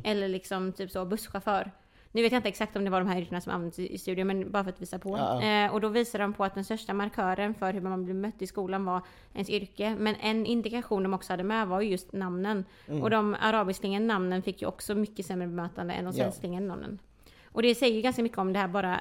eller 0.04 0.28
liksom 0.28 0.72
typ 0.72 0.90
så 0.90 1.04
busschaufför. 1.04 1.70
Nu 2.16 2.22
vet 2.22 2.32
jag 2.32 2.38
inte 2.38 2.48
exakt 2.48 2.76
om 2.76 2.84
det 2.84 2.90
var 2.90 3.00
de 3.00 3.08
här 3.08 3.18
yrkena 3.20 3.40
som 3.40 3.52
används 3.52 3.78
i 3.78 3.98
studien, 3.98 4.26
men 4.26 4.50
bara 4.50 4.64
för 4.64 4.70
att 4.70 4.82
visa 4.82 4.98
på. 4.98 5.18
Ja. 5.18 5.42
Eh, 5.42 5.72
och 5.72 5.80
då 5.80 5.88
visar 5.88 6.18
de 6.18 6.32
på 6.32 6.44
att 6.44 6.54
den 6.54 6.64
största 6.64 6.94
markören 6.94 7.54
för 7.54 7.72
hur 7.72 7.80
man 7.80 8.04
blir 8.04 8.14
mött 8.14 8.42
i 8.42 8.46
skolan 8.46 8.84
var 8.84 9.02
ens 9.34 9.50
yrke. 9.50 9.96
Men 9.98 10.14
en 10.20 10.46
indikation 10.46 11.02
de 11.02 11.14
också 11.14 11.32
hade 11.32 11.42
med 11.42 11.68
var 11.68 11.80
ju 11.80 11.90
just 11.90 12.12
namnen. 12.12 12.64
Mm. 12.88 13.02
Och 13.02 13.10
de 13.10 13.36
arabiskklingande 13.40 14.08
namnen 14.08 14.42
fick 14.42 14.62
ju 14.62 14.68
också 14.68 14.94
mycket 14.94 15.26
sämre 15.26 15.46
bemötande 15.46 15.94
än 15.94 16.04
de 16.04 16.10
Ja. 16.10 16.12
svenskklingande 16.12 16.68
namnen. 16.68 16.98
Och 17.44 17.62
det 17.62 17.74
säger 17.74 17.94
ju 17.94 18.00
ganska 18.02 18.22
mycket 18.22 18.38
om 18.38 18.52
det 18.52 18.58
här 18.58 18.68
bara... 18.68 19.00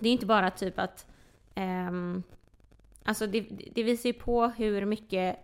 Det 0.00 0.08
är 0.08 0.12
inte 0.12 0.26
bara 0.26 0.50
typ 0.50 0.78
att... 0.78 1.06
ehm, 1.54 2.22
alltså 3.04 3.26
det, 3.26 3.40
det 3.74 3.82
visar 3.82 4.08
ju 4.08 4.12
på 4.12 4.46
hur 4.46 4.84
mycket 4.84 5.38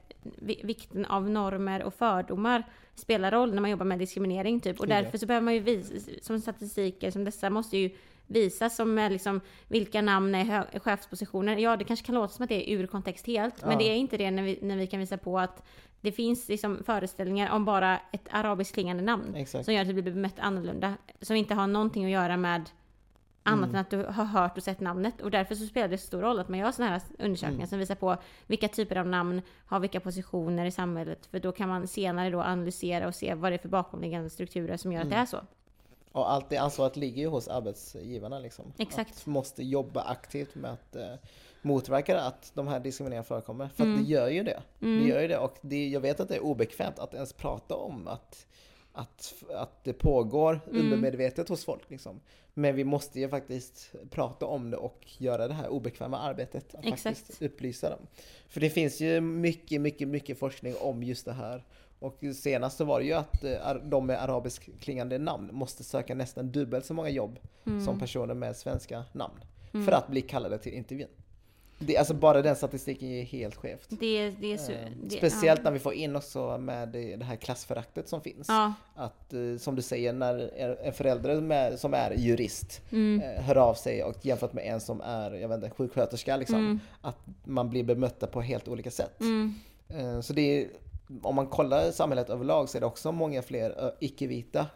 vikten 0.63 1.05
av 1.05 1.31
normer 1.31 1.83
och 1.83 1.95
fördomar 1.95 2.63
spelar 2.95 3.31
roll 3.31 3.55
när 3.55 3.61
man 3.61 3.71
jobbar 3.71 3.85
med 3.87 3.99
diskriminering 3.99 4.61
typ. 4.61 4.81
Och 4.81 4.89
därför 4.89 5.19
så 5.19 5.27
behöver 5.27 5.45
man 5.45 5.55
ju 5.55 5.61
visa, 5.61 5.95
som 6.23 6.41
statistiker 6.41 7.11
som 7.11 7.25
dessa 7.25 7.51
måste 7.51 7.77
ju 7.77 7.91
visas 8.27 8.77
som 8.77 8.99
är 8.99 9.11
liksom 9.11 9.41
vilka 9.69 10.03
namn 10.03 10.35
är 10.35 10.79
chefspositioner. 10.79 11.57
Ja, 11.57 11.77
det 11.77 11.85
kanske 11.85 12.07
kan 12.07 12.15
låta 12.15 12.33
som 12.33 12.43
att 12.43 12.49
det 12.49 12.71
är 12.71 12.77
ur 12.77 12.87
kontext 12.87 13.27
helt, 13.27 13.55
Ja. 13.61 13.67
men 13.67 13.79
det 13.79 13.85
är 13.85 13.95
inte 13.95 14.17
det 14.17 14.31
när 14.31 14.43
vi, 14.43 14.59
när 14.63 14.77
vi 14.77 14.87
kan 14.87 15.01
visa 15.01 15.17
på 15.19 15.39
att 15.39 15.63
det 16.01 16.13
finns 16.13 16.49
liksom 16.49 16.85
föreställningar 16.85 17.51
om 17.53 17.65
bara 17.65 17.99
ett 18.13 18.29
arabiskt 18.31 18.75
klingande 18.75 19.03
namn 19.03 19.35
Exakt. 19.35 19.65
som 19.65 19.75
gör 19.75 19.81
att 19.83 19.89
du 19.89 19.93
blir 19.95 20.13
bemött 20.13 20.39
annorlunda. 20.39 20.95
Som 21.21 21.37
inte 21.37 21.55
har 21.55 21.67
någonting 21.67 22.05
att 22.05 22.11
göra 22.11 22.37
med 22.37 22.71
annat 23.43 23.65
Mm. 23.69 23.75
än 23.75 23.81
att 23.81 23.91
du 23.91 23.97
har 24.05 24.25
hört 24.25 24.57
och 24.57 24.63
sett 24.63 24.81
namnet. 24.81 25.21
Och 25.21 25.31
därför 25.31 25.55
så 25.55 25.67
spelar 25.67 25.89
det 25.89 25.99
stor 25.99 26.21
roll 26.21 26.39
att 26.41 26.49
man 26.49 26.59
gör 26.59 26.73
sådana 26.73 26.93
här 26.93 27.03
undersökningar 27.19 27.59
Mm. 27.59 27.67
som 27.69 27.79
visar 27.79 27.95
på 27.95 28.17
vilka 28.47 28.69
typer 28.69 28.97
av 28.97 29.07
namn 29.07 29.43
har 29.67 29.81
vilka 29.81 30.01
positioner 30.01 30.65
i 30.67 30.71
samhället. 30.71 31.27
För 31.27 31.41
då 31.41 31.53
kan 31.53 31.69
man 31.69 31.87
senare 31.87 32.31
då 32.31 32.41
analysera 32.41 33.07
och 33.07 33.15
se 33.15 33.35
vad 33.35 33.53
det 33.53 33.57
är 33.57 33.59
för 33.59 33.69
bakomliggande 33.69 34.31
strukturer 34.31 34.77
som 34.77 34.93
gör 34.93 35.01
att 35.01 35.09
det 35.11 35.15
Mm. 35.15 35.23
är 35.23 35.27
så. 35.27 35.41
Och 36.13 36.31
allt 36.33 36.49
det 36.49 36.57
ansvaret 36.57 36.97
ligger 36.97 37.23
ju 37.23 37.29
hos 37.29 37.49
arbetsgivarna 37.49 38.39
liksom. 38.39 38.73
Exakt. 38.79 39.17
Att 39.17 39.27
måste 39.27 39.63
jobba 39.63 40.03
aktivt 40.03 40.55
med 40.55 40.71
att 40.73 40.97
eh, 40.97 41.15
motverka 41.63 42.21
att 42.21 42.51
de 42.55 42.69
här 42.69 42.81
diskrimineringarna 42.81 43.25
förekommer. 43.25 43.69
För 43.69 43.85
Mm. 43.85 43.95
att 43.95 44.05
det 44.05 44.11
gör 44.11 44.29
ju 44.29 44.43
det. 44.43 44.61
Det 44.79 44.87
gör 45.09 45.21
ju 45.23 45.29
det 45.29 45.39
och 45.39 45.57
det, 45.61 45.89
jag 45.89 46.01
vet 46.01 46.21
att 46.21 46.29
det 46.29 46.37
är 46.37 46.45
obekvämt 46.45 46.99
att 46.99 47.15
ens 47.15 47.33
prata 47.33 47.75
om 47.75 48.09
att, 48.09 48.47
att, 48.93 49.35
att 49.55 49.85
det 49.85 49.93
pågår 49.93 50.61
Mm. 50.71 50.81
undermedvetet 50.85 51.49
hos 51.49 51.65
folk. 51.65 51.91
Liksom. 51.91 52.21
Men 52.55 52.75
vi 52.77 52.85
måste 52.85 53.21
ju 53.21 53.29
faktiskt 53.29 53.93
prata 54.11 54.47
om 54.47 54.71
det 54.71 54.77
och 54.77 55.07
göra 55.19 55.49
det 55.49 55.55
här 55.55 55.69
obekväma 55.69 56.19
arbetet. 56.19 56.75
Att 56.75 56.85
Exakt. 56.87 57.19
faktiskt 57.19 57.43
upplysa 57.43 57.91
dem. 57.91 58.07
För 58.49 58.61
det 58.61 58.71
finns 58.71 59.01
ju 59.01 59.21
mycket, 59.21 59.81
mycket, 59.81 60.09
mycket 60.09 60.39
forskning 60.39 60.75
om 60.81 61.03
just 61.03 61.25
det 61.25 61.33
här. 61.33 61.65
Och 61.99 62.21
senast 62.35 62.77
så 62.77 62.85
var 62.85 63.01
det 63.01 63.07
ju 63.07 63.13
att 63.13 63.45
eh, 63.45 63.75
de 63.85 64.07
med 64.07 64.23
arabisk 64.23 64.71
klingande 64.81 65.19
namn 65.19 65.51
måste 65.53 65.85
söka 65.85 66.15
nästan 66.15 66.53
dubbelt 66.53 66.87
så 66.87 66.95
många 66.95 67.09
jobb 67.09 67.39
Mm. 67.67 67.85
som 67.85 67.99
personer 67.99 68.35
med 68.35 68.57
svenska 68.57 69.05
namn. 69.13 69.35
För 69.87 69.93
att 69.93 70.09
bli 70.09 70.21
kallade 70.21 70.59
till 70.59 70.73
intervjun. 70.73 71.09
Det, 71.87 71.97
alltså 71.97 72.15
bara 72.15 72.43
den 72.43 72.57
statistiken 72.57 73.09
är 73.09 73.23
helt 73.23 73.55
skevt. 73.55 73.87
Det, 73.89 74.31
det 74.31 74.53
är 74.53 74.57
så... 74.59 74.73
Eh, 74.73 74.79
det, 75.03 75.17
Speciellt 75.17 75.61
ja. 75.61 75.65
när 75.65 75.71
vi 75.71 75.79
får 75.79 75.95
in 75.95 76.17
också 76.17 76.59
med 76.59 76.89
det 76.89 77.25
här 77.25 77.37
klassföraktet 77.37 78.09
som 78.09 78.21
finns. 78.21 78.49
Ja, 78.49 78.73
Att 78.95 79.33
eh, 79.33 79.57
som 79.59 79.77
du 79.77 79.83
säger, 79.83 80.13
när 80.13 80.51
en 80.87 80.93
förälder 80.93 81.41
med, 81.41 81.79
som 81.81 81.95
är 81.95 82.11
jurist 82.13 82.81
mm, 82.93 83.21
eh, 83.23 83.43
hör 83.43 83.57
av 83.57 83.75
sig 83.75 84.05
och 84.05 84.27
jämfört 84.27 84.53
med 84.53 84.67
en 84.67 84.81
som 84.81 85.01
är 85.01 85.31
jag 85.35 85.49
vet 85.49 85.57
inte, 85.57 85.71
sjuksköterska, 85.71 86.37
liksom, 86.37 86.59
Mm. 86.59 86.81
att 87.01 87.19
man 87.45 87.71
blir 87.71 87.85
bemötta 87.85 88.27
på 88.27 88.41
helt 88.41 88.69
olika 88.69 88.91
sätt. 88.91 89.21
mm, 89.21 89.55
Så 90.23 90.33
det 90.33 90.63
är, 90.63 90.69
om 91.23 91.35
man 91.35 91.47
kollar 91.47 91.91
samhället 91.91 92.31
överlag 92.31 92.69
så 92.69 92.79
är 92.79 92.81
det 92.81 92.87
också 92.87 93.13
många 93.13 93.43
fler 93.43 93.93
icke-vita 94.01 94.67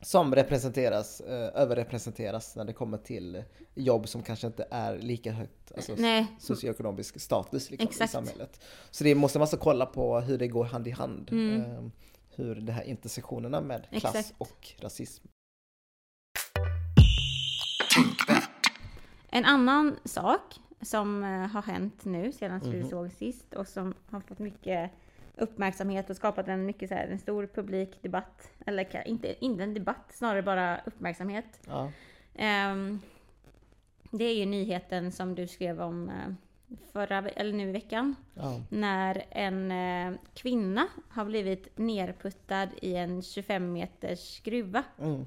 som 0.00 0.34
representeras, 0.34 1.20
eh, 1.20 1.50
överrepresenteras 1.62 2.56
när 2.56 2.64
det 2.64 2.72
kommer 2.72 2.98
till 2.98 3.44
jobb 3.74 4.08
som 4.08 4.22
kanske 4.22 4.46
inte 4.46 4.66
är 4.70 4.98
lika 4.98 5.32
högt 5.32 5.72
alltså 5.76 5.94
nej, 5.98 6.26
socioekonomisk 6.38 7.20
status 7.20 7.70
liksom, 7.70 8.04
i 8.04 8.08
samhället. 8.08 8.60
Så 8.90 9.04
det 9.04 9.14
måste 9.14 9.38
man 9.38 9.42
alltså 9.42 9.56
kolla 9.56 9.86
på 9.86 10.20
hur 10.20 10.38
det 10.38 10.48
går 10.48 10.64
hand 10.64 10.86
i 10.88 10.90
hand. 10.90 11.28
Mm. 11.32 11.60
Eh, 11.60 11.84
hur 12.30 12.54
de 12.54 12.72
här 12.72 12.82
intersektionerna 12.84 13.60
med 13.60 13.86
klass 13.90 14.14
Exakt. 14.14 14.34
och 14.38 14.72
rasism. 14.80 15.26
En 19.30 19.44
annan 19.44 19.96
sak 20.04 20.40
som 20.82 21.24
eh, 21.24 21.28
har 21.28 21.62
hänt 21.62 22.04
nu 22.04 22.32
senast 22.32 22.66
vi 22.66 22.80
Mhm. 22.80 22.88
såg 22.90 23.12
sist 23.12 23.54
och 23.54 23.68
som 23.68 23.94
har 24.10 24.20
fått 24.20 24.38
mycket 24.38 24.90
uppmärksamhet 25.36 26.10
och 26.10 26.16
skapat 26.16 26.48
en 26.48 26.66
mycket 26.66 26.88
så 26.88 26.94
här, 26.94 27.08
en 27.08 27.18
stor 27.18 27.46
publik 27.46 28.02
debatt. 28.02 28.50
Eller 28.66 29.08
inte, 29.08 29.44
inte 29.44 29.62
en 29.62 29.74
debatt, 29.74 30.12
snarare 30.12 30.42
bara 30.42 30.80
uppmärksamhet. 30.86 31.60
Ja. 31.66 31.92
Ehm, 32.34 33.00
det 34.10 34.24
är 34.24 34.34
ju 34.34 34.46
nyheten 34.46 35.12
som 35.12 35.34
du 35.34 35.46
skrev 35.46 35.80
om 35.80 36.08
eh, 36.08 36.32
förra, 36.92 37.28
eller 37.28 37.52
nu 37.52 37.68
i 37.68 37.72
veckan. 37.72 38.14
Ja. 38.34 38.60
När 38.70 39.24
en 39.30 39.70
eh, 39.70 40.18
kvinna 40.34 40.88
har 41.08 41.24
blivit 41.24 41.78
nerputtad 41.78 42.68
i 42.82 42.94
en 42.94 43.22
25 43.22 43.72
meters 43.72 44.40
gruva. 44.40 44.84
Mm. 44.98 45.26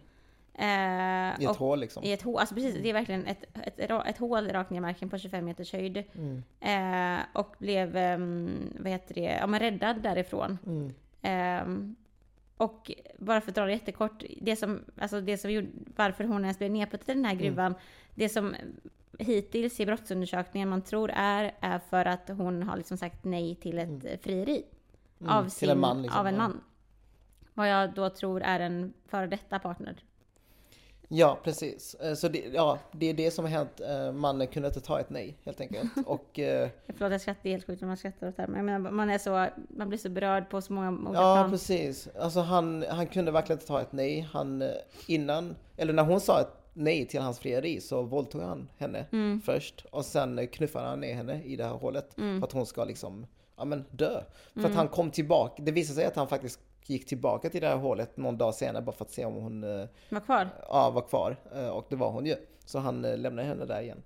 Eh, 0.59 1.41
I 1.41 1.45
ett 1.45 1.55
hål 1.55 1.79
liksom. 1.79 2.03
i 2.03 2.11
ett 2.11 2.21
hål, 2.21 2.39
alltså 2.39 2.55
precis, 2.55 2.75
det 2.83 2.89
är 2.89 2.93
verkligen 2.93 3.25
ett, 3.25 3.43
ett, 3.63 3.79
ett, 3.79 3.91
ett 4.05 4.17
hål 4.17 4.49
rakt 4.49 4.69
ner 4.69 4.77
i 4.77 4.81
marken 4.81 5.09
på 5.09 5.17
25 5.17 5.45
meters 5.45 5.73
höjd. 5.73 6.03
Mm. 6.13 6.43
Eh, 6.59 7.25
och 7.33 7.55
blev, 7.59 7.97
ehm, 7.97 8.73
vad 8.79 8.91
heter 8.91 9.15
det, 9.15 9.37
ja 9.39 9.47
men 9.47 9.59
räddad 9.59 10.01
därifrån. 10.01 10.57
Mm. 10.65 10.93
Ehm, 11.21 11.95
och 12.57 12.91
bara 13.17 13.41
för 13.41 13.51
att 13.51 13.55
dra 13.55 13.65
det 13.65 13.71
jättekort, 13.71 14.23
det 14.41 14.55
som, 14.55 14.79
alltså 14.97 15.21
det 15.21 15.37
som 15.37 15.51
gjorde, 15.51 15.67
varför 15.95 16.23
hon 16.23 16.41
ens 16.41 16.57
blev 16.57 16.71
nedputtad 16.71 17.11
i 17.11 17.15
den 17.15 17.25
här 17.25 17.33
Mm. 17.33 17.43
gruvan, 17.43 17.75
det 18.15 18.29
som 18.29 18.55
hittills 19.19 19.79
i 19.79 19.85
brottsundersökningen 19.85 20.69
man 20.69 20.81
tror 20.81 21.11
är, 21.15 21.51
är 21.59 21.79
för 21.79 22.05
att 22.05 22.29
hon 22.29 22.63
har 22.63 22.77
liksom 22.77 22.97
sagt 22.97 23.23
nej 23.23 23.55
till 23.55 23.79
ett 23.79 24.03
mm. 24.03 24.17
frieri. 24.21 24.63
Mm. 25.19 25.33
Av, 25.33 25.49
sin, 25.49 25.69
en 25.69 25.79
man, 25.79 26.01
liksom. 26.01 26.19
av 26.19 26.27
en 26.27 26.37
man. 26.37 26.61
Vad 27.53 27.69
jag 27.69 27.93
då 27.93 28.09
tror 28.09 28.41
är 28.41 28.59
en 28.59 28.93
före 29.07 29.27
detta 29.27 29.59
partner. 29.59 30.03
Ja, 31.11 31.37
precis. 31.43 31.95
Eh, 31.95 32.13
Så 32.13 32.27
det, 32.27 32.39
ja, 32.53 32.79
det 32.91 33.09
är 33.09 33.13
det 33.13 33.31
som 33.31 33.45
har 33.45 33.51
hänt. 33.51 33.81
Eh, 33.89 34.11
Mannen 34.11 34.47
kunde 34.47 34.67
inte 34.67 34.81
ta 34.81 34.99
ett 34.99 35.09
nej, 35.09 35.37
helt 35.45 35.61
enkelt. 35.61 35.89
Och 36.05 36.39
eh, 36.39 36.69
Förlåt 36.87 37.11
jag 37.11 37.21
skrattar, 37.21 37.39
det 37.43 37.49
är 37.49 37.53
helt 37.53 37.65
sjukt 37.65 37.81
om 37.81 37.87
man 37.87 37.97
skrattar 37.97 38.27
åt 38.27 38.35
det 38.35 38.41
här. 38.41 38.47
Men 38.49 38.57
jag 38.57 38.65
menar, 38.65 38.91
man 38.91 39.09
är 39.09 39.17
så, 39.17 39.47
man 39.69 39.89
blir 39.89 39.97
så 39.99 40.09
berörd 40.09 40.49
på 40.49 40.61
så 40.61 40.73
många 40.73 40.89
olika 40.91 41.13
ja, 41.13 41.35
plan. 41.35 41.51
precis. 41.51 42.07
Alltså 42.19 42.39
han, 42.39 42.85
han 42.89 43.07
kunde 43.07 43.31
verkligen 43.31 43.57
inte 43.57 43.67
ta 43.67 43.81
ett 43.81 43.91
nej. 43.91 44.27
Han, 44.31 44.63
innan, 45.07 45.55
eller 45.77 45.93
när 45.93 46.03
hon 46.03 46.19
sa 46.19 46.41
ett 46.41 46.51
nej 46.73 47.05
till 47.05 47.21
hans 47.21 47.39
frieri 47.39 47.81
så 47.81 48.01
våldtog 48.01 48.41
han 48.41 48.69
henne 48.77 49.05
Mm. 49.11 49.41
först. 49.41 49.85
Och 49.91 50.05
sen 50.05 50.47
knuffade 50.47 50.87
han 50.87 50.99
ner 50.99 51.13
henne 51.15 51.43
i 51.43 51.55
det 51.55 51.63
här 51.63 51.73
hålet. 51.73 52.17
Mm. 52.17 52.39
För 52.39 52.47
att 52.47 52.53
hon 52.53 52.65
ska 52.65 52.83
liksom, 52.83 53.25
ja 53.57 53.65
men 53.65 53.85
dö. 53.91 54.21
För 54.53 54.65
att 54.65 54.75
han 54.75 54.87
kom 54.87 55.11
tillbaka. 55.11 55.63
Det 55.63 55.71
visade 55.71 55.95
sig 55.95 56.05
att 56.05 56.15
han 56.15 56.27
faktiskt 56.27 56.59
gick 56.89 57.05
tillbaka 57.07 57.49
till 57.49 57.61
det 57.61 57.67
här 57.67 57.75
hålet 57.77 58.17
någon 58.17 58.37
dag 58.37 58.55
senare 58.55 58.83
bara 58.83 58.91
för 58.91 59.05
att 59.05 59.11
se 59.11 59.25
om 59.25 59.33
hon 59.33 59.63
eh, 59.63 59.87
Var 60.09 60.19
kvar. 60.19 60.47
ja, 60.69 60.89
var 60.89 61.01
kvar. 61.01 61.35
Eh, 61.55 61.67
Och 61.69 61.85
det 61.89 61.95
var 61.95 62.11
hon 62.11 62.25
ju. 62.25 62.35
Så 62.65 62.79
han 62.79 63.05
eh, 63.05 63.17
lämnade 63.17 63.47
henne 63.47 63.65
där 63.65 63.81
igen. 63.81 64.03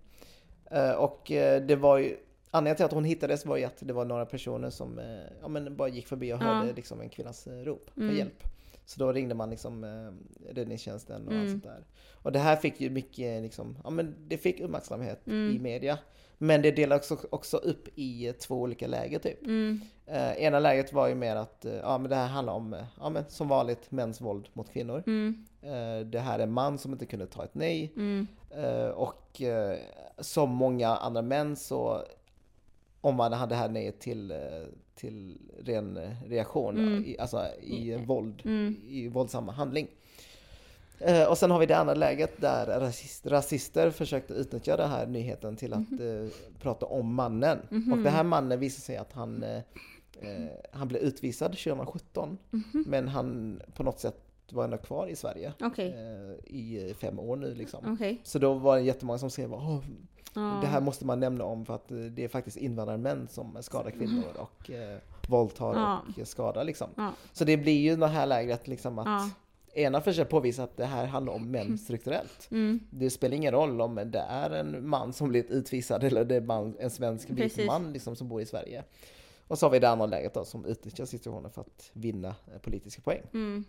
Och 0.98 1.22
det 1.68 1.76
var 1.76 1.98
ju, 1.98 2.18
anledningen 2.52 2.76
till 2.76 2.86
att 2.86 2.92
hon 2.92 3.04
hittades 3.04 3.46
var 3.46 3.58
ju 3.58 3.64
att 3.64 3.78
det 3.80 3.94
var 3.94 4.06
några 4.06 4.26
personer 4.26 4.70
som 4.70 5.00
ja, 5.42 5.48
men 5.48 5.76
bara 5.76 5.88
gick 5.88 6.08
förbi 6.08 6.34
och 6.34 6.38
Ja. 6.42 6.44
hörde 6.46 6.74
liksom 6.74 7.02
en 7.02 7.10
kvinnas 7.10 7.48
rop 7.48 7.90
för 7.94 8.02
Mm. 8.02 8.16
hjälp. 8.18 8.44
Så 8.86 9.00
då 9.00 9.12
ringde 9.12 9.36
man 9.36 9.50
liksom 9.50 9.84
eh, 9.84 10.54
räddningstjänsten 10.54 11.28
och 11.28 11.34
allt 11.34 11.42
Mm. 11.42 11.52
sånt 11.52 11.64
där. 11.64 11.84
Och 12.14 12.32
det 12.32 12.40
här 12.40 12.56
fick 12.56 12.82
ju 12.82 12.90
mycket 12.90 13.42
liksom, 13.44 13.78
ja 13.84 13.90
men 13.90 14.16
det 14.28 14.38
fick 14.38 14.60
uppmärksamhet 14.60 15.28
Mm. 15.28 15.56
i 15.56 15.60
media. 15.60 15.98
Men 16.38 16.62
det 16.62 16.72
delades 16.72 17.12
också, 17.12 17.28
också 17.32 17.58
upp 17.58 17.88
i 17.96 18.28
eh, 18.28 18.34
två 18.34 18.62
olika 18.62 18.88
läger 18.88 19.20
typ. 19.20 19.42
Mm. 19.46 19.82
Eh, 20.06 20.32
ena 20.32 20.60
läget 20.60 20.94
var 20.94 21.08
ju 21.08 21.16
mer 21.16 21.36
att, 21.36 21.66
eh, 21.66 21.74
ja 21.76 21.98
men 21.98 22.10
det 22.10 22.16
här 22.16 22.28
handlar 22.28 22.54
om, 22.54 22.74
eh, 22.74 22.86
ja 23.00 23.10
men 23.10 23.24
som 23.30 23.48
vanligt 23.48 23.92
mäns 23.92 24.22
våld 24.22 24.50
mot 24.54 24.70
kvinnor. 24.70 25.04
Mm. 25.08 25.46
Eh, 25.62 26.00
det 26.06 26.20
här 26.20 26.40
är 26.40 26.44
en 26.44 26.52
man 26.52 26.78
som 26.78 26.92
inte 26.94 27.06
kunde 27.06 27.28
ta 27.28 27.44
ett 27.44 27.54
nej. 27.56 27.94
Mm. 27.96 28.28
Eh, 28.52 28.88
och 28.88 29.42
som 30.20 30.50
många 30.50 30.88
andra 30.90 31.22
män 31.22 31.56
så 31.56 32.04
omvandlar 33.02 33.48
det 33.48 33.56
här 33.56 33.70
nejet 33.70 34.00
till, 34.00 34.34
till 34.96 35.38
ren 35.60 36.00
reaktion, 36.28 36.78
Mm. 36.78 37.04
i, 37.06 37.18
alltså 37.20 37.46
i 37.62 37.96
våld, 37.96 38.42
Mm. 38.46 38.76
i 38.88 39.08
våldsam 39.08 39.48
handling. 39.48 39.88
Eh, 41.00 41.30
och 41.30 41.38
sen 41.38 41.52
har 41.52 41.60
vi 41.60 41.66
det 41.66 41.78
andra 41.78 41.94
läget 41.94 42.42
där 42.42 42.80
rasist, 42.80 43.28
rasister 43.28 43.90
försökte 43.92 44.34
utnyttja 44.34 44.78
den 44.78 44.90
här 44.90 45.08
nyheten 45.08 45.56
till 45.56 45.74
att 45.74 45.92
Mhm. 45.92 46.24
eh, 46.26 46.30
prata 46.60 46.86
om 46.86 47.14
mannen. 47.16 47.60
Och 47.92 47.98
den 47.98 48.14
här 48.14 48.24
mannen 48.24 48.60
visade 48.60 48.82
sig 48.82 48.98
att 48.98 49.14
han, 49.14 49.44
eh, 49.44 49.58
eh, 50.22 50.48
han 50.72 50.88
blev 50.88 51.02
utvisad 51.02 51.58
2017, 51.58 52.38
Mhm. 52.52 52.84
men 52.88 53.08
han 53.08 53.62
på 53.76 53.84
något 53.84 54.00
sätt 54.00 54.18
var 54.52 54.64
ändå 54.64 54.78
kvar 54.78 55.08
i 55.08 55.16
Sverige 55.16 55.54
Okej. 55.62 55.88
eh, 55.88 56.54
i 56.56 56.94
fem 57.00 57.20
år 57.20 57.36
nu 57.36 57.54
liksom. 57.54 57.94
Okej. 57.94 58.22
Så 58.24 58.40
då 58.40 58.54
var 58.54 58.76
det 58.76 58.82
jättemånga 58.84 59.18
som 59.20 59.30
skrev 59.30 59.54
Åh, 59.54 59.80
Ja. 60.36 60.60
det 60.62 60.68
här 60.68 60.82
måste 60.82 61.06
man 61.06 61.20
nämna 61.20 61.44
om 61.44 61.66
för 61.66 61.76
att 61.76 61.92
eh, 61.92 61.98
det 61.98 62.24
är 62.24 62.28
faktiskt 62.28 62.58
invandrarmän 62.58 63.28
som 63.28 63.58
skadar 63.62 63.92
kvinnor 63.92 64.24
och 64.38 64.72
eh, 64.72 64.98
våldtar 65.28 65.74
Ja. 65.74 66.02
och 66.22 66.28
skadar 66.28 66.64
liksom. 66.64 66.88
Ja. 66.96 67.12
Så 67.34 67.46
det 67.46 67.58
blir 67.58 67.82
ju 67.82 67.96
det 67.96 68.08
här 68.08 68.26
lägret 68.26 68.68
liksom 68.68 69.00
att 69.00 69.32
ena 69.74 70.02
försöker 70.02 70.32
påvisa 70.32 70.64
att 70.64 70.78
det 70.78 70.86
här 70.86 71.06
handlar 71.06 71.34
om 71.34 71.52
män 71.52 71.78
strukturellt. 71.78 72.48
Mm. 72.52 72.80
Det 72.90 73.10
spelar 73.10 73.36
ingen 73.36 73.52
roll 73.52 73.82
om 73.82 73.96
det 73.96 74.26
är 74.30 74.50
en 74.50 74.88
man 74.90 75.14
som 75.14 75.30
blivit 75.30 75.52
utvisad 75.52 76.04
eller 76.04 76.26
det 76.26 76.36
är 76.36 76.42
man, 76.42 76.76
en 76.80 76.90
svensk 76.90 77.30
vit 77.30 77.66
man 77.66 77.94
liksom, 77.94 78.16
som 78.16 78.28
bor 78.28 78.42
i 78.42 78.46
Sverige. 78.46 78.84
Och 79.48 79.60
så 79.60 79.66
har 79.66 79.72
vi 79.72 79.80
det 79.80 79.90
andra 79.90 80.06
läget 80.06 80.34
då 80.34 80.46
som 80.46 80.66
utnyttjar 80.66 81.06
situationen 81.06 81.52
för 81.52 81.62
att 81.62 81.90
vinna 81.94 82.28
eh, 82.28 82.62
politiska 82.62 83.02
poäng. 83.02 83.22
Mm. 83.34 83.64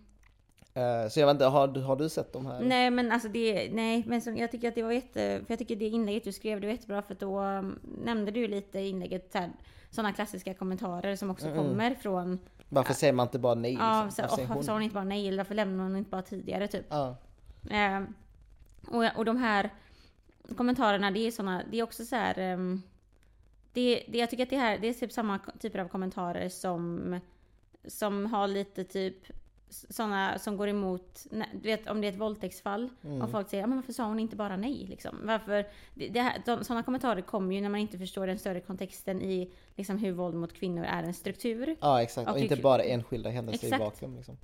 Eh, 0.75 1.09
så 1.09 1.20
jag 1.20 1.27
vet 1.27 1.35
inte, 1.35 1.45
har, 1.45 1.68
du- 1.68 1.81
har 1.81 1.97
du 1.97 2.09
sett 2.09 2.33
de 2.33 2.47
här? 2.47 2.61
Nej 2.61 2.91
men 2.91 3.12
alltså 3.12 3.29
det, 3.29 3.70
nej 3.72 4.05
men 4.07 4.20
som, 4.20 4.37
jag 4.37 4.51
tycker 4.51 4.68
att 4.68 4.75
det 4.75 4.83
var 4.83 4.93
jätte, 4.93 5.39
för 5.39 5.53
jag 5.53 5.59
tycker 5.59 5.77
det 5.77 5.89
inlägget 5.89 6.25
du 6.25 6.33
skrev 6.33 6.61
det 6.61 6.66
var 6.66 6.72
jättebra 6.75 7.03
för 7.03 7.14
då 7.14 7.41
um, 7.41 7.79
nämnde 8.05 8.31
du 8.31 8.49
lite 8.49 8.79
i 8.79 8.89
inlägget 8.89 9.33
så 9.33 9.39
här, 9.39 9.51
sådana 9.91 10.12
klassiska 10.12 10.55
kommentarer 10.55 11.16
som 11.16 11.31
också 11.31 11.55
kommer 11.55 11.95
från, 11.95 12.39
Varför 12.68 12.95
säger 12.95 13.12
man 13.12 13.27
inte 13.27 13.39
bara 13.39 13.55
nej? 13.55 13.72
ja 13.81 14.05
Liksom? 14.05 14.11
så, 14.16 14.22
Varför 14.22 14.37
säger 14.37 14.49
varför 14.49 14.62
sa 14.62 14.72
hon 14.72 14.83
inte 14.83 14.95
bara 14.95 15.05
nej 15.05 15.29
eller 15.29 15.39
varför 15.39 15.55
lämnade 15.55 15.83
hon 15.89 15.97
inte 15.97 16.11
bara 16.11 16.22
tidigare 16.22 16.68
typ. 16.68 16.87
Ja. 16.89 17.16
Eh, 17.70 18.03
och, 18.89 19.05
och 19.16 19.25
de 19.25 19.37
här 19.37 19.70
kommentarerna, 20.57 21.11
det 21.11 21.27
är 21.27 21.31
såna, 21.31 21.62
det 21.70 21.79
är 21.79 21.83
också 21.83 22.05
så 22.05 22.16
här. 22.16 22.39
ehm, 22.39 22.83
det, 23.72 24.05
det, 24.09 24.18
jag 24.18 24.31
tycker 24.31 24.43
att 24.43 24.51
det 24.51 24.57
här, 24.59 24.79
det 24.79 24.89
är 24.89 24.93
typ 24.95 25.12
samma 25.12 25.39
typer 25.59 25.79
av 25.79 25.89
kommentarer 25.89 26.49
som, 26.49 27.20
som 27.87 28.27
har 28.27 28.49
lite 28.49 28.85
typ 28.85 29.16
sådana 29.68 30.38
som 30.38 30.56
går 30.56 30.68
emot, 30.68 31.26
du 31.52 31.60
vet 31.68 31.86
om 31.88 32.00
det 32.00 32.06
är 32.06 32.12
ett 32.12 32.18
våldtäktsfall 32.18 32.88
och 33.22 33.30
folk 33.30 33.48
säger 33.48 33.66
men 33.66 33.76
varför 33.78 33.92
sa 33.92 34.04
hon 34.04 34.18
inte 34.20 34.36
bara 34.36 34.56
nej 34.56 34.86
liksom? 34.88 35.20
Varför, 35.22 35.66
det, 35.94 36.08
det 36.08 36.20
här, 36.20 36.42
de, 36.46 36.64
sådana 36.64 36.82
kommentarer 36.82 37.20
kommer 37.20 37.54
ju 37.54 37.60
när 37.60 37.68
man 37.68 37.80
inte 37.80 37.98
förstår 37.98 38.26
den 38.26 38.38
större 38.38 38.60
kontexten 38.60 39.22
i 39.22 39.50
liksom 39.76 39.98
hur 39.98 40.12
våld 40.12 40.34
mot 40.34 40.52
kvinnor 40.52 40.84
är 40.84 41.02
en 41.02 41.14
struktur. 41.14 41.76
ja, 41.80 42.02
exakt. 42.02 42.28
Och, 42.28 42.34
Och 42.34 42.40
inte 42.40 42.54
ju- 42.54 42.62
bara 42.62 42.82
enskilda 42.82 43.30
händelser 43.30 43.64
i 43.64 43.68
Exakt. 43.68 43.84
vakuum. 43.84 44.16
Liksom. 44.16 44.36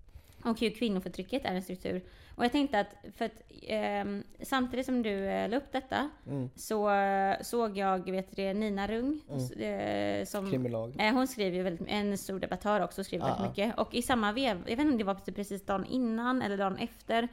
Och 0.45 0.61
hur 0.61 0.71
kvinnoförtrycket 0.71 1.45
är 1.45 1.55
en 1.55 1.63
struktur. 1.63 2.03
Och 2.41 2.45
jag 2.45 2.53
tänkte 2.53 2.81
att, 2.81 2.95
för 3.17 3.25
att 3.25 3.33
ehm, 3.63 4.23
samtidigt 4.43 4.87
som 4.87 5.03
du 5.03 5.25
eh, 5.27 5.49
la 5.49 5.57
upp 5.57 5.73
detta 5.73 6.11
Mm. 6.27 6.51
så 6.57 6.91
eh, 6.91 7.37
såg 7.43 7.77
jag, 7.79 8.11
vet 8.11 8.37
du 8.37 8.53
Nina 8.55 8.87
Rung. 8.87 9.21
Mm. 9.31 10.21
eh, 10.21 10.25
som, 10.27 10.51
Krimillag. 10.51 10.95
eh, 11.01 11.13
hon 11.15 11.27
skriver 11.29 11.57
ju 11.57 11.63
väldigt, 11.63 11.89
en 11.89 12.19
stor 12.19 12.41
debattör 12.41 12.81
också, 12.81 13.05
skriver 13.05 13.25
väldigt 13.27 13.49
mycket. 13.49 13.79
Och 13.79 13.95
i 13.95 14.03
samma 14.03 14.33
vev, 14.33 14.57
jag 14.67 14.77
vet 14.77 14.79
inte 14.79 14.93
om 14.93 14.99
det 14.99 15.05
var 15.05 15.15
typ 15.15 15.37
precis 15.37 15.67
dagen 15.67 15.85
innan 15.85 16.43
eller 16.43 16.57
dagen 16.57 16.77
efter. 16.77 17.29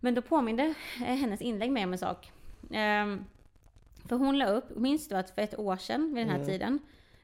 Men 0.00 0.14
då 0.14 0.22
påminde 0.22 0.62
eh, 0.96 1.02
hennes 1.14 1.40
inlägg 1.40 1.70
mig 1.72 1.84
om 1.84 1.92
en 1.92 1.98
sak. 1.98 2.32
Ehm, 2.70 3.24
för 4.08 4.16
hon 4.16 4.38
la 4.38 4.46
upp, 4.46 4.76
minns 4.76 5.08
du 5.08 5.14
att 5.16 5.30
för 5.30 5.42
ett 5.42 5.58
år 5.58 5.76
sedan 5.76 6.14
vid 6.14 6.26
den 6.26 6.30
här 6.30 6.36
Mm. 6.42 6.46
tiden 6.48 6.78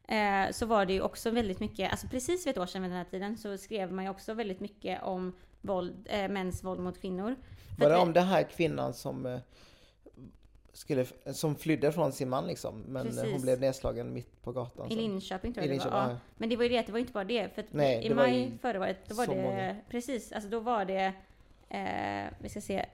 eh, 0.09 0.53
så 0.53 0.67
var 0.67 0.87
det 0.87 0.93
ju 0.93 1.01
också 1.01 1.31
väldigt 1.31 1.61
mycket, 1.61 1.91
alltså 1.91 2.07
precis 2.09 2.43
för 2.45 2.51
ett 2.51 2.59
år 2.59 2.67
sedan 2.67 2.83
vid 2.83 2.91
den 2.91 2.99
här 2.99 3.05
tiden 3.05 3.37
så 3.37 3.59
skrev 3.59 3.93
man 3.93 4.05
ju 4.05 4.11
också 4.11 4.35
väldigt 4.35 4.61
mycket 4.61 5.03
om 5.03 5.33
våld, 5.65 6.07
eh, 6.11 6.29
mäns 6.29 6.65
våld 6.65 6.81
mot 6.81 7.01
kvinnor. 7.01 7.37
Var 7.79 7.89
det 7.89 7.97
om 7.97 8.12
den 8.12 8.25
här 8.27 8.43
kvinnan 8.43 8.95
som, 8.95 9.27
eh, 9.27 9.39
skulle, 10.73 11.07
som 11.33 11.57
flydde 11.57 11.93
från 11.93 12.12
sin 12.12 12.29
man 12.29 12.47
liksom, 12.47 12.81
men 12.81 13.07
Precis. 13.07 13.33
hon 13.33 13.43
blev 13.43 13.61
nedslagen 13.61 14.12
mitt 14.12 14.43
på 14.43 14.53
gatan. 14.53 14.91
I. 14.93 14.97
Linköping 14.97 15.53
tror 15.55 15.67
I 15.67 15.69
jag 15.69 15.79
det 15.87 15.91
var. 15.91 16.11
Ja. 16.11 16.17
Men 16.37 16.49
det 16.49 16.57
var 16.57 16.62
ju 16.62 16.69
det, 16.69 16.79
att 16.79 16.87
det 16.87 16.93
var 16.93 16.99
inte 16.99 17.12
bara 17.12 17.25
det. 17.25 17.55
För 17.55 17.65
Nej, 17.71 18.05
i 18.05 18.09
det 18.09 18.15
var 18.15 18.23
maj 18.23 18.41
ju 18.43 18.59
förra 18.59 18.81
året, 18.81 18.99
då 19.09 19.15
var 19.15 19.27
det... 19.27 19.43
många. 19.43 19.77
Precis, 19.91 20.33
alltså 20.33 20.51
då 20.51 20.61
var 20.61 20.85
det... 20.85 21.12
Eh, 21.69 22.33
vi 22.39 22.49
ska 22.49 22.61
se. 22.61 22.87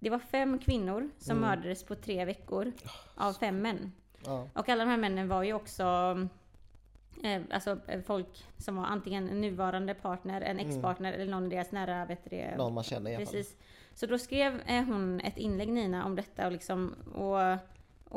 Det 0.00 0.10
var 0.10 0.18
fem 0.18 0.58
kvinnor 0.58 1.10
som 1.18 1.36
Mm. 1.36 1.48
mördades 1.50 1.84
på 1.84 1.94
tre 1.94 2.24
veckor 2.24 2.72
av 3.14 3.32
fem 3.32 3.62
män. 3.62 3.92
Ja. 4.24 4.48
Och 4.54 4.68
alla 4.68 4.84
de 4.84 4.90
här 4.90 4.96
männen 4.96 5.28
var 5.28 5.42
ju 5.42 5.52
också 5.52 5.84
eh, 7.24 7.42
alltså 7.50 7.78
eh, 7.88 8.00
folk 8.00 8.44
som 8.58 8.76
var 8.76 8.84
antingen 8.84 9.28
en 9.28 9.40
nuvarande 9.40 9.94
partner, 9.94 10.40
en 10.40 10.58
ex-partner 10.58 11.12
eller 11.12 11.26
någon 11.30 11.44
av 11.44 11.50
deras 11.50 11.72
nära 11.72 12.04
vet 12.04 12.30
det, 12.30 12.40
Mm. 12.42 12.58
Någon 12.58 12.74
man 12.74 12.84
känner 12.84 13.10
i 13.10 13.16
alla 13.16 13.26
fall. 13.26 13.34
Precis. 13.34 13.56
Så 13.94 14.06
då 14.06 14.18
skrev 14.18 14.60
eh, 14.66 14.84
hon 14.84 15.20
ett 15.20 15.36
inlägg 15.38 15.68
Nina 15.72 16.04
om 16.04 16.16
detta 16.16 16.46
och, 16.46 16.52
liksom, 16.52 16.94
och, 17.14 17.58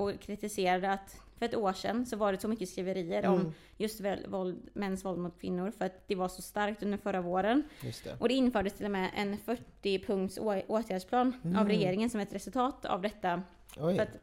och 0.01 0.19
kritiserade 0.19 0.91
att 0.91 1.21
för 1.37 1.45
ett 1.45 1.55
år 1.55 1.73
sedan 1.73 2.05
så 2.05 2.17
var 2.17 2.31
det 2.31 2.37
så 2.37 2.47
mycket 2.47 2.69
skriverier 2.69 3.23
Mm. 3.23 3.33
om 3.33 3.53
just 3.77 4.01
våld, 4.27 4.69
mäns 4.73 5.05
våld 5.05 5.19
mot 5.19 5.41
kvinnor 5.41 5.71
för 5.77 5.85
att 5.85 6.07
det 6.07 6.15
var 6.15 6.27
så 6.27 6.41
starkt 6.41 6.83
under 6.83 6.97
förra 6.97 7.21
våren. 7.21 7.63
Det. 7.81 8.15
Och 8.21 8.27
det 8.27 8.33
infördes 8.33 8.73
till 8.73 8.85
och 8.85 8.91
med 8.91 9.09
en 9.15 9.37
40-punkts 9.37 10.39
å- 10.39 10.61
åtgärdsplan 10.67 11.55
av 11.59 11.67
regeringen 11.67 12.09
som 12.09 12.19
ett 12.19 12.33
resultat 12.33 12.85
av 12.85 13.01
detta. 13.01 13.41
Oj. 13.79 13.95
För 13.95 14.03
att 14.03 14.17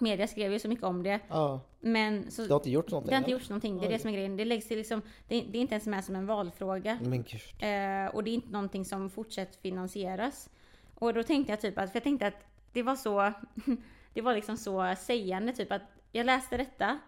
media 0.00 0.26
skrev 0.26 0.52
ju 0.52 0.58
så 0.58 0.68
mycket 0.68 0.84
om 0.84 1.02
det. 1.02 1.20
Ja, 1.28 1.60
Men 1.80 2.30
så, 2.30 2.42
det 2.42 2.48
har 2.52 2.60
inte 2.60 2.70
gjort 2.70 2.90
någonting? 2.90 3.08
det 3.10 3.14
har 3.14 3.20
inte 3.20 3.30
gjorts 3.30 3.48
någonting. 3.48 3.78
Det 3.78 3.84
är 3.86 3.88
Oj. 3.88 3.92
det 3.92 3.98
som 3.98 4.10
är 4.10 4.14
grejen. 4.14 4.36
Det 4.36 4.44
läggs 4.44 4.68
till 4.68 4.78
liksom, 4.78 5.02
det, 5.28 5.40
det 5.40 5.58
är 5.58 5.60
inte 5.62 5.74
ens 5.74 5.86
med 5.86 6.04
som 6.04 6.16
en 6.16 6.26
valfråga. 6.26 6.98
Men 7.02 7.22
gud. 7.22 7.40
Eh, 7.58 8.14
och 8.14 8.24
det 8.24 8.30
är 8.30 8.34
inte 8.34 8.50
någonting 8.50 8.84
som 8.84 9.10
fortsatt 9.10 9.56
finansieras. 9.56 10.50
Och 10.94 11.14
då 11.14 11.22
tänkte 11.22 11.52
jag 11.52 11.60
typ 11.60 11.78
att, 11.78 11.90
för 11.90 11.96
jag 11.96 12.02
tänkte 12.04 12.26
att 12.26 12.44
det 12.72 12.82
var 12.82 12.96
så, 12.96 13.32
det 14.14 14.22
var 14.22 14.34
liksom 14.34 14.56
så 14.56 14.94
sägande 14.98 15.52
typ 15.52 15.72
att 15.72 15.82
jag 16.12 16.26
läste 16.26 16.56
detta 16.56 16.98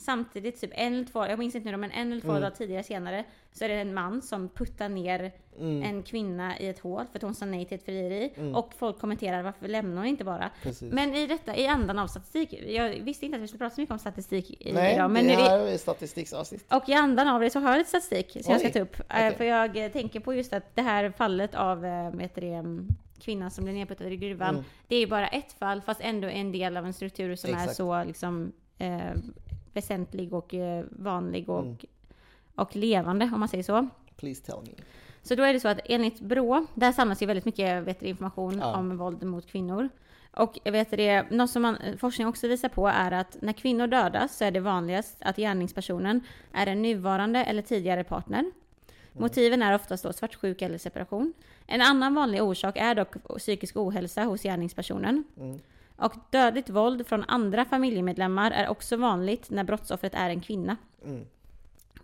Samtidigt, 0.00 0.60
typ 0.60 0.70
en 0.74 0.94
eller 0.94 1.04
två, 1.04 1.26
jag 1.26 1.38
minns 1.38 1.54
inte 1.54 1.70
nu 1.70 1.76
men 1.76 1.90
en 1.90 2.12
eller 2.12 2.20
två 2.20 2.28
Mm. 2.28 2.42
dagar 2.42 2.54
tidigare 2.56 2.82
senare 2.82 3.24
så 3.52 3.64
är 3.64 3.68
det 3.68 3.74
en 3.74 3.94
man 3.94 4.22
som 4.22 4.48
puttar 4.48 4.88
ner 4.88 5.32
Mm. 5.60 5.82
en 5.82 6.02
kvinna 6.02 6.58
i 6.58 6.68
ett 6.68 6.78
hål 6.78 7.04
för 7.12 7.18
att 7.18 7.22
hon 7.22 7.34
sa 7.34 7.46
nej 7.46 7.64
till 7.64 7.74
ett 7.74 7.84
frieri. 7.84 8.32
Mm. 8.36 8.54
Och 8.54 8.74
folk 8.78 8.98
kommenterar 8.98 9.42
varför 9.42 9.68
lämnar 9.68 9.96
hon 9.96 10.06
inte 10.06 10.24
bara? 10.24 10.50
Precis. 10.62 10.92
Men 10.92 11.14
i 11.14 11.26
detta, 11.26 11.56
i 11.56 11.66
andan 11.66 11.98
av 11.98 12.06
statistik, 12.06 12.54
jag 12.68 12.88
visste 12.90 13.26
inte 13.26 13.36
att 13.36 13.42
vi 13.42 13.48
skulle 13.48 13.58
prata 13.58 13.74
så 13.74 13.80
mycket 13.80 13.92
om 13.92 13.98
statistik 13.98 14.50
i, 14.66 14.72
Nej, 14.72 14.94
idag. 14.94 15.10
Men 15.10 15.26
det 15.26 15.34
här 15.34 15.58
är 15.58 15.76
statistikavsnitt. 15.78 16.72
och 16.72 16.88
i 16.88 16.92
andan 16.92 17.28
av 17.28 17.40
det 17.40 17.50
så 17.50 17.60
har 17.60 17.70
jag 17.70 17.78
lite 17.78 17.88
statistik 17.88 18.30
som 18.44 18.52
jag 18.52 18.60
ska 18.60 18.68
Oj, 18.68 18.72
ta 18.72 18.80
upp. 18.80 18.96
Eh, 19.00 19.04
okej. 19.08 19.34
För 19.36 19.44
jag 19.44 19.92
tänker 19.92 20.20
på 20.20 20.34
just 20.34 20.52
att 20.52 20.74
det 20.76 20.82
här 20.82 21.10
fallet 21.10 21.54
av 21.54 21.84
eh, 21.84 22.18
heter 22.20 22.40
det, 22.40 22.52
mm, 22.54 22.88
kvinnan 23.20 23.50
som 23.50 23.64
blev 23.64 23.76
nedputtad 23.76 24.08
i 24.12 24.16
gruvan. 24.16 24.48
Mm. 24.54 24.64
Det 24.88 24.96
är 24.96 25.00
ju 25.00 25.06
bara 25.06 25.28
ett 25.28 25.52
fall 25.52 25.80
fast 25.82 26.00
ändå 26.00 26.28
en 26.28 26.52
del 26.52 26.76
av 26.76 26.86
en 26.86 26.92
struktur 26.92 27.36
som 27.36 27.50
är 27.50 27.54
Exakt. 27.54 27.76
så 27.76 28.04
liksom 28.04 28.52
eh, 28.78 28.98
väsentlig 29.72 30.32
och 30.34 30.54
eh, 30.54 30.84
vanlig 30.90 31.48
och, 31.48 31.62
Mm. 31.64 31.76
och 32.54 32.76
levande 32.76 33.24
om 33.34 33.40
man 33.40 33.48
säger 33.48 33.64
så. 33.64 33.88
Please 34.16 34.42
tell 34.44 34.60
me. 34.62 34.70
Så 35.22 35.34
då 35.34 35.42
är 35.42 35.52
det 35.52 35.60
så 35.60 35.68
att 35.68 35.80
enligt 35.84 36.20
Brå, 36.20 36.66
där 36.74 36.92
samlas 36.92 37.22
ju 37.22 37.26
väldigt 37.26 37.44
mycket 37.44 37.82
vet 37.82 38.02
information 38.02 38.58
Ja. 38.58 38.76
om 38.76 38.96
våld 38.96 39.22
mot 39.22 39.46
kvinnor. 39.46 39.88
Och 40.30 40.58
jag 40.64 40.72
vet 40.72 40.90
det, 40.90 41.30
något 41.30 41.50
som 41.50 41.62
man, 41.62 41.76
forskning 41.98 42.26
också 42.26 42.48
visar 42.48 42.68
på 42.68 42.88
är 42.88 43.12
att 43.12 43.36
när 43.42 43.52
kvinnor 43.52 43.86
dödas 43.86 44.36
så 44.36 44.44
är 44.44 44.50
det 44.50 44.60
vanligast 44.60 45.16
att 45.20 45.36
gärningspersonen 45.36 46.20
är 46.52 46.66
en 46.66 46.82
nuvarande 46.82 47.44
eller 47.44 47.62
tidigare 47.62 48.04
partner. 48.04 48.38
Mm. 48.38 48.52
Motiven 49.12 49.62
är 49.62 49.74
oftast 49.74 50.02
då 50.02 50.12
svartsjuka 50.12 50.66
eller 50.66 50.78
separation. 50.78 51.32
En 51.66 51.80
annan 51.82 52.14
vanlig 52.14 52.42
orsak 52.42 52.76
är 52.76 52.94
dock 52.94 53.38
psykisk 53.38 53.76
ohälsa 53.76 54.24
hos 54.24 54.42
gärningspersonen. 54.42 55.24
Mm. 55.36 55.58
Och 55.96 56.12
dödligt 56.30 56.70
våld 56.70 57.06
från 57.06 57.24
andra 57.28 57.64
familjemedlemmar 57.64 58.50
är 58.50 58.68
också 58.68 58.96
vanligt 58.96 59.50
när 59.50 59.64
brottsoffret 59.64 60.14
är 60.14 60.30
en 60.30 60.40
kvinna. 60.40 60.76
Mm. 61.04 61.26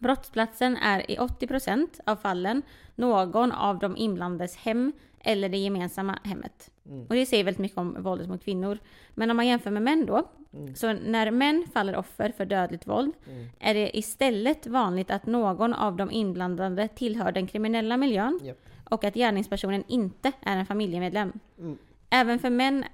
Brottsplatsen 0.08 0.76
är 0.76 1.10
i 1.10 1.16
80% 1.16 2.00
av 2.06 2.16
fallen 2.16 2.62
någon 2.94 3.52
av 3.52 3.78
de 3.78 3.96
inblandades 3.96 4.56
hem 4.56 4.92
eller 5.20 5.48
det 5.48 5.56
gemensamma 5.58 6.18
hemmet. 6.24 6.70
Mm. 6.86 7.06
Och 7.06 7.14
det 7.14 7.26
säger 7.26 7.44
väldigt 7.44 7.58
mycket 7.60 7.78
om 7.78 8.02
våldet 8.02 8.28
mot 8.28 8.44
kvinnor. 8.44 8.78
Men 9.14 9.30
om 9.30 9.36
man 9.36 9.46
jämför 9.46 9.70
med 9.70 9.82
män 9.82 10.06
då, 10.06 10.22
Mm. 10.52 10.74
så 10.74 10.92
när 10.92 11.30
män 11.30 11.64
faller 11.72 11.96
offer 11.96 12.32
för 12.36 12.44
dödligt 12.46 12.86
våld 12.86 13.12
Mm. 13.28 13.46
är 13.60 13.74
det 13.74 13.98
istället 13.98 14.66
vanligt 14.66 15.10
att 15.10 15.26
någon 15.26 15.74
av 15.74 15.96
de 15.96 16.10
inblandade 16.10 16.88
tillhör 16.88 17.32
den 17.32 17.46
kriminella 17.46 17.96
miljön 17.96 18.40
Japp. 18.42 18.58
och 18.90 19.04
att 19.04 19.14
gärningspersonen 19.14 19.84
inte 19.88 20.32
är 20.40 20.56
en 20.56 20.66
familjemedlem. 20.66 21.32
Mm. 21.58 21.78
Även 22.10 22.38
för 22.38 22.50
män 22.50 22.84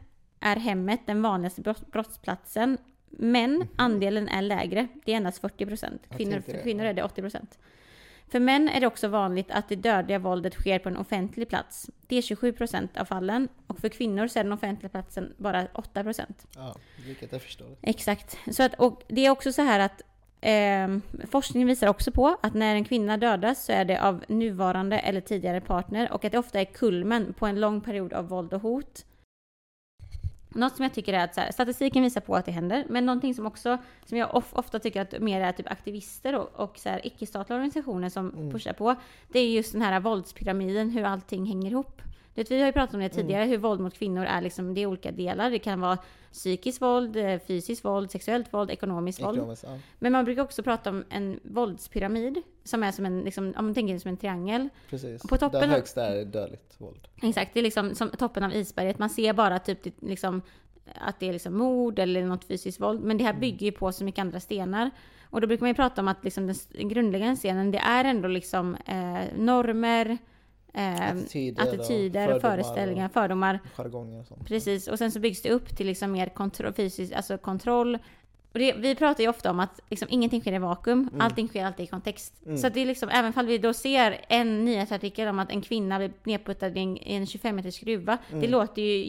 är 0.40 0.56
hemmet 0.56 1.00
den 1.06 1.22
vanligaste 1.22 1.61
brott- 1.62 1.90
brottsplatsen, 1.92 2.78
men 3.11 3.68
andelen 3.76 4.28
är 4.28 4.42
lägre. 4.42 4.88
Det 5.04 5.12
är 5.12 5.16
endast 5.16 5.40
40 5.40 5.66
procent. 5.66 6.02
Kvinnor, 6.16 6.40
för 6.40 6.62
kvinnor 6.62 6.84
är 6.84 6.94
det 6.94 7.02
80 7.02 7.20
procent. 7.22 7.58
För 8.30 8.40
män 8.40 8.68
är 8.68 8.80
det 8.80 8.86
också 8.86 9.08
vanligt 9.08 9.50
att 9.50 9.68
det 9.68 9.76
dödliga 9.76 10.18
våldet 10.18 10.54
sker 10.54 10.78
på 10.78 10.88
en 10.88 10.96
offentlig 10.96 11.48
plats. 11.48 11.90
Det 12.06 12.16
är 12.16 12.22
27 12.22 12.52
procent 12.52 12.96
av 12.96 13.04
fallen. 13.04 13.48
Och 13.66 13.78
för 13.78 13.88
kvinnor 13.88 14.28
så 14.28 14.38
är 14.38 14.44
den 14.44 14.52
offentliga 14.52 14.88
platsen 14.88 15.32
bara 15.36 15.66
8 15.74 16.02
procent. 16.02 16.46
Ja, 16.54 16.76
vilket 17.06 17.32
jag 17.32 17.42
förstår. 17.42 17.76
Exakt. 17.82 18.38
Så 18.50 18.62
att, 18.62 18.74
och 18.74 19.02
det 19.08 19.26
är 19.26 19.30
också 19.30 19.52
så 19.52 19.62
här 19.62 19.80
att 19.80 20.02
eh, 20.40 20.98
forskningen 21.30 21.68
visar 21.68 21.86
också 21.86 22.12
på 22.12 22.36
att 22.42 22.54
när 22.54 22.74
en 22.74 22.84
kvinna 22.84 23.16
dödas 23.16 23.64
så 23.64 23.72
är 23.72 23.84
det 23.84 24.02
av 24.02 24.24
nuvarande 24.28 24.98
eller 24.98 25.20
tidigare 25.20 25.61
partner 25.61 26.12
och 26.12 26.24
att 26.24 26.32
det 26.32 26.38
ofta 26.38 26.61
är 26.61 26.64
kulmen 26.64 27.32
på 27.32 27.46
en 27.46 27.61
lång 27.61 27.80
period 27.80 28.12
av 28.12 28.28
våld 28.28 28.52
och 28.52 28.62
hot. 28.62 29.04
Något 30.55 30.76
som 30.76 30.82
jag 30.82 30.94
tycker 30.94 31.12
är 31.12 31.24
att 31.24 31.36
här, 31.36 31.53
statistiken 31.53 32.03
visar 32.03 32.20
på 32.20 32.36
att 32.36 32.44
det 32.44 32.53
händer, 32.53 32.84
men 32.88 33.07
någonting 33.07 33.34
som 33.34 33.46
också, 33.46 33.78
som 34.05 34.18
jag 34.18 34.34
of, 34.34 34.44
ofta 34.53 34.78
tycker 34.78 35.03
att 35.03 35.20
mer 35.20 35.40
är 35.40 35.53
typ 35.53 35.70
aktivister 35.70 36.34
och, 36.34 36.61
och 36.61 36.78
så 36.78 36.88
här, 36.88 37.07
icke-statliga 37.07 37.57
organisationer 37.57 38.09
som 38.09 38.30
Mm. 38.30 38.51
pushar 38.51 38.72
på, 38.72 38.94
det 39.28 39.38
är 39.38 39.48
just 39.48 39.72
den 39.72 39.82
här 39.82 40.01
våldspyramiden, 40.01 40.90
hur 40.90 41.05
allting 41.05 41.46
hänger 41.46 41.70
ihop. 41.70 42.03
Du 42.35 42.41
vet, 42.41 42.51
vi 42.51 42.59
har 42.61 42.66
ju 42.66 42.72
pratat 42.72 42.95
om 42.95 43.01
det 43.01 43.09
tidigare, 43.09 43.45
hur 43.45 43.59
våld 43.59 43.81
mot 43.81 43.95
kvinnor 43.95 44.24
är 44.24 44.41
liksom, 44.41 44.74
det 44.74 44.81
är 44.81 44.87
olika 44.87 45.11
delar. 45.12 45.51
Det 45.51 45.59
kan 45.59 45.81
vara 45.81 45.99
psykiskt 46.33 46.83
våld, 46.83 47.16
eh, 47.16 47.39
fysiskt 47.47 47.85
våld, 47.85 48.11
sexuellt 48.11 48.53
våld, 48.53 48.70
ekonomiskt 48.70 49.22
våld. 49.22 49.57
Ja. 49.62 49.78
Men 49.99 50.12
man 50.12 50.24
brukar 50.24 50.43
också 50.43 50.62
prata 50.62 50.91
om 50.91 51.05
en 51.11 51.41
våldspyramid, 51.43 52.43
som 52.64 52.83
är 52.83 52.93
som 52.93 53.07
en, 53.07 53.20
liksom, 53.20 53.55
om 53.57 53.64
man 53.64 53.74
tänker 53.74 53.99
som 53.99 54.09
en 54.09 54.16
triangel. 54.16 54.68
Precis. 54.91 55.22
På 55.22 55.37
toppen 55.37 55.61
Där 55.61 55.68
högst 55.68 55.97
är 55.97 56.24
dödligt 56.24 56.74
våld. 56.78 57.09
Exakt, 57.22 57.55
det 57.55 57.61
är 57.61 57.64
liksom 57.64 57.95
som 57.95 58.11
toppen 58.11 58.45
av 58.45 58.55
isberget. 58.55 58.99
Man 58.99 59.11
ser 59.11 59.33
bara 59.33 59.59
typ 59.59 59.83
det- 59.83 60.03
liksom, 60.03 60.43
att 60.95 61.20
det 61.20 61.28
är 61.28 61.33
liksom 61.33 61.57
mord 61.59 61.99
eller 61.99 62.24
något 62.24 62.45
fysiskt 62.45 62.81
våld. 62.81 63.03
Men 63.03 63.18
det 63.18 63.24
här 63.24 63.35
bygger 63.35 63.66
ju 63.66 63.72
på 63.72 63.93
så 63.93 64.05
mycket 64.05 64.20
andra 64.20 64.41
stenar. 64.41 64.91
Och 65.31 65.41
då 65.41 65.47
brukar 65.47 65.62
man 65.62 65.70
ju 65.70 65.74
prata 65.74 66.01
om 66.01 66.09
att 66.09 66.24
liksom 66.24 66.47
den 66.47 66.89
grundläggande 66.89 67.37
stenen, 67.37 67.70
det 67.70 67.78
är 67.78 68.05
ändå 68.05 68.28
liksom 68.28 68.74
eh, 68.74 69.20
normer, 69.37 70.18
eh, 70.74 71.10
Attityder, 71.10 71.62
attityder 71.62 72.34
och 72.34 72.40
fördomar 72.40 72.56
föreställningar, 72.56 73.08
fördomar. 73.08 73.60
och 73.64 73.84
jargonger 73.84 74.20
och 74.20 74.26
sånt. 74.26 74.46
Precis, 74.48 74.88
och 74.88 74.98
sen 74.98 75.12
så 75.12 75.20
byggs 75.20 75.42
det 75.42 75.50
upp 75.50 75.76
till 75.76 75.86
liksom 75.86 76.12
mer 76.12 76.26
kontroll, 76.26 76.72
fysisk, 76.72 77.12
alltså 77.12 77.38
kontroll. 77.38 77.98
Och 78.52 78.58
det, 78.58 78.72
vi 78.72 78.94
pratar 78.94 79.22
ju 79.24 79.30
ofta 79.30 79.50
om 79.50 79.60
att 79.60 79.80
liksom 79.88 80.08
ingenting 80.10 80.40
sker 80.40 80.52
i 80.52 80.58
vakuum, 80.58 81.10
allting 81.18 81.48
sker 81.48 81.64
alltid 81.64 81.84
i 81.84 81.86
kontext. 81.86 82.34
Så 82.56 82.66
att 82.66 82.74
det 82.74 82.80
är 82.80 82.86
liksom, 82.86 83.08
även 83.08 83.32
om 83.36 83.46
vi 83.46 83.58
då 83.58 83.72
ser 83.72 84.24
en 84.28 84.64
nyhetsartikel 84.64 85.28
om 85.28 85.38
att 85.38 85.50
en 85.50 85.62
kvinna 85.62 85.98
blir 85.98 86.12
nedputtad 86.24 86.68
i 86.76 86.80
en, 86.80 86.96
i 86.96 87.14
en 87.14 87.26
25 87.26 87.56
meters 87.56 87.74
skruva, 87.74 88.18
det 88.30 88.48
låter 88.48 88.82
ju 88.82 89.04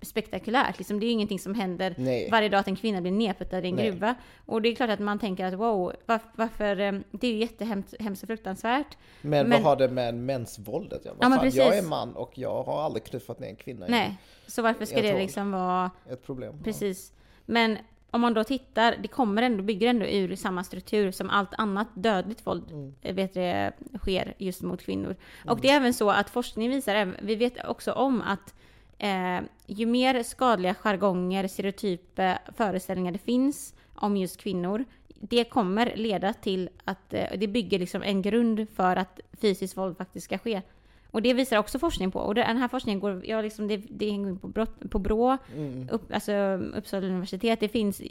jättespektakulärt. 0.00 0.78
Liksom, 0.78 1.00
det 1.00 1.06
är 1.06 1.10
ingenting 1.12 1.38
som 1.38 1.54
händer 1.54 1.94
Nej. 1.98 2.28
varje 2.30 2.48
dag 2.48 2.58
att 2.60 2.68
en 2.68 2.76
kvinna 2.76 3.00
blir 3.00 3.12
nedputtad 3.12 3.64
i 3.64 3.68
en 3.68 3.74
Nej. 3.74 3.90
gruva. 3.90 4.14
Och 4.46 4.62
det 4.62 4.68
är 4.68 4.74
klart 4.74 4.90
att 4.90 4.98
man 5.00 5.18
tänker 5.18 5.44
att 5.44 5.54
wow, 5.54 5.92
varför, 6.06 6.28
varför 6.34 6.80
eh, 6.80 6.92
det 7.10 7.26
är 7.26 7.32
ju 7.32 7.38
jättehemskt 7.38 7.94
hemskt 8.00 8.22
och 8.22 8.26
fruktansvärt. 8.26 8.96
Men, 9.22 9.48
Men- 9.48 9.50
vad 9.50 9.70
har 9.70 9.76
det 9.76 9.88
med 9.94 10.14
mänsvåldet? 10.14 11.02
Ja, 11.04 11.12
Vad 11.16 11.34
fan, 11.34 11.50
Jag 11.54 11.76
är 11.78 11.82
man 11.82 12.14
och 12.14 12.38
jag 12.38 12.62
har 12.62 12.82
aldrig 12.82 13.04
knuffat 13.04 13.38
ner 13.40 13.48
en 13.48 13.56
kvinna. 13.56 13.86
i 13.86 13.90
Nej, 13.90 14.18
så 14.46 14.62
varför 14.62 14.84
ska 14.84 15.02
det 15.02 15.18
liksom 15.18 15.50
vara 15.50 15.90
Ett 16.10 16.26
problem. 16.26 16.54
Ja. 16.58 16.64
Precis. 16.64 17.12
Men 17.46 17.78
om 18.10 18.20
man 18.20 18.34
då 18.34 18.44
tittar, 18.44 18.96
det 19.02 19.08
kommer 19.08 19.42
ändå, 19.42 19.62
bygger 19.62 19.88
ändå 19.88 20.06
ur 20.06 20.36
samma 20.36 20.64
struktur 20.64 21.10
som 21.10 21.30
allt 21.30 21.54
annat 21.58 21.88
dödligt 21.94 22.46
våld 22.46 22.70
Mm. 22.70 22.94
eh, 23.02 23.14
vet 23.14 23.34
det, 23.34 23.72
sker 23.98 24.34
just 24.38 24.62
mot 24.62 24.82
kvinnor. 24.82 25.16
Och 25.46 25.60
det 25.60 25.70
är 25.70 25.76
även 25.76 25.94
så 25.94 26.10
att 26.10 26.30
forskning 26.30 26.70
visar, 26.70 27.14
vi 27.22 27.36
vet 27.36 27.66
också 27.66 27.92
om 27.92 28.20
att 28.22 28.54
eh, 28.98 29.40
ju 29.66 29.86
mer 29.86 30.22
skadliga 30.22 30.74
jargonger, 30.74 31.48
stereotyper, 31.48 32.38
föreställningar 32.56 33.12
det 33.12 33.18
finns 33.18 33.74
om 33.94 34.16
just 34.16 34.40
kvinnor, 34.40 34.84
det 35.20 35.44
kommer 35.44 35.96
leda 35.96 36.32
till 36.32 36.68
att 36.84 37.14
eh, 37.14 37.24
det 37.36 37.46
bygger 37.46 37.78
liksom 37.78 38.02
en 38.02 38.22
grund 38.22 38.66
för 38.74 38.96
att 38.96 39.20
fysiskt 39.40 39.76
våld 39.76 39.96
faktiskt 39.96 40.24
ska 40.24 40.38
ske. 40.38 40.62
Och 41.10 41.22
det 41.22 41.34
visar 41.34 41.58
också 41.58 41.78
forskning 41.78 42.10
på. 42.10 42.18
Och 42.18 42.34
den 42.34 42.56
här 42.56 42.68
forskningen 42.68 43.00
går, 43.00 43.22
ja, 43.26 43.40
liksom 43.40 43.68
det, 43.68 43.76
det 43.76 44.10
hänger 44.10 44.34
på, 44.34 44.48
brott, 44.48 44.90
på 44.90 44.98
BRÅ, 44.98 45.36
Mm. 45.54 45.88
upp, 45.90 46.12
alltså 46.12 46.32
Uppsala 46.74 47.06
universitet. 47.06 47.60
Det 47.60 47.68
finns, 47.68 48.02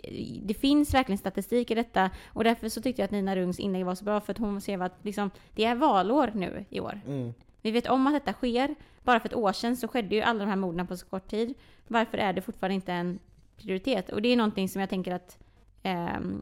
det 0.44 0.54
finns 0.54 0.94
verkligen 0.94 1.18
statistik 1.18 1.72
i 1.72 1.76
detta. 1.76 2.10
Och 2.28 2.44
därför 2.44 2.70
så 2.70 2.82
tyckte 2.82 3.02
jag 3.02 3.06
att 3.06 3.12
Nina 3.12 3.36
Rungs 3.36 3.60
inlägg 3.60 3.86
var 3.86 3.96
så 3.96 4.06
bra. 4.06 4.22
För 4.22 4.32
att 4.32 4.38
hon 4.38 4.62
ser 4.62 4.82
att 4.82 4.98
liksom, 5.02 5.32
det 5.56 5.66
är 5.66 5.76
valår 5.76 6.32
nu 6.36 6.66
i 6.70 6.80
år. 6.80 7.02
Mm. 7.08 7.34
Vi 7.62 7.72
vet 7.72 7.88
om 7.88 8.08
att 8.08 8.14
detta 8.14 8.34
sker. 8.34 8.76
Bara 9.08 9.20
för 9.20 9.30
ett 9.30 9.36
år 9.36 9.52
sedan 9.54 9.78
så 9.78 9.88
skedde 9.88 10.16
ju 10.16 10.22
alla 10.22 10.40
de 10.40 10.50
här 10.50 10.56
morden 10.56 10.88
på 10.88 10.98
så 10.98 11.06
kort 11.06 11.28
tid. 11.28 11.54
Varför 11.88 12.18
är 12.18 12.34
det 12.34 12.42
fortfarande 12.42 12.76
inte 12.76 12.94
en 12.94 13.20
prioritet? 13.58 14.10
Och 14.10 14.22
det 14.22 14.30
är 14.30 14.36
någonting 14.38 14.70
som 14.70 14.80
jag 14.82 14.90
tänker 14.90 15.14
att 15.14 15.38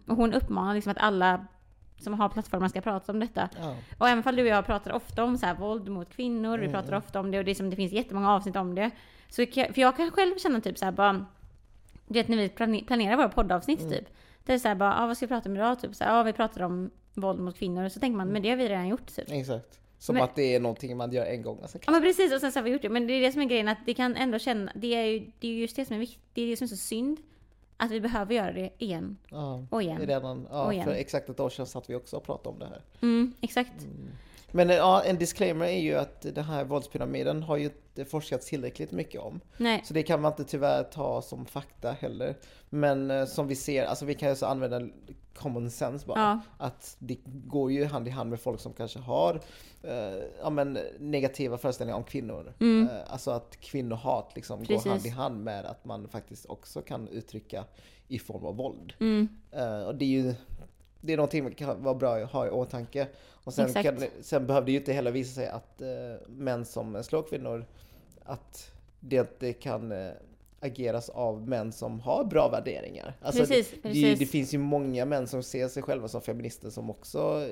och 0.07 0.16
hon 0.16 0.34
uppmanar 0.34 0.74
liksom 0.74 0.91
att 0.91 0.97
alla 0.97 1.45
som 1.99 2.13
har 2.13 2.30
plattformar 2.30 2.68
ska 2.68 2.82
prata 2.82 3.11
om 3.11 3.20
detta. 3.20 3.49
Ja. 3.59 3.76
Och 3.97 4.09
även 4.09 4.24
fall 4.24 4.36
du 4.36 4.41
och 4.41 4.47
jag 4.47 4.66
pratar 4.66 4.91
ofta 4.93 5.24
om 5.24 5.38
så 5.38 5.45
här, 5.45 5.55
våld 5.55 5.89
mot 5.89 6.09
kvinnor, 6.09 6.57
vi 6.57 6.66
pratar 6.72 6.93
ofta 6.97 7.20
om 7.20 7.32
det 7.32 7.38
och 7.39 7.45
det, 7.45 7.55
som, 7.55 7.70
det 7.70 7.76
finns 7.76 7.91
jättemånga 7.91 8.32
avsnitt 8.32 8.55
om 8.55 8.76
det. 8.76 8.91
Så, 9.30 9.45
för 9.53 9.80
jag 9.80 9.97
kan 9.97 10.11
själv 10.11 10.38
känna 10.38 10.61
typ 10.61 10.78
så 10.78 10.86
här 10.86 10.91
bara, 10.91 11.26
du 12.07 12.13
vet 12.13 12.28
när 12.28 12.38
vi 12.38 12.47
plane- 12.49 12.86
planerar 12.88 13.18
våra 13.18 13.30
poddavsnitt 13.30 13.80
typ. 13.89 14.07
Det 14.45 14.53
är 14.53 14.57
så 14.59 14.68
här 14.68 14.76
bara, 14.76 14.95
ah, 15.03 15.07
vad 15.07 15.18
ska 15.18 15.26
vi 15.26 15.28
prata 15.28 15.49
om 15.49 15.55
idag? 15.55 15.80
Typ 15.80 15.95
så 15.95 16.03
här, 16.03 16.20
ah, 16.20 16.24
vi 16.24 16.34
pratar 16.34 16.61
om 16.61 16.89
våld 17.13 17.39
mot 17.39 17.57
kvinnor. 17.57 17.89
Så 17.89 17.99
tänker 17.99 18.18
man, 18.18 18.28
men 18.28 18.41
det 18.41 18.49
har 18.49 18.57
vi 18.57 18.70
redan 18.70 18.88
gjort 18.88 19.07
typ. 19.16 19.32
Exakt. 19.32 19.80
Som 20.06 20.14
Men- 20.16 20.24
att 20.24 20.36
det 20.36 20.56
är 20.56 20.60
någonting 20.60 20.97
man 20.97 21.12
gör 21.12 21.26
en 21.26 21.41
gång. 21.41 21.60
Alltså, 21.62 21.78
Ja 21.86 21.91
men 21.91 22.01
precis, 22.01 22.34
och 22.34 22.39
sen 22.41 22.51
så 22.51 22.60
har 22.60 22.64
vi 22.64 22.72
gjort 22.72 22.82
det. 22.82 22.89
Men 22.89 23.08
det 23.08 23.14
är 23.14 23.22
det 23.22 23.32
som 23.32 23.41
är 23.41 23.45
grejen, 23.45 23.68
att 23.68 23.78
det 23.86 23.93
kan 23.93 24.16
ändå 24.16 24.39
känna, 24.39 24.72
det 24.76 24.95
är 24.95 25.06
ju 25.06 25.20
det 25.39 25.47
är 25.47 25.51
ju 25.51 25.60
just 25.62 25.76
det 25.76 25.86
som 25.86 25.95
är 25.95 25.99
viktigt, 25.99 26.22
det 26.34 26.41
är 26.41 26.47
det 26.47 26.58
som 26.58 26.66
är 26.66 26.70
så 26.70 26.76
synd. 26.78 27.18
Att 27.78 27.91
vi 27.91 28.01
behöver 28.01 28.34
göra 28.36 28.51
det 28.51 28.70
igen 28.78 29.18
ja. 29.30 29.66
och 29.70 29.82
igen. 29.84 30.01
redan, 30.01 30.47
ja, 30.51 30.66
Och 30.66 30.74
igen. 30.74 30.86
för 30.86 30.93
exakt 30.93 31.30
ett 31.30 31.39
år 31.39 31.49
sedan 31.49 31.66
satt 31.68 31.89
vi 31.89 31.95
också 31.95 32.18
och 32.18 32.24
pratade 32.24 32.49
om 32.49 32.60
det 32.60 32.66
här. 32.66 32.82
Mm, 33.01 33.34
exakt. 33.41 33.74
Men 34.56 34.70
eh, 34.70 34.76
ja, 34.76 35.03
en 35.03 35.18
disclaimer 35.18 35.66
är 35.66 35.80
ju 35.80 35.95
att 35.95 36.22
den 36.22 36.43
här 36.43 36.66
våldspyramiden 36.66 37.43
har 37.43 37.58
ju 37.58 37.64
inte 37.64 38.06
forskats 38.06 38.47
tillräckligt 38.47 38.91
mycket 38.91 39.22
om. 39.22 39.39
Nej, 39.58 39.82
Så 39.86 39.93
det 39.93 40.03
kan 40.03 40.22
man 40.22 40.32
inte 40.32 40.43
tyvärr 40.43 40.84
ta 40.84 41.22
som 41.22 41.45
fakta 41.45 41.91
heller. 41.91 42.36
Men 42.70 43.12
eh, 43.12 43.26
som 43.26 43.47
vi 43.47 43.56
ser, 43.56 43.86
alltså 43.86 44.06
vi 44.06 44.14
kan 44.16 44.30
ju 44.30 44.36
så 44.36 44.45
använda 44.45 44.82
common 45.34 45.72
sense 45.72 46.08
bara. 46.08 46.20
Ja. 46.20 46.39
Att 46.58 46.95
det 46.99 47.18
går 47.26 47.72
ju 47.72 47.86
hand 47.86 48.08
i 48.08 48.12
hand 48.12 48.30
med 48.30 48.39
folk 48.39 48.60
som 48.60 48.74
kanske 48.74 48.99
har 48.99 49.41
eh, 49.84 50.24
ja, 50.41 50.49
men, 50.49 50.80
negativa 50.99 51.58
föreställningar 51.58 51.97
om 51.97 52.03
kvinnor. 52.03 52.53
Mm. 52.60 52.89
Eh, 52.89 52.99
alltså 53.08 53.32
att 53.32 53.58
kvinnohat 53.60 54.32
liksom 54.36 54.64
går 54.64 54.89
hand 54.89 55.06
i 55.06 55.10
hand 55.10 55.43
med 55.43 55.66
att 55.66 55.86
man 55.86 56.08
faktiskt 56.08 56.45
också 56.45 56.82
kan 56.82 57.08
uttrycka 57.08 57.64
i 58.08 58.20
form 58.20 58.45
av 58.45 58.56
våld. 58.56 58.93
mm, 58.99 59.30
Eh, 59.51 59.82
och 59.82 59.95
det 59.95 60.06
är 60.06 60.10
ju 60.10 60.34
det 61.06 61.14
är 61.14 61.18
någonting 61.18 61.43
som 61.43 61.56
kan 61.56 61.84
vara 61.84 61.95
bra 61.95 62.16
att 62.16 62.32
ha 62.32 62.47
i 62.47 62.49
åtanke. 62.49 63.08
Och 63.43 63.53
sen, 63.53 63.74
kan, 63.74 64.03
sen 64.22 64.47
behöver 64.47 64.66
det 64.66 64.72
ju 64.72 64.78
inte 64.78 64.93
heller 64.93 65.12
visa 65.12 65.36
sig 65.36 65.47
att 65.47 65.82
eh, 65.82 65.88
män 66.28 66.66
som 66.66 67.03
slår 67.03 67.24
kvinnor, 67.24 67.66
att 68.24 68.72
det 68.99 69.16
inte 69.16 69.53
kan 69.53 69.91
eh, 69.91 70.12
ageras 70.60 71.10
av 71.10 71.47
män 71.47 71.72
som 71.72 71.99
har 71.99 72.24
bra 72.24 72.49
värderingar. 72.49 73.14
Alltså 73.22 73.41
Precis, 73.41 73.72
det, 73.72 73.82
precis. 73.82 74.03
Det, 74.03 74.16
det 74.16 74.26
finns 74.26 74.53
ju 74.53 74.58
många 74.58 75.06
män 75.06 75.28
som 75.28 75.43
ser 75.43 75.68
sig 75.68 75.84
själva 75.84 76.08
som 76.08 76.22
feminister 76.22 76.70
som 76.70 76.89
också 76.89 77.49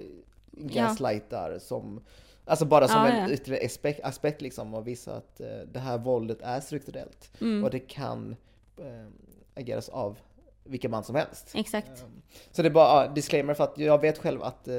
gaslightar, 0.52 1.60
som 1.60 2.02
Alltså 2.46 2.66
bara 2.66 2.88
som 2.88 2.98
Ja, 2.98 3.08
en 3.08 3.30
ja. 3.30 3.34
yttre 3.34 3.60
aspekt, 3.66 4.00
aspekt 4.04 4.42
liksom 4.42 4.74
och 4.74 4.88
visa 4.88 5.16
att 5.16 5.42
eh, 5.42 5.48
det 5.74 5.80
här 5.80 5.98
våldet 5.98 6.42
är 6.42 6.60
strukturellt. 6.60 7.32
Mm. 7.42 7.64
Och 7.64 7.70
det 7.70 7.80
kan 7.80 8.36
eh, 8.78 9.08
ageras 9.56 9.90
av 9.90 10.20
vilken 10.64 10.92
man 10.92 11.04
som 11.04 11.16
helst. 11.16 11.52
exakt. 11.54 11.88
Ehm, 12.04 12.22
Så 12.52 12.62
det 12.62 12.68
är 12.68 12.72
bara 12.72 13.06
ja, 13.06 13.12
disclaimer 13.12 13.54
för 13.54 13.64
att 13.64 13.78
jag 13.78 14.02
vet 14.02 14.18
själv 14.18 14.44
att, 14.44 14.68
eh, 14.68 14.74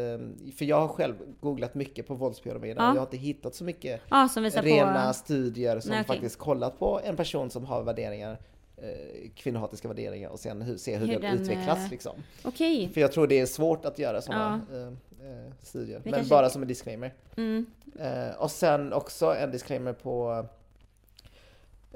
för 0.56 0.64
jag 0.64 0.80
har 0.80 0.88
själv 0.88 1.14
googlat 1.40 1.74
mycket 1.74 2.06
på 2.06 2.14
våldspyramiden 2.14 2.76
Ja. 2.84 2.90
och 2.90 2.96
jag 2.96 3.00
har 3.00 3.06
inte 3.06 3.16
hittat 3.16 3.54
så 3.54 3.64
mycket 3.64 4.00
Ja, 4.10 4.28
rena 4.54 5.06
på... 5.08 5.14
studier 5.14 5.80
som 5.80 5.90
Nej, 5.90 6.04
faktiskt 6.04 6.38
kollat 6.38 6.78
på 6.78 7.00
en 7.04 7.16
person 7.16 7.50
som 7.50 7.64
har 7.64 7.82
värderingar, 7.82 8.38
eh, 8.76 9.30
kvinnohatiska 9.34 9.88
värderingar 9.88 10.30
och 10.30 10.38
sen 10.40 10.62
hur, 10.62 10.76
se 10.76 10.96
hur, 10.96 11.06
Hur 11.06 11.20
den, 11.20 11.38
utvecklas 11.40 11.78
eh, 11.84 11.90
liksom. 11.90 12.12
Okej. 12.44 12.88
För 12.94 13.00
jag 13.00 13.12
tror 13.12 13.26
det 13.26 13.40
är 13.40 13.46
svårt 13.46 13.84
att 13.84 13.98
göra 13.98 14.22
sådana 14.22 14.60
eh, 14.72 15.52
studier. 15.62 16.00
Men 16.04 16.12
kanske- 16.12 16.30
bara 16.30 16.50
som 16.50 16.62
en 16.62 16.68
disclaimer. 16.68 17.14
Mm. 17.36 17.66
Eh, 17.98 18.36
och 18.38 18.50
sen 18.50 18.92
också 18.92 19.34
en 19.34 19.50
disclaimer 19.50 19.92
på 19.92 20.46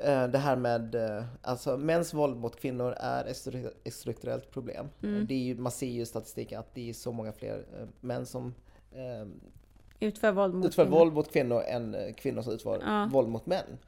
det 0.06 0.38
här 0.38 0.56
med, 0.56 0.94
eh, 0.94 1.24
alltså 1.42 1.76
mäns 1.76 2.14
våld 2.14 2.36
mot 2.36 2.56
kvinnor 2.60 2.92
är 2.96 3.24
ett 3.24 3.36
stru- 3.36 3.72
ett 3.84 3.94
strukturellt 3.94 4.50
problem. 4.50 4.88
Mm. 5.02 5.16
Eh, 5.16 5.22
Det 5.26 5.34
är 5.34 5.38
ju, 5.38 5.56
man 5.58 5.72
ser 5.72 5.86
ju 5.86 6.00
i 6.02 6.06
statistiken 6.06 6.60
att 6.60 6.74
det 6.74 6.88
är 6.88 6.92
så 6.92 7.12
många 7.12 7.32
fler 7.32 7.64
eh, 7.80 7.86
män 8.00 8.26
som 8.26 8.54
eh, 8.92 9.28
Utför 10.00 10.32
våld 10.32 10.54
mot 10.54 10.66
utför 10.66 10.84
kvinnor. 10.84 10.98
våld 10.98 11.12
mot 11.12 11.32
kvinnor 11.32 11.62
än 11.62 11.94
eh, 11.94 12.14
kvinnor 12.14 12.42
som 12.42 12.52
utför 12.52 12.82
Ja. 12.86 13.08
våld 13.12 13.28
mot 13.28 13.46
män. 13.46 13.78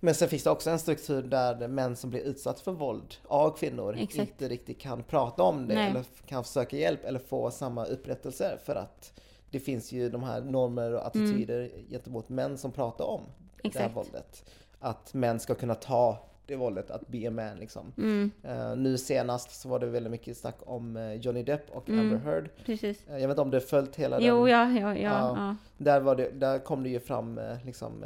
Men 0.00 0.14
sen 0.14 0.28
finns 0.28 0.42
det 0.44 0.50
också 0.50 0.70
en 0.70 0.78
struktur 0.78 1.22
där 1.22 1.68
män 1.68 1.96
som 1.96 2.10
blir 2.10 2.20
utsatt 2.20 2.60
för 2.60 2.72
våld 2.72 3.14
av 3.24 3.50
kvinnor 3.56 3.96
Exakt. 3.98 4.18
inte 4.30 4.48
riktigt 4.48 4.80
kan 4.80 5.02
prata 5.02 5.42
om 5.42 5.68
det 5.68 5.74
Nej. 5.74 5.90
eller 5.90 6.04
kan 6.26 6.44
söka 6.44 6.76
hjälp 6.76 7.04
eller 7.04 7.18
få 7.18 7.50
samma 7.50 7.84
upprättelse 7.84 8.58
för 8.64 8.74
att 8.74 9.20
det 9.50 9.60
finns 9.60 9.92
ju 9.92 10.08
de 10.10 10.22
här 10.22 10.40
normer 10.40 10.92
och 10.92 11.06
attityder 11.06 11.70
gentemot 11.90 12.28
män 12.28 12.58
som 12.58 12.72
pratar 12.72 13.04
om 13.04 13.20
det 13.62 13.68
här 13.78 13.80
Mm. 13.80 13.90
Exakt. 13.90 13.96
våldet. 13.96 14.44
Att 14.84 15.14
män 15.14 15.40
ska 15.40 15.54
kunna 15.54 15.74
ta 15.74 16.18
det 16.46 16.56
våldet, 16.56 16.90
att 16.90 17.08
be 17.08 17.28
a 17.28 17.30
man 17.30 17.56
liksom. 17.58 17.92
Mm, 17.98 18.30
Eh, 18.42 18.76
nu 18.76 18.98
senast 18.98 19.60
så 19.60 19.68
var 19.68 19.78
det 19.78 19.86
väldigt 19.86 20.10
mycket 20.10 20.36
snack 20.36 20.56
om 20.66 20.96
eh, 20.96 21.12
Johnny 21.14 21.42
Depp 21.42 21.70
och 21.70 21.88
Mm. 21.88 22.00
Amber 22.00 22.16
Heard. 22.30 22.48
precis. 22.64 23.08
Eh, 23.08 23.12
jag 23.18 23.28
vet 23.28 23.30
inte 23.30 23.40
om 23.42 23.50
du 23.50 23.56
har 23.56 23.60
följt 23.62 23.96
hela 23.96 24.20
Jo, 24.20 24.46
den? 24.46 24.52
ja, 24.52 24.80
ja, 24.80 24.96
ja. 24.98 25.34
Ja. 25.36 25.56
Där, 25.78 26.00
var 26.00 26.16
det, 26.16 26.30
där 26.30 26.58
kom 26.58 26.82
det 26.82 26.88
ju 26.88 27.00
fram 27.00 27.40
liksom 27.64 28.04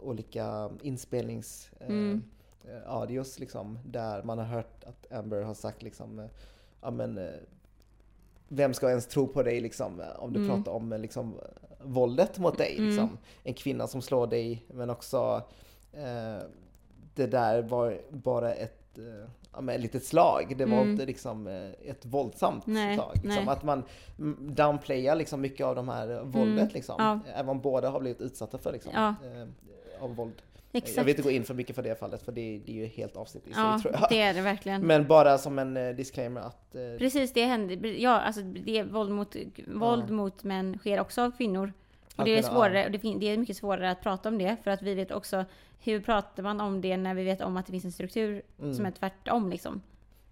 olika 0.00 0.70
inspelnings 0.82 1.70
Mm. 1.80 2.22
liksom 3.38 3.78
där 3.86 4.22
man 4.22 4.38
har 4.38 4.44
hört 4.44 4.84
att 4.84 5.12
Amber 5.12 5.42
har 5.42 5.54
sagt 5.54 5.82
liksom 5.82 6.28
ja 6.82 6.90
men 6.90 7.20
vem 8.48 8.74
ska 8.74 8.88
ens 8.90 9.06
tro 9.06 9.26
på 9.26 9.42
dig 9.42 9.60
liksom 9.60 10.02
om 10.18 10.32
du 10.32 10.38
Mm. 10.44 10.50
pratar 10.56 10.72
om 10.72 10.92
liksom 11.00 11.34
våldet 11.82 12.38
mot 12.38 12.58
dig 12.58 12.74
Mm. 12.76 12.88
liksom. 12.88 13.18
En 13.42 13.54
kvinna 13.54 13.86
som 13.86 14.02
slår 14.02 14.26
dig 14.26 14.64
men 14.68 14.90
också 14.90 15.42
eh, 15.92 16.42
det 17.14 17.26
där 17.26 17.62
var 17.62 18.00
bara 18.10 18.54
ett 18.54 18.98
eh, 18.98 19.28
Ja, 19.56 19.72
ett 19.72 19.80
litet 19.80 20.04
slag, 20.04 20.54
det 20.58 20.64
var 20.64 20.76
Mm. 20.76 20.90
inte 20.90 21.06
liksom 21.06 21.46
eh, 21.46 21.90
ett 21.90 22.04
våldsamt 22.06 22.66
Nej, 22.66 22.94
slag. 22.96 23.20
Liksom. 23.24 23.48
Att 23.48 23.62
man 23.62 23.82
mm, 24.18 24.54
downplayar 24.54 25.14
liksom 25.16 25.40
mycket 25.40 25.66
av 25.66 25.74
de 25.74 25.88
här 25.88 26.08
eh, 26.10 26.22
våldet 26.22 26.58
Mm, 26.62 26.68
liksom. 26.74 26.94
ja. 26.98 27.20
Även 27.34 27.48
om 27.48 27.60
båda 27.60 27.90
har 27.90 28.00
blivit 28.00 28.20
utsatta 28.20 28.58
för 28.58 28.72
liksom, 28.72 28.92
Ja. 28.94 29.08
eh, 29.24 30.02
av 30.04 30.14
våld. 30.16 30.42
Exakt. 30.74 30.96
Jag 30.96 31.04
vill 31.04 31.10
inte 31.10 31.22
gå 31.22 31.30
in 31.30 31.44
för 31.44 31.54
mycket 31.54 31.76
för 31.76 31.82
det 31.82 31.98
fallet 31.98 32.22
för 32.22 32.32
det, 32.32 32.58
det 32.66 32.72
är 32.72 32.76
ju 32.76 32.86
helt 32.86 33.16
avsnitt 33.16 33.46
i 33.48 33.52
sig 33.52 33.62
ja, 33.62 33.78
tror 33.82 33.94
jag. 33.94 34.06
det 34.10 34.20
är 34.20 34.34
det 34.34 34.40
verkligen. 34.40 34.86
Men 34.86 35.06
bara 35.06 35.38
som 35.38 35.58
en 35.58 35.76
eh, 35.76 35.94
disclaimer 35.94 36.40
att 36.40 36.74
eh, 36.74 36.98
Precis, 36.98 37.32
det 37.32 37.44
händer. 37.44 37.86
Ja, 37.86 38.20
alltså 38.20 38.42
det 38.42 38.78
är 38.78 38.84
våld 38.84 39.10
mot, 39.10 39.36
våld 39.66 40.10
mot 40.10 40.44
män 40.44 40.78
sker 40.78 41.00
också 41.00 41.22
av 41.22 41.30
kvinnor. 41.36 41.72
Och 42.16 42.24
det 42.24 42.38
är 42.38 42.42
svårare, 42.42 42.84
och 42.84 42.90
det, 42.90 42.98
det 42.98 43.26
är 43.26 43.36
mycket 43.38 43.56
svårare 43.56 43.90
att 43.90 44.02
prata 44.02 44.28
om 44.28 44.38
det, 44.38 44.56
för 44.64 44.70
att 44.70 44.82
vi 44.82 44.94
vet 44.94 45.10
också 45.10 45.44
hur 45.80 46.00
pratar 46.00 46.42
man 46.42 46.60
om 46.60 46.80
det 46.80 46.96
när 46.96 47.14
vi 47.14 47.24
vet 47.24 47.40
om 47.40 47.56
att 47.56 47.66
det 47.66 47.72
finns 47.72 47.84
en 47.84 47.92
struktur 47.92 48.42
Mm. 48.60 48.74
som 48.74 48.86
är 48.86 48.90
tvärtom 48.90 49.50
liksom. 49.50 49.82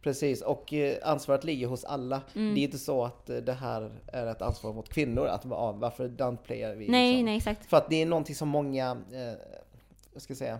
Precis, 0.03 0.43
och 0.43 0.73
eh, 0.73 0.97
ansvaret 1.03 1.45
ligger 1.45 1.67
hos 1.67 1.85
alla. 1.85 2.21
Mm. 2.35 2.55
Det 2.55 2.61
är 2.61 2.63
inte 2.63 2.79
så 2.79 3.05
att 3.05 3.31
eh, 3.31 3.37
det 3.37 3.53
här 3.53 3.91
är 4.07 4.27
ett 4.27 4.43
ansvar 4.43 4.73
mot 4.73 4.89
kvinnor, 4.89 5.27
att 5.27 5.45
ja, 5.51 5.73
varför 5.73 6.09
downplayar 6.09 6.75
vi? 6.75 6.89
Nej, 6.89 7.11
liksom? 7.13 7.25
nej 7.25 7.37
exakt. 7.37 7.67
För 7.71 7.77
att 7.77 7.91
det 7.91 8.03
är 8.03 8.07
någonting 8.07 8.35
som 8.35 8.49
många, 8.49 8.91
eh, 8.91 9.33
jag 10.13 10.23
ska 10.23 10.35
säga, 10.35 10.59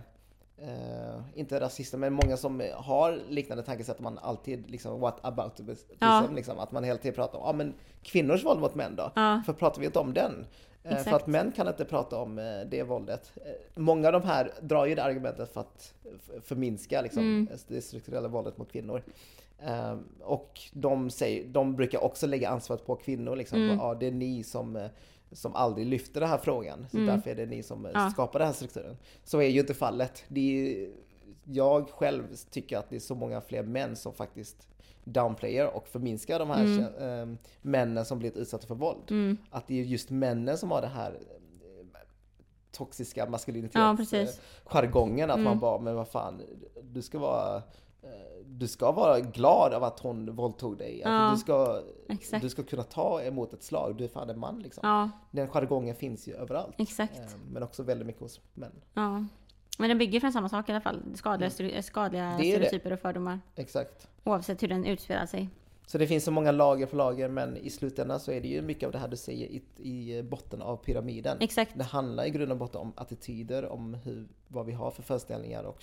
eh, 0.57 1.21
inte 1.35 1.59
rasister, 1.59 1.97
men 1.97 2.13
många 2.13 2.37
som 2.37 2.63
har 2.75 3.19
liknande 3.29 3.63
tankesätt, 3.63 3.95
att 3.95 4.01
man 4.01 4.17
alltid 4.17 4.69
liksom, 4.71 4.99
what 4.99 5.19
about 5.25 5.55
the 5.55 5.63
Ja. 5.99 6.23
liksom, 6.35 6.59
att 6.59 6.71
man 6.71 6.83
hela 6.83 6.97
tiden 6.99 7.15
pratar 7.15 7.37
om, 7.39 7.43
ja 7.45 7.53
men 7.53 7.73
kvinnors 8.03 8.45
våld 8.45 8.59
mot 8.59 8.75
män 8.75 8.95
då? 8.95 9.11
Ja. 9.15 9.41
För 9.45 9.53
pratar 9.53 9.79
vi 9.79 9.85
inte 9.85 9.99
om 9.99 10.13
den? 10.13 10.45
Eh, 10.83 10.97
För 10.97 11.11
att 11.15 11.27
män 11.27 11.51
kan 11.51 11.67
inte 11.67 11.85
prata 11.85 12.17
om 12.17 12.39
eh, 12.39 12.61
det 12.69 12.83
våldet. 12.83 13.31
Många 13.75 14.07
av 14.07 14.13
de 14.13 14.21
här 14.23 14.51
drar 14.61 14.85
ju 14.85 14.95
det 14.95 15.03
argumentet 15.03 15.53
för 15.53 15.61
att 15.61 15.93
förminska 16.43 17.01
liksom, 17.01 17.21
Mm. 17.23 17.47
det 17.67 17.81
strukturella 17.81 18.27
våldet 18.27 18.57
mot 18.57 18.71
kvinnor. 18.71 19.03
Eh, 19.65 19.97
Och 20.21 20.61
de, 20.73 21.09
säger, 21.09 21.47
de 21.47 21.75
brukar 21.75 22.03
också 22.03 22.27
lägga 22.27 22.49
ansvaret 22.49 22.85
på 22.85 22.95
kvinnor. 22.95 23.35
Liksom. 23.35 23.61
Mm. 23.61 23.77
Ja, 23.77 23.93
det 23.95 24.07
är 24.07 24.11
ni 24.11 24.43
som, 24.43 24.89
som 25.33 25.55
aldrig 25.55 25.87
lyfter 25.87 26.19
den 26.21 26.29
här 26.29 26.37
frågan. 26.37 26.85
Så 26.91 26.97
Mm. 26.97 27.07
därför 27.15 27.29
är 27.29 27.35
det 27.35 27.45
ni 27.45 27.63
som 27.63 27.87
Ja. 27.93 28.09
skapar 28.09 28.39
den 28.39 28.45
här 28.47 28.53
strukturen. 28.55 28.97
Så 29.23 29.39
är 29.41 29.47
ju 29.47 29.59
inte 29.59 29.73
fallet. 29.73 30.23
Är, 30.35 30.89
jag 31.43 31.89
själv 31.89 32.23
tycker 32.51 32.77
att 32.77 32.89
det 32.89 32.95
är 32.95 32.99
så 32.99 33.15
många 33.15 33.41
fler 33.41 33.63
män 33.63 33.95
som 33.95 34.13
faktiskt 34.13 34.67
downplayar 35.03 35.67
och 35.67 35.87
förminskar 35.87 36.39
de 36.39 36.49
här 36.49 36.63
Mm. 36.97 37.31
eh, 37.31 37.37
männen 37.61 38.05
som 38.05 38.19
blivit 38.19 38.37
utsatta 38.37 38.67
för 38.67 38.75
våld. 38.75 39.11
Mm. 39.11 39.37
Att 39.49 39.67
det 39.67 39.79
är 39.79 39.83
just 39.83 40.09
männen 40.09 40.57
som 40.57 40.71
har 40.71 40.81
det 40.81 40.87
här 40.87 41.11
eh, 41.11 41.99
toxiska 42.71 43.21
Ja, 43.21 43.29
maskulinitets 43.29 43.97
precis. 43.97 44.41
jargongen. 44.65 45.29
Att 45.29 45.35
Mm. 45.35 45.43
man 45.43 45.59
bara, 45.59 45.79
men 45.79 45.95
vad 45.95 46.07
fan, 46.07 46.41
du 46.81 47.01
ska 47.01 47.19
vara 47.19 47.63
du 48.45 48.67
ska 48.67 48.91
vara 48.91 49.19
glad 49.19 49.73
av 49.73 49.83
att 49.83 49.99
hon 49.99 50.35
våldtog 50.35 50.77
dig. 50.77 51.01
Ja, 51.03 51.09
Att 51.27 51.35
du, 51.35 51.39
ska, 51.41 51.81
exakt. 52.09 52.41
du 52.43 52.49
ska 52.49 52.63
kunna 52.63 52.83
ta 52.83 53.21
emot 53.21 53.53
ett 53.53 53.63
slag. 53.63 53.95
Du 53.97 54.03
är 54.03 54.07
fan 54.07 54.29
en 54.29 54.39
man 54.39 54.59
liksom. 54.59 54.81
Ja, 54.83 55.09
Den 55.31 55.47
jargongen 55.47 55.95
finns 55.95 56.27
ju 56.27 56.33
överallt. 56.35 56.75
exakt. 56.77 57.17
Eh, 57.19 57.25
Men 57.51 57.63
också 57.63 57.83
väldigt 57.83 58.07
mycket 58.07 58.21
hos 58.21 58.39
män. 58.53 58.71
Ja. 58.93 59.25
Men 59.77 59.89
den 59.89 59.97
bygger 59.97 60.19
från 60.19 60.33
samma 60.33 60.49
sak 60.49 60.69
i 60.69 60.71
alla 60.71 60.81
fall. 60.81 61.01
Skadliga, 61.15 61.49
ster- 61.49 61.81
skadliga 61.81 62.23
Mm. 62.25 62.37
Det 62.37 62.43
stereotyper 62.51 62.93
och 62.93 62.99
fördomar. 62.99 63.39
Exakt. 63.55 64.07
Oavsett 64.23 64.63
hur 64.63 64.67
den 64.67 64.85
utspelar 64.85 65.25
sig. 65.25 65.49
Så 65.85 65.97
det 65.97 66.07
finns 66.07 66.23
så 66.23 66.31
många 66.31 66.51
lager 66.51 66.85
på 66.85 66.95
lager 66.95 67.27
men 67.29 67.57
i 67.57 67.69
slutändan 67.69 68.19
så 68.19 68.31
är 68.31 68.41
det 68.41 68.47
ju 68.47 68.61
mycket 68.61 68.85
av 68.85 68.91
det 68.91 68.97
här 68.97 69.07
du 69.07 69.17
säger 69.17 69.47
i, 69.47 69.63
i 69.77 70.23
botten 70.23 70.61
av 70.61 70.77
pyramiden. 70.77 71.37
Exakt. 71.39 71.71
Det 71.77 71.83
handlar 71.83 72.25
i 72.25 72.29
grund 72.29 72.51
och 72.51 72.57
botten 72.57 72.81
om 72.81 72.93
attityder, 72.95 73.65
om 73.65 73.93
hur, 73.93 74.27
vad 74.47 74.65
vi 74.65 74.71
har 74.71 74.91
för 74.91 75.03
föreställningar 75.03 75.63
och 75.63 75.81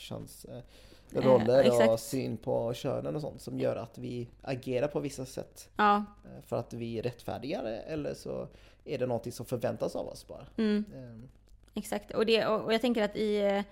Eh, 1.15 1.23
roller 1.23 1.59
och 1.59 1.81
exakt. 1.81 2.03
syn 2.03 2.37
på 2.37 2.75
könen 2.75 3.15
och 3.15 3.21
sånt 3.21 3.41
som 3.41 3.59
gör 3.61 3.77
att 3.77 3.99
vi 3.99 4.29
agerar 4.43 4.89
på 4.89 5.01
vissa 5.01 5.27
sätt. 5.27 5.69
Ja. 5.77 5.97
eh, 5.97 6.43
För 6.47 6.57
att 6.57 6.73
vi 6.73 6.99
är 6.99 7.03
rättfärdigare 7.03 7.81
eller 7.81 8.15
så 8.15 8.49
är 8.85 8.99
det 8.99 9.07
någonting 9.07 9.33
som 9.33 9.47
förväntas 9.47 9.97
av 9.97 10.09
oss 10.09 10.27
bara. 10.29 10.47
Mm. 10.57 10.85
Eh, 10.95 11.29
Exakt, 11.75 12.11
och, 12.11 12.27
det, 12.27 12.47
och 12.47 12.61
och 12.65 12.75
jag 12.75 12.81
tänker 12.81 13.03
att 13.03 13.17
i, 13.17 13.39
eh, 13.41 13.63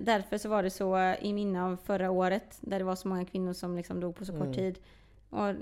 därför 0.00 0.38
så 0.38 0.48
var 0.48 0.62
det 0.62 0.70
så 0.70 1.14
i 1.20 1.32
minne 1.32 1.64
av 1.64 1.76
förra 1.84 2.10
året, 2.10 2.58
där 2.60 2.78
det 2.78 2.84
var 2.84 2.96
så 2.96 3.08
många 3.08 3.24
kvinnor 3.24 3.52
som 3.52 3.76
liksom 3.76 4.00
dog 4.00 4.16
på 4.16 4.24
så 4.24 4.32
kort 4.32 4.40
Mm. 4.42 4.54
tid. 4.54 4.78
Och 5.30 5.54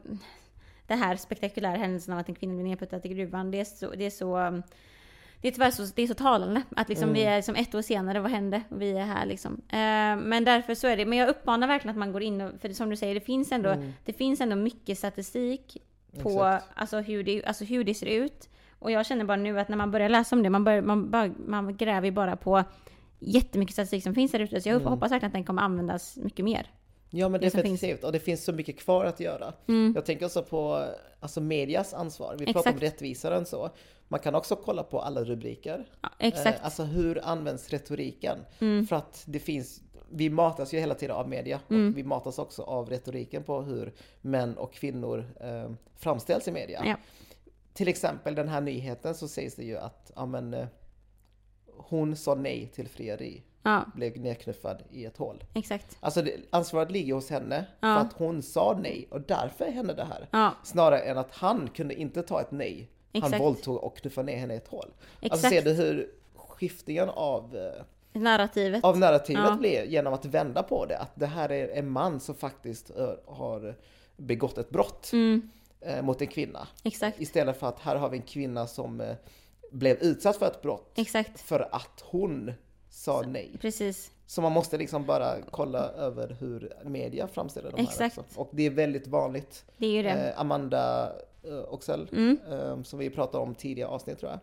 det 0.86 0.94
här 0.94 1.16
spektakulära 1.16 1.76
händelsen 1.76 2.14
av 2.14 2.20
att 2.20 2.28
en 2.28 2.34
kvinna 2.34 2.54
blev 2.54 2.66
nedputtad 2.66 3.00
i 3.04 3.08
gruvan, 3.08 3.50
det 3.50 3.60
är 3.60 3.64
så, 3.64 3.90
det 3.90 4.04
är 4.04 4.10
så 4.10 4.38
um, 4.38 4.62
det 5.44 5.48
är 5.48 5.52
tyvärr 5.52 5.70
så, 5.70 5.82
det 5.94 6.02
är 6.02 6.06
så 6.06 6.14
talande. 6.14 6.62
Att 6.76 6.88
liksom 6.88 7.08
Mm. 7.08 7.14
vi 7.14 7.22
är 7.24 7.36
liksom 7.36 7.54
ett 7.56 7.74
år 7.74 7.82
senare, 7.82 8.20
vad 8.20 8.30
hände? 8.30 8.62
Och 8.68 8.82
vi 8.82 8.90
är 8.92 9.04
här 9.04 9.26
liksom. 9.26 9.52
Eh, 9.68 10.16
men 10.28 10.44
därför 10.44 10.74
så 10.74 10.86
är 10.86 10.96
det. 10.96 11.06
Men 11.06 11.18
jag 11.18 11.28
uppmanar 11.28 11.66
verkligen 11.68 11.90
att 11.90 11.98
man 11.98 12.12
går 12.12 12.22
in 12.22 12.40
och, 12.40 12.50
för 12.60 12.68
som 12.68 12.90
du 12.90 12.96
säger, 12.96 13.14
det 13.14 13.20
finns 13.20 13.52
ändå, 13.52 13.70
Mm. 13.70 13.92
det 14.04 14.12
finns 14.12 14.40
ändå 14.40 14.56
mycket 14.56 14.98
statistik 14.98 15.76
på 16.22 16.28
Exakt. 16.30 16.66
alltså 16.74 16.98
hur, 17.00 17.24
det, 17.24 17.44
alltså 17.44 17.64
hur 17.64 17.84
det 17.84 17.94
ser 17.94 18.06
ut. 18.06 18.48
Och 18.78 18.90
jag 18.90 19.06
känner 19.06 19.24
bara 19.24 19.36
nu 19.36 19.60
att 19.60 19.68
när 19.68 19.76
man 19.76 19.90
börjar 19.90 20.08
läsa 20.08 20.36
om 20.36 20.42
det, 20.42 20.50
man, 20.50 20.64
börjar, 20.64 20.82
man, 20.82 21.10
bara, 21.10 21.30
man 21.46 21.76
gräver 21.76 22.04
ju 22.06 22.10
bara 22.12 22.36
på 22.36 22.64
jättemycket 23.20 23.72
statistik 23.72 24.02
som 24.02 24.14
finns 24.14 24.32
där 24.32 24.40
ute. 24.40 24.60
Så 24.60 24.68
jag 24.68 24.76
Mm. 24.80 24.88
hoppas 24.92 25.12
verkligen 25.12 25.28
att 25.28 25.32
den 25.34 25.44
kommer 25.44 25.62
användas 25.62 26.16
mycket 26.16 26.44
mer. 26.44 26.66
Ja 27.10 27.28
men 27.28 27.40
Det 27.40 27.46
definitivt, 27.46 28.04
och 28.04 28.12
det 28.12 28.18
finns 28.20 28.44
så 28.44 28.52
mycket 28.52 28.78
kvar 28.78 29.04
att 29.04 29.20
göra. 29.20 29.52
Mm. 29.68 29.92
Jag 29.94 30.04
tänker 30.06 30.26
också 30.26 30.42
på 30.42 30.88
alltså 31.20 31.40
medias 31.40 31.94
ansvar. 31.94 32.36
Vi 32.38 32.46
pratar 32.46 32.70
om 32.70 32.76
Exakt. 32.76 32.82
rättvisaren 32.82 33.46
så. 33.46 33.70
Man 34.08 34.20
kan 34.20 34.34
också 34.34 34.56
kolla 34.56 34.82
på 34.82 35.00
alla 35.00 35.24
rubriker. 35.24 35.84
Ja, 36.00 36.08
exakt. 36.18 36.58
Eh, 36.58 36.64
alltså 36.64 36.82
hur 36.82 37.24
används 37.24 37.70
retoriken? 37.70 38.38
Mm. 38.60 38.86
För 38.86 38.96
att 38.96 39.22
det 39.26 39.38
finns, 39.38 39.80
vi 40.10 40.30
matas 40.30 40.74
ju 40.74 40.78
hela 40.78 40.94
tiden 40.94 41.16
av 41.16 41.28
media 41.28 41.60
Mm. 41.70 41.88
och 41.90 41.98
vi 41.98 42.02
matas 42.02 42.38
också 42.38 42.62
av 42.62 42.90
retoriken 42.90 43.44
på 43.44 43.62
hur 43.62 43.92
män 44.20 44.56
och 44.56 44.72
kvinnor 44.74 45.26
eh, 45.40 45.70
framställs 45.96 46.48
i 46.48 46.52
media. 46.52 46.82
Ja. 46.84 46.96
Till 47.74 47.88
exempel 47.88 48.34
den 48.34 48.48
här 48.48 48.60
nyheten 48.60 49.14
så 49.14 49.28
sägs 49.28 49.54
det 49.54 49.64
ju 49.64 49.76
att 49.78 50.12
ja, 50.16 50.26
men, 50.26 50.54
eh, 50.54 50.66
hon 51.76 52.16
sa 52.16 52.34
nej 52.34 52.70
till 52.74 52.88
frieri, 52.88 53.42
Ja, 53.64 53.84
blev 53.94 54.20
nedknuffad 54.20 54.82
i 54.90 55.04
ett 55.04 55.16
hål. 55.16 55.44
exakt. 55.54 55.96
Alltså 56.00 56.22
det, 56.22 56.32
ansvaret 56.50 56.90
ligger 56.90 57.14
hos 57.14 57.30
henne 57.30 57.66
Ja. 57.80 57.94
för 57.94 58.00
att 58.06 58.12
hon 58.12 58.42
sa 58.42 58.78
nej 58.82 59.08
och 59.10 59.20
därför 59.20 59.64
hände 59.64 59.94
det 59.94 60.04
här. 60.04 60.28
Ja, 60.30 60.54
Snarare 60.64 61.00
än 61.00 61.18
att 61.18 61.30
han 61.34 61.68
kunde 61.74 61.94
inte 61.94 62.22
ta 62.22 62.40
ett 62.40 62.50
nej. 62.50 62.90
Han 63.12 63.22
Exakt. 63.22 63.40
våldtog 63.42 63.84
och 63.84 63.96
knuffade 63.96 64.26
ner 64.26 64.36
henne 64.38 64.54
i 64.54 64.56
ett 64.56 64.68
hål. 64.68 64.84
Alltså 64.84 65.46
exakt. 65.46 65.48
ser 65.54 65.62
du 65.62 65.72
hur 65.72 66.10
skiftningen 66.34 67.08
av, 67.08 67.56
eh, 67.56 67.82
Narrativet. 68.20 68.84
av 68.84 68.98
narrativet 68.98 69.58
blir 69.58 69.84
genom 69.84 70.14
att 70.14 70.24
vända 70.24 70.62
på 70.62 70.86
det. 70.86 70.98
Att 70.98 71.10
det 71.14 71.26
här 71.26 71.52
är 71.52 71.68
en 71.68 71.90
man 71.90 72.20
som 72.20 72.34
faktiskt 72.34 72.90
eh, 72.98 73.10
har 73.26 73.74
begått 74.16 74.58
ett 74.58 74.70
brott 74.70 75.10
Mm, 75.12 75.50
eh, 75.80 76.02
mot 76.02 76.20
en 76.20 76.26
kvinna. 76.28 76.68
exakt. 76.84 77.20
Istället 77.20 77.58
för 77.60 77.66
att 77.68 77.80
här 77.80 77.96
har 77.96 78.08
vi 78.08 78.16
en 78.16 78.22
kvinna 78.22 78.66
som 78.66 79.14
blev 79.72 79.96
utsatt 79.96 80.36
för 80.36 80.46
ett 80.46 80.62
brott 80.62 80.92
Exakt. 80.96 81.40
för 81.40 81.68
att 81.74 82.04
hon 82.04 82.52
sa 82.94 83.22
nej. 83.26 83.50
Precis. 83.60 84.10
Så 84.26 84.42
man 84.42 84.52
måste 84.52 84.76
liksom 84.78 85.06
bara 85.06 85.36
kolla 85.50 85.78
över 85.88 86.36
hur 86.40 86.72
media 86.84 87.28
framställer 87.28 87.70
de 87.70 87.76
här 87.76 87.84
Exakt. 87.88 88.18
också. 88.18 88.40
Och 88.40 88.48
det 88.52 88.62
är 88.66 88.70
väldigt 88.70 89.06
vanligt. 89.06 89.64
Det 89.76 89.86
är 89.86 89.90
ju 89.90 90.02
det. 90.02 90.10
Eh, 90.10 90.40
Amanda 90.40 91.12
eh, 91.42 91.72
Oxell, 91.74 92.08
Mm. 92.12 92.38
eh, 92.50 92.82
som 92.82 92.98
vi 92.98 93.10
pratade 93.10 93.42
om 93.44 93.54
tidigare 93.54 93.88
avsnitt 93.90 94.18
tror 94.18 94.32
jag, 94.32 94.40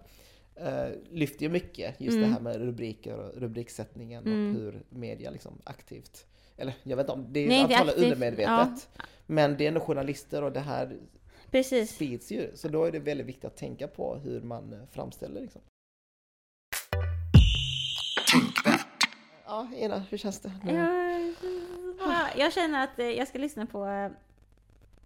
eh, 0.68 0.90
lyfter 1.12 1.44
ju 1.44 1.50
mycket 1.50 2.02
just 2.02 2.16
Mm. 2.16 2.30
det 2.30 2.34
här 2.36 2.42
med 2.42 2.56
rubriker 2.56 3.14
och 3.18 3.38
rubriksättningen 3.42 4.26
Mm. 4.26 4.56
och 4.56 4.62
hur 4.62 4.84
media 4.90 5.30
liksom 5.32 5.54
aktivt, 5.64 6.26
eller 6.58 6.74
jag 6.84 6.98
vet 6.98 7.04
inte 7.04 7.12
om, 7.14 7.28
det 7.34 7.40
är 7.40 7.48
Nej, 7.48 7.62
antagligen 7.62 7.88
aktivt, 7.90 8.04
undermedvetet. 8.04 8.90
Men 9.26 9.58
det 9.58 9.64
är 9.64 9.68
ändå 9.68 9.80
journalister 9.80 10.44
och 10.44 10.52
det 10.52 10.60
här 10.60 10.98
Precis. 11.52 11.96
sprids 11.96 12.32
ju. 12.32 12.52
Så 12.56 12.68
då 12.68 12.86
är 12.86 12.92
det 12.92 13.00
väldigt 13.00 13.28
viktigt 13.28 13.46
att 13.46 13.58
tänka 13.58 13.88
på 13.88 14.16
hur 14.16 14.42
man 14.42 14.76
framställer 14.92 15.42
liksom. 15.42 15.62
Ja, 19.52 19.68
Ina, 19.76 19.98
hur 20.00 20.18
känns 20.18 20.40
det? 20.40 20.52
nu? 20.64 20.74
Ja, 22.00 22.28
jag 22.38 22.54
känner 22.54 22.84
att 22.84 23.00
eh, 23.00 23.06
jag 23.06 23.28
ska 23.28 23.38
lyssna 23.40 23.66
på 23.66 23.86
eh, 23.86 24.10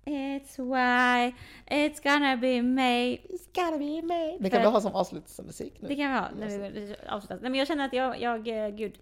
It's 0.06 0.58
why 0.58 1.34
it's 1.68 2.04
gonna 2.04 2.38
be 2.38 2.62
me. 2.62 3.16
It's 3.16 3.48
gotta 3.56 3.78
be 3.78 4.02
me. 4.02 4.38
Det 4.38 4.43
För 4.43 4.50
kan 4.50 4.62
vi 4.62 4.68
att- 4.68 4.74
ha 4.74 4.82
som 4.82 4.96
avslutningsmusik 4.96 5.82
nu. 5.82 5.88
Det 5.88 5.96
kan 5.96 6.12
vi 6.14 6.18
ha 6.20 6.28
när 6.39 6.70
vi 6.70 6.96
avslutar. 7.10 7.36
Nej, 7.41 7.52
men 7.52 7.60
jag 7.60 7.68
känner 7.68 7.86
att 7.86 7.93
jag, 7.93 8.22
jag, 8.22 8.48
eh, 8.48 8.70
gud. 8.70 8.93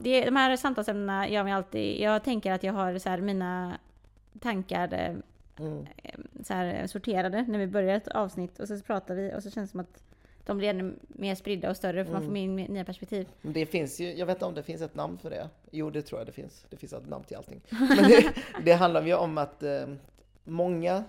Det, 0.00 0.24
de 0.24 0.36
här 0.36 0.56
samtalsämnena 0.56 1.28
gör 1.28 1.44
mig 1.44 1.52
alltid... 1.52 2.00
Jag 2.00 2.24
tänker 2.24 2.52
att 2.52 2.62
jag 2.62 2.72
har 2.72 2.98
så 2.98 3.08
här, 3.08 3.18
mina 3.18 3.78
tankar 4.40 5.16
Mm. 5.58 5.86
så 6.44 6.54
här, 6.54 6.86
sorterade 6.86 7.42
när 7.42 7.58
vi 7.58 7.66
börjar 7.66 7.96
ett 7.96 8.08
avsnitt 8.08 8.58
och 8.60 8.68
så 8.68 8.80
pratar 8.80 9.14
vi 9.14 9.34
och 9.36 9.42
så 9.42 9.50
känns 9.50 9.70
det 9.70 9.72
som 9.72 9.80
att 9.80 10.02
de 10.46 10.58
blir 10.58 10.68
ännu 10.68 10.94
mer 11.08 11.34
spridda 11.34 11.70
och 11.70 11.76
större 11.76 12.04
för 12.04 12.12
man 12.12 12.24
får 12.26 12.36
in 12.36 12.56
nya 12.56 12.84
perspektiv. 12.84 13.28
Det 13.42 13.66
finns 13.66 14.00
ju, 14.00 14.12
jag 14.14 14.26
vet 14.26 14.36
inte 14.36 14.44
om 14.44 14.54
det 14.54 14.62
finns 14.62 14.82
ett 14.82 14.94
namn 14.94 15.18
för 15.18 15.30
det. 15.30 15.48
Jo, 15.70 15.90
det 15.90 16.02
tror 16.02 16.20
jag 16.20 16.28
det 16.28 16.32
finns. 16.32 16.66
Det 16.70 16.76
finns 16.76 16.92
ett 16.92 17.08
namn 17.08 17.24
till 17.24 17.36
allting. 17.36 17.60
Men 17.70 17.96
det, 18.08 18.32
det 18.64 18.72
handlar 18.72 19.02
ju 19.06 19.14
om 19.14 19.38
att 19.38 19.62
eh, 19.62 19.86
många 20.44 21.04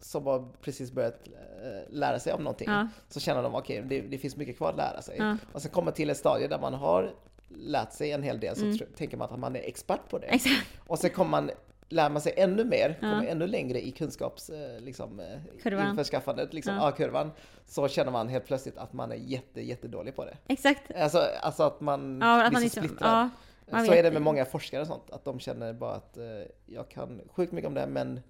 som 0.00 0.26
har 0.26 0.48
precis 0.60 0.92
börjat 0.92 1.28
eh, 1.62 1.92
lära 1.94 2.18
sig 2.18 2.32
om 2.32 2.42
någonting, 2.44 2.68
Ja. 2.70 2.88
så 3.08 3.20
känner 3.20 3.42
de 3.42 3.54
okej, 3.54 3.82
det, 3.86 4.00
det 4.00 4.18
finns 4.18 4.36
mycket 4.36 4.56
kvar 4.56 4.70
att 4.70 4.76
lära 4.76 5.02
sig. 5.02 5.16
Ja. 5.18 5.36
Och 5.52 5.62
sen 5.62 5.70
kommer 5.70 5.92
till 5.92 6.10
ett 6.10 6.16
stadie 6.16 6.48
där 6.48 6.58
man 6.58 6.74
har 6.74 7.14
lärt 7.48 7.92
sig 7.92 8.12
en 8.12 8.22
hel 8.22 8.40
del, 8.40 8.56
så 8.56 8.64
tr- 8.64 8.96
tänker 8.96 9.16
man 9.16 9.30
att 9.32 9.38
man 9.38 9.56
är 9.56 9.60
expert 9.60 10.08
på 10.10 10.18
det. 10.18 10.26
Mm. 10.26 10.34
Exakt. 10.36 10.66
Och 10.86 10.98
sen 10.98 11.10
kommer 11.10 11.30
man 11.30 11.50
lär 11.88 12.10
man 12.10 12.22
sig 12.22 12.34
ännu 12.36 12.64
mer, 12.64 12.88
Ja. 13.02 13.10
kommer 13.10 13.26
ännu 13.26 13.46
längre 13.46 13.86
i 13.86 13.90
kunskaps, 13.90 14.50
eh, 14.50 14.80
liksom, 14.80 15.20
eh, 15.20 15.26
Kurvan. 15.62 15.90
införskaffandet, 15.90 16.54
liksom, 16.54 16.74
Ja. 16.74 16.88
A-kurvan, 16.88 17.30
så 17.66 17.88
känner 17.88 18.12
man 18.12 18.28
helt 18.28 18.46
plötsligt 18.46 18.78
att 18.78 18.92
man 18.92 19.12
är 19.12 19.16
jätte, 19.16 19.60
jättedålig 19.60 20.16
på 20.16 20.24
det. 20.24 20.36
Exakt. 20.48 20.82
Alltså, 20.96 21.18
alltså 21.42 21.62
att 21.62 21.80
man 21.80 22.18
Ja, 22.22 22.42
att 22.44 22.50
blir 22.50 22.52
man 22.52 22.60
så 22.60 22.64
liksom, 22.64 22.82
splittrad. 22.84 23.30
ja, 23.70 23.84
så 23.84 23.92
är 23.92 24.02
det 24.02 24.10
med 24.10 24.22
många 24.22 24.44
forskare 24.44 24.80
och 24.80 24.86
sånt, 24.86 25.10
att 25.10 25.24
de 25.24 25.40
känner 25.40 25.72
bara 25.72 25.94
att 25.94 26.16
eh, 26.16 26.24
jag 26.66 26.88
kan 26.88 27.20
sjukt 27.32 27.52
mycket 27.52 27.68
om 27.68 27.74
det, 27.74 27.86
men. 27.86 28.20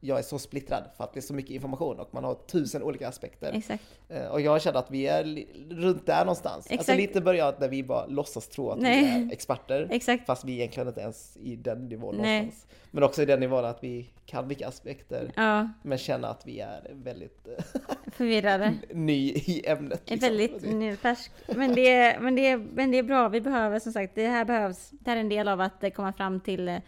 Jag 0.00 0.18
är 0.18 0.22
så 0.22 0.38
splittrad 0.38 0.84
för 0.96 1.04
att 1.04 1.12
det 1.12 1.20
är 1.20 1.22
så 1.22 1.34
mycket 1.34 1.50
information 1.50 2.00
och 2.00 2.14
man 2.14 2.24
har 2.24 2.34
tusen 2.34 2.82
olika 2.82 3.08
aspekter. 3.08 3.52
Exakt. 3.52 3.84
Eh, 4.08 4.26
och 4.26 4.40
jag 4.40 4.62
känner 4.62 4.78
att 4.78 4.90
vi 4.90 5.06
är 5.06 5.44
runt 5.70 6.06
där 6.06 6.20
någonstans. 6.24 6.56
Alltså 6.56 6.74
Exakt. 6.74 6.96
lite 6.98 7.20
början 7.20 7.54
när 7.60 7.68
vi 7.68 7.82
bara 7.82 8.06
låtsas 8.06 8.48
tro 8.48 8.70
att 8.70 8.78
Nej. 8.78 9.04
vi 9.04 9.10
är 9.28 9.32
experter, 9.32 9.88
Exakt. 9.90 10.26
fast 10.26 10.44
vi 10.44 10.52
egentligen 10.52 10.88
inte 10.88 11.00
ens 11.00 11.36
i 11.36 11.56
den 11.56 11.88
nivån 11.88 12.16
Nej. 12.16 12.38
någonstans. 12.40 12.66
Men 12.90 13.02
också 13.02 13.22
i 13.22 13.24
den 13.24 13.40
nivån 13.40 13.64
att 13.64 13.84
vi 13.84 14.10
kan 14.26 14.46
mycket 14.46 14.68
aspekter, 14.68 15.32
Ja, 15.36 15.68
men 15.82 15.98
känner 15.98 16.28
att 16.28 16.46
vi 16.46 16.60
är 16.60 16.90
väldigt 16.92 17.48
eh, 17.48 17.64
förvirrade. 18.12 18.74
ny 18.94 19.30
i 19.30 19.62
ämnet. 19.66 20.10
Liksom. 20.10 20.28
väldigt 20.28 20.72
nyfärsk. 20.74 21.32
Men 21.46 21.74
det, 21.74 21.88
är, 21.94 22.20
men, 22.20 22.34
det 22.34 22.46
är, 22.46 22.56
men 22.58 22.90
det 22.90 22.98
är 22.98 23.02
bra, 23.02 23.28
vi 23.28 23.40
behöver 23.40 23.78
som 23.78 23.92
sagt, 23.92 24.14
det 24.14 24.26
här 24.28 24.44
behövs. 24.44 24.90
Det 24.90 25.10
här 25.10 25.16
är 25.16 25.20
en 25.20 25.28
del 25.28 25.48
av 25.48 25.60
att 25.60 25.84
eh, 25.84 25.90
komma 25.90 26.12
fram 26.12 26.40
till 26.40 26.80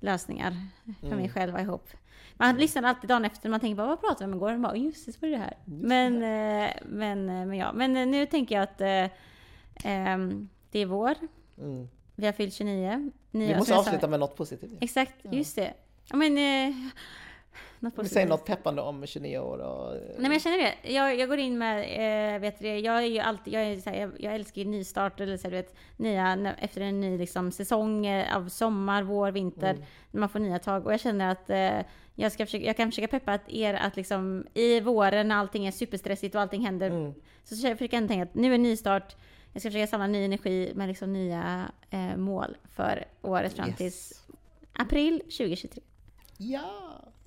lösningar 0.00 0.56
för 1.00 1.06
Mm. 1.06 1.18
mig 1.18 1.28
själv 1.30 1.58
ihop. 1.58 1.88
Man 2.46 2.56
lyssnar 2.56 2.82
alltid 2.82 3.08
dagen 3.08 3.24
efter, 3.24 3.48
man 3.48 3.60
tänker 3.60 3.76
bara 3.76 3.86
vad 3.86 4.00
pratade 4.00 4.26
vi 4.26 4.32
om 4.32 4.38
igår? 4.38 4.50
Man 4.52 4.62
bara, 4.62 4.76
just 4.76 5.06
det, 5.06 5.12
så 5.12 5.18
var 5.22 5.28
det 5.28 5.36
här. 5.36 5.56
Men, 5.64 6.14
eh, 6.14 6.70
men, 6.86 7.28
eh, 7.28 7.46
men 7.46 7.54
ja, 7.54 7.72
men 7.72 7.96
eh, 7.96 8.06
nu 8.06 8.26
tänker 8.26 8.54
jag 8.54 8.62
att 8.62 8.80
eh, 8.80 9.10
ehm, 9.84 10.48
det 10.70 10.78
är 10.78 10.86
vår, 10.86 11.14
Mm. 11.58 11.88
vi 12.16 12.26
har 12.26 12.32
fyllt 12.32 12.54
29. 12.54 13.10
Vi 13.30 13.38
Nio- 13.48 13.58
måste 13.58 13.76
avsluta 13.76 14.08
med 14.08 14.20
något 14.20 14.36
positivt. 14.36 14.78
Exakt, 14.80 15.14
just 15.30 15.56
det. 15.56 15.74
Ja, 16.10 16.16
men... 16.16 16.38
Eh, 16.38 16.74
något 17.82 18.08
säger 18.08 18.26
något 18.26 18.44
peppande 18.46 18.82
om 18.82 19.06
29 19.06 19.38
år 19.38 19.58
och... 19.58 19.92
Nej 19.94 20.14
men 20.18 20.32
jag 20.32 20.42
känner 20.42 20.58
det. 20.58 20.92
Jag, 20.92 21.16
jag 21.18 21.28
går 21.28 21.38
in 21.38 21.58
med, 21.58 21.78
eh, 22.34 22.40
vet 22.40 22.58
du 22.58 22.68
jag 22.78 22.96
är 23.02 23.06
ju 23.06 23.18
alltid, 23.18 23.52
jag, 23.54 23.62
är 23.62 23.80
så 23.80 23.90
här, 23.90 23.96
jag, 24.00 24.12
jag 24.18 24.34
älskar 24.34 24.62
ju 24.62 24.68
nystart 24.68 25.20
eller 25.20 25.36
så 25.36 25.42
här, 25.42 25.50
du 25.50 25.56
vet, 25.56 25.74
nya, 25.96 26.54
efter 26.58 26.80
en 26.80 27.00
ny 27.00 27.18
liksom, 27.18 27.52
säsong 27.52 28.06
eh, 28.06 28.36
av 28.36 28.48
sommar, 28.48 29.02
vår, 29.02 29.30
vinter, 29.30 29.70
Mm. 29.74 29.84
när 30.10 30.20
man 30.20 30.28
får 30.28 30.38
nya 30.38 30.58
tag. 30.58 30.86
Och 30.86 30.92
jag 30.92 31.00
känner 31.00 31.30
att 31.32 31.50
eh, 31.50 31.86
jag, 32.14 32.32
ska 32.32 32.46
försöka, 32.46 32.64
jag 32.66 32.76
kan 32.76 32.90
försöka 32.90 33.08
peppa 33.08 33.32
att 33.32 33.48
er 33.48 33.74
att 33.74 33.96
liksom 33.96 34.46
i 34.54 34.80
våren 34.80 35.28
när 35.28 35.36
allting 35.36 35.66
är 35.66 35.70
superstressigt 35.72 36.34
och 36.34 36.40
allting 36.40 36.64
händer, 36.64 36.90
Mm. 36.90 37.14
så 37.44 37.48
försöker 37.54 37.68
jag 37.68 37.78
försöka 37.78 37.96
ändå 37.96 38.08
tänka 38.08 38.22
att 38.22 38.34
nu 38.34 38.54
är 38.54 38.58
nystart, 38.58 39.16
jag 39.52 39.62
ska 39.62 39.70
försöka 39.70 39.86
samla 39.86 40.06
ny 40.06 40.24
energi 40.24 40.72
med 40.74 40.88
liksom 40.88 41.12
nya 41.12 41.70
eh, 41.90 42.16
mål 42.16 42.56
för 42.74 43.04
året 43.22 43.52
fram 43.52 43.68
Yes. 43.68 43.76
till 43.76 43.92
april 44.72 45.18
2023. 45.20 45.82
Ja! 46.36 46.70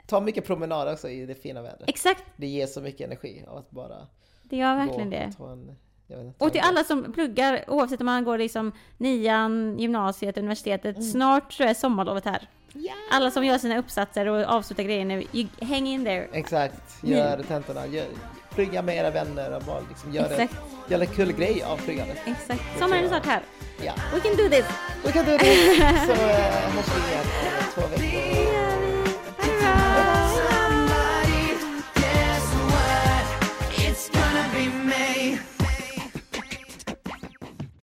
Ta 0.08 0.20
mycket 0.22 0.45
promenader 0.45 0.93
också 0.93 1.10
i 1.10 1.26
det 1.26 1.36
fina 1.36 1.62
vädret. 1.62 1.89
Exakt, 1.89 2.24
Det 2.38 2.47
ger 2.47 2.68
så 2.68 2.82
mycket 2.82 3.08
energi 3.08 3.43
av 3.47 3.58
att 3.58 3.72
bara 3.72 4.08
det 4.43 4.56
gör 4.58 4.76
verkligen 4.76 5.10
gå 5.10 5.18
det. 5.18 5.28
och 5.28 5.38
ta 5.38 5.51
en... 5.51 5.76
Inte, 6.10 6.43
Och 6.45 6.51
till 6.51 6.62
alla 6.64 6.84
som 6.84 7.14
pluggar, 7.14 7.64
oavsett 7.68 7.99
om 7.99 8.06
man 8.06 8.24
går 8.24 8.38
liksom 8.38 8.72
nian, 8.97 9.80
gymnasiet, 9.80 10.38
universitetet, 10.38 11.12
snart 11.12 11.53
så 11.53 11.64
är 11.64 11.74
sommarlovet 11.74 12.26
här. 12.26 12.49
Ja! 12.74 12.93
Alla 13.12 13.32
som 13.32 13.45
gör 13.45 13.58
sina 13.58 13.78
uppsatser 13.78 14.28
och 14.28 14.43
avslutar 14.56 14.84
grejer 14.84 15.06
nu, 15.06 15.24
you, 15.34 15.47
hang 15.62 15.88
in 15.88 16.06
there. 16.06 16.28
Exakt, 16.34 17.03
gör 17.03 17.43
tentorna, 17.43 17.88
gör, 17.88 18.06
plugga 18.49 18.82
med 18.82 18.97
era 18.97 19.12
vänner 19.12 19.56
och 19.56 19.62
bara 19.64 19.80
liksom 19.89 20.14
gör, 20.14 20.30
det, 20.30 20.36
Exakt, 20.36 20.62
gör 20.89 20.99
en 20.99 21.08
kul 21.08 21.32
grej 21.34 21.64
av 21.64 21.78
pluggandet. 21.78 22.18
exakt. 22.26 22.80
Sommaren 22.80 23.03
är 23.03 23.08
snart 23.08 23.26
här. 23.26 23.41
Ja, 23.86 23.93
We 24.14 24.20
can 24.20 24.32
do 24.38 24.49
this! 24.49 24.66
we 25.06 25.12
can 25.12 25.26
do 25.26 25.38
this! 25.38 25.78
Så 26.06 26.12
äh, 26.12 26.18
hörs 26.18 26.86
vi 26.95 27.12
igen 27.12 27.26
om 27.58 27.72
två 27.74 27.82
veckor. 27.88 28.45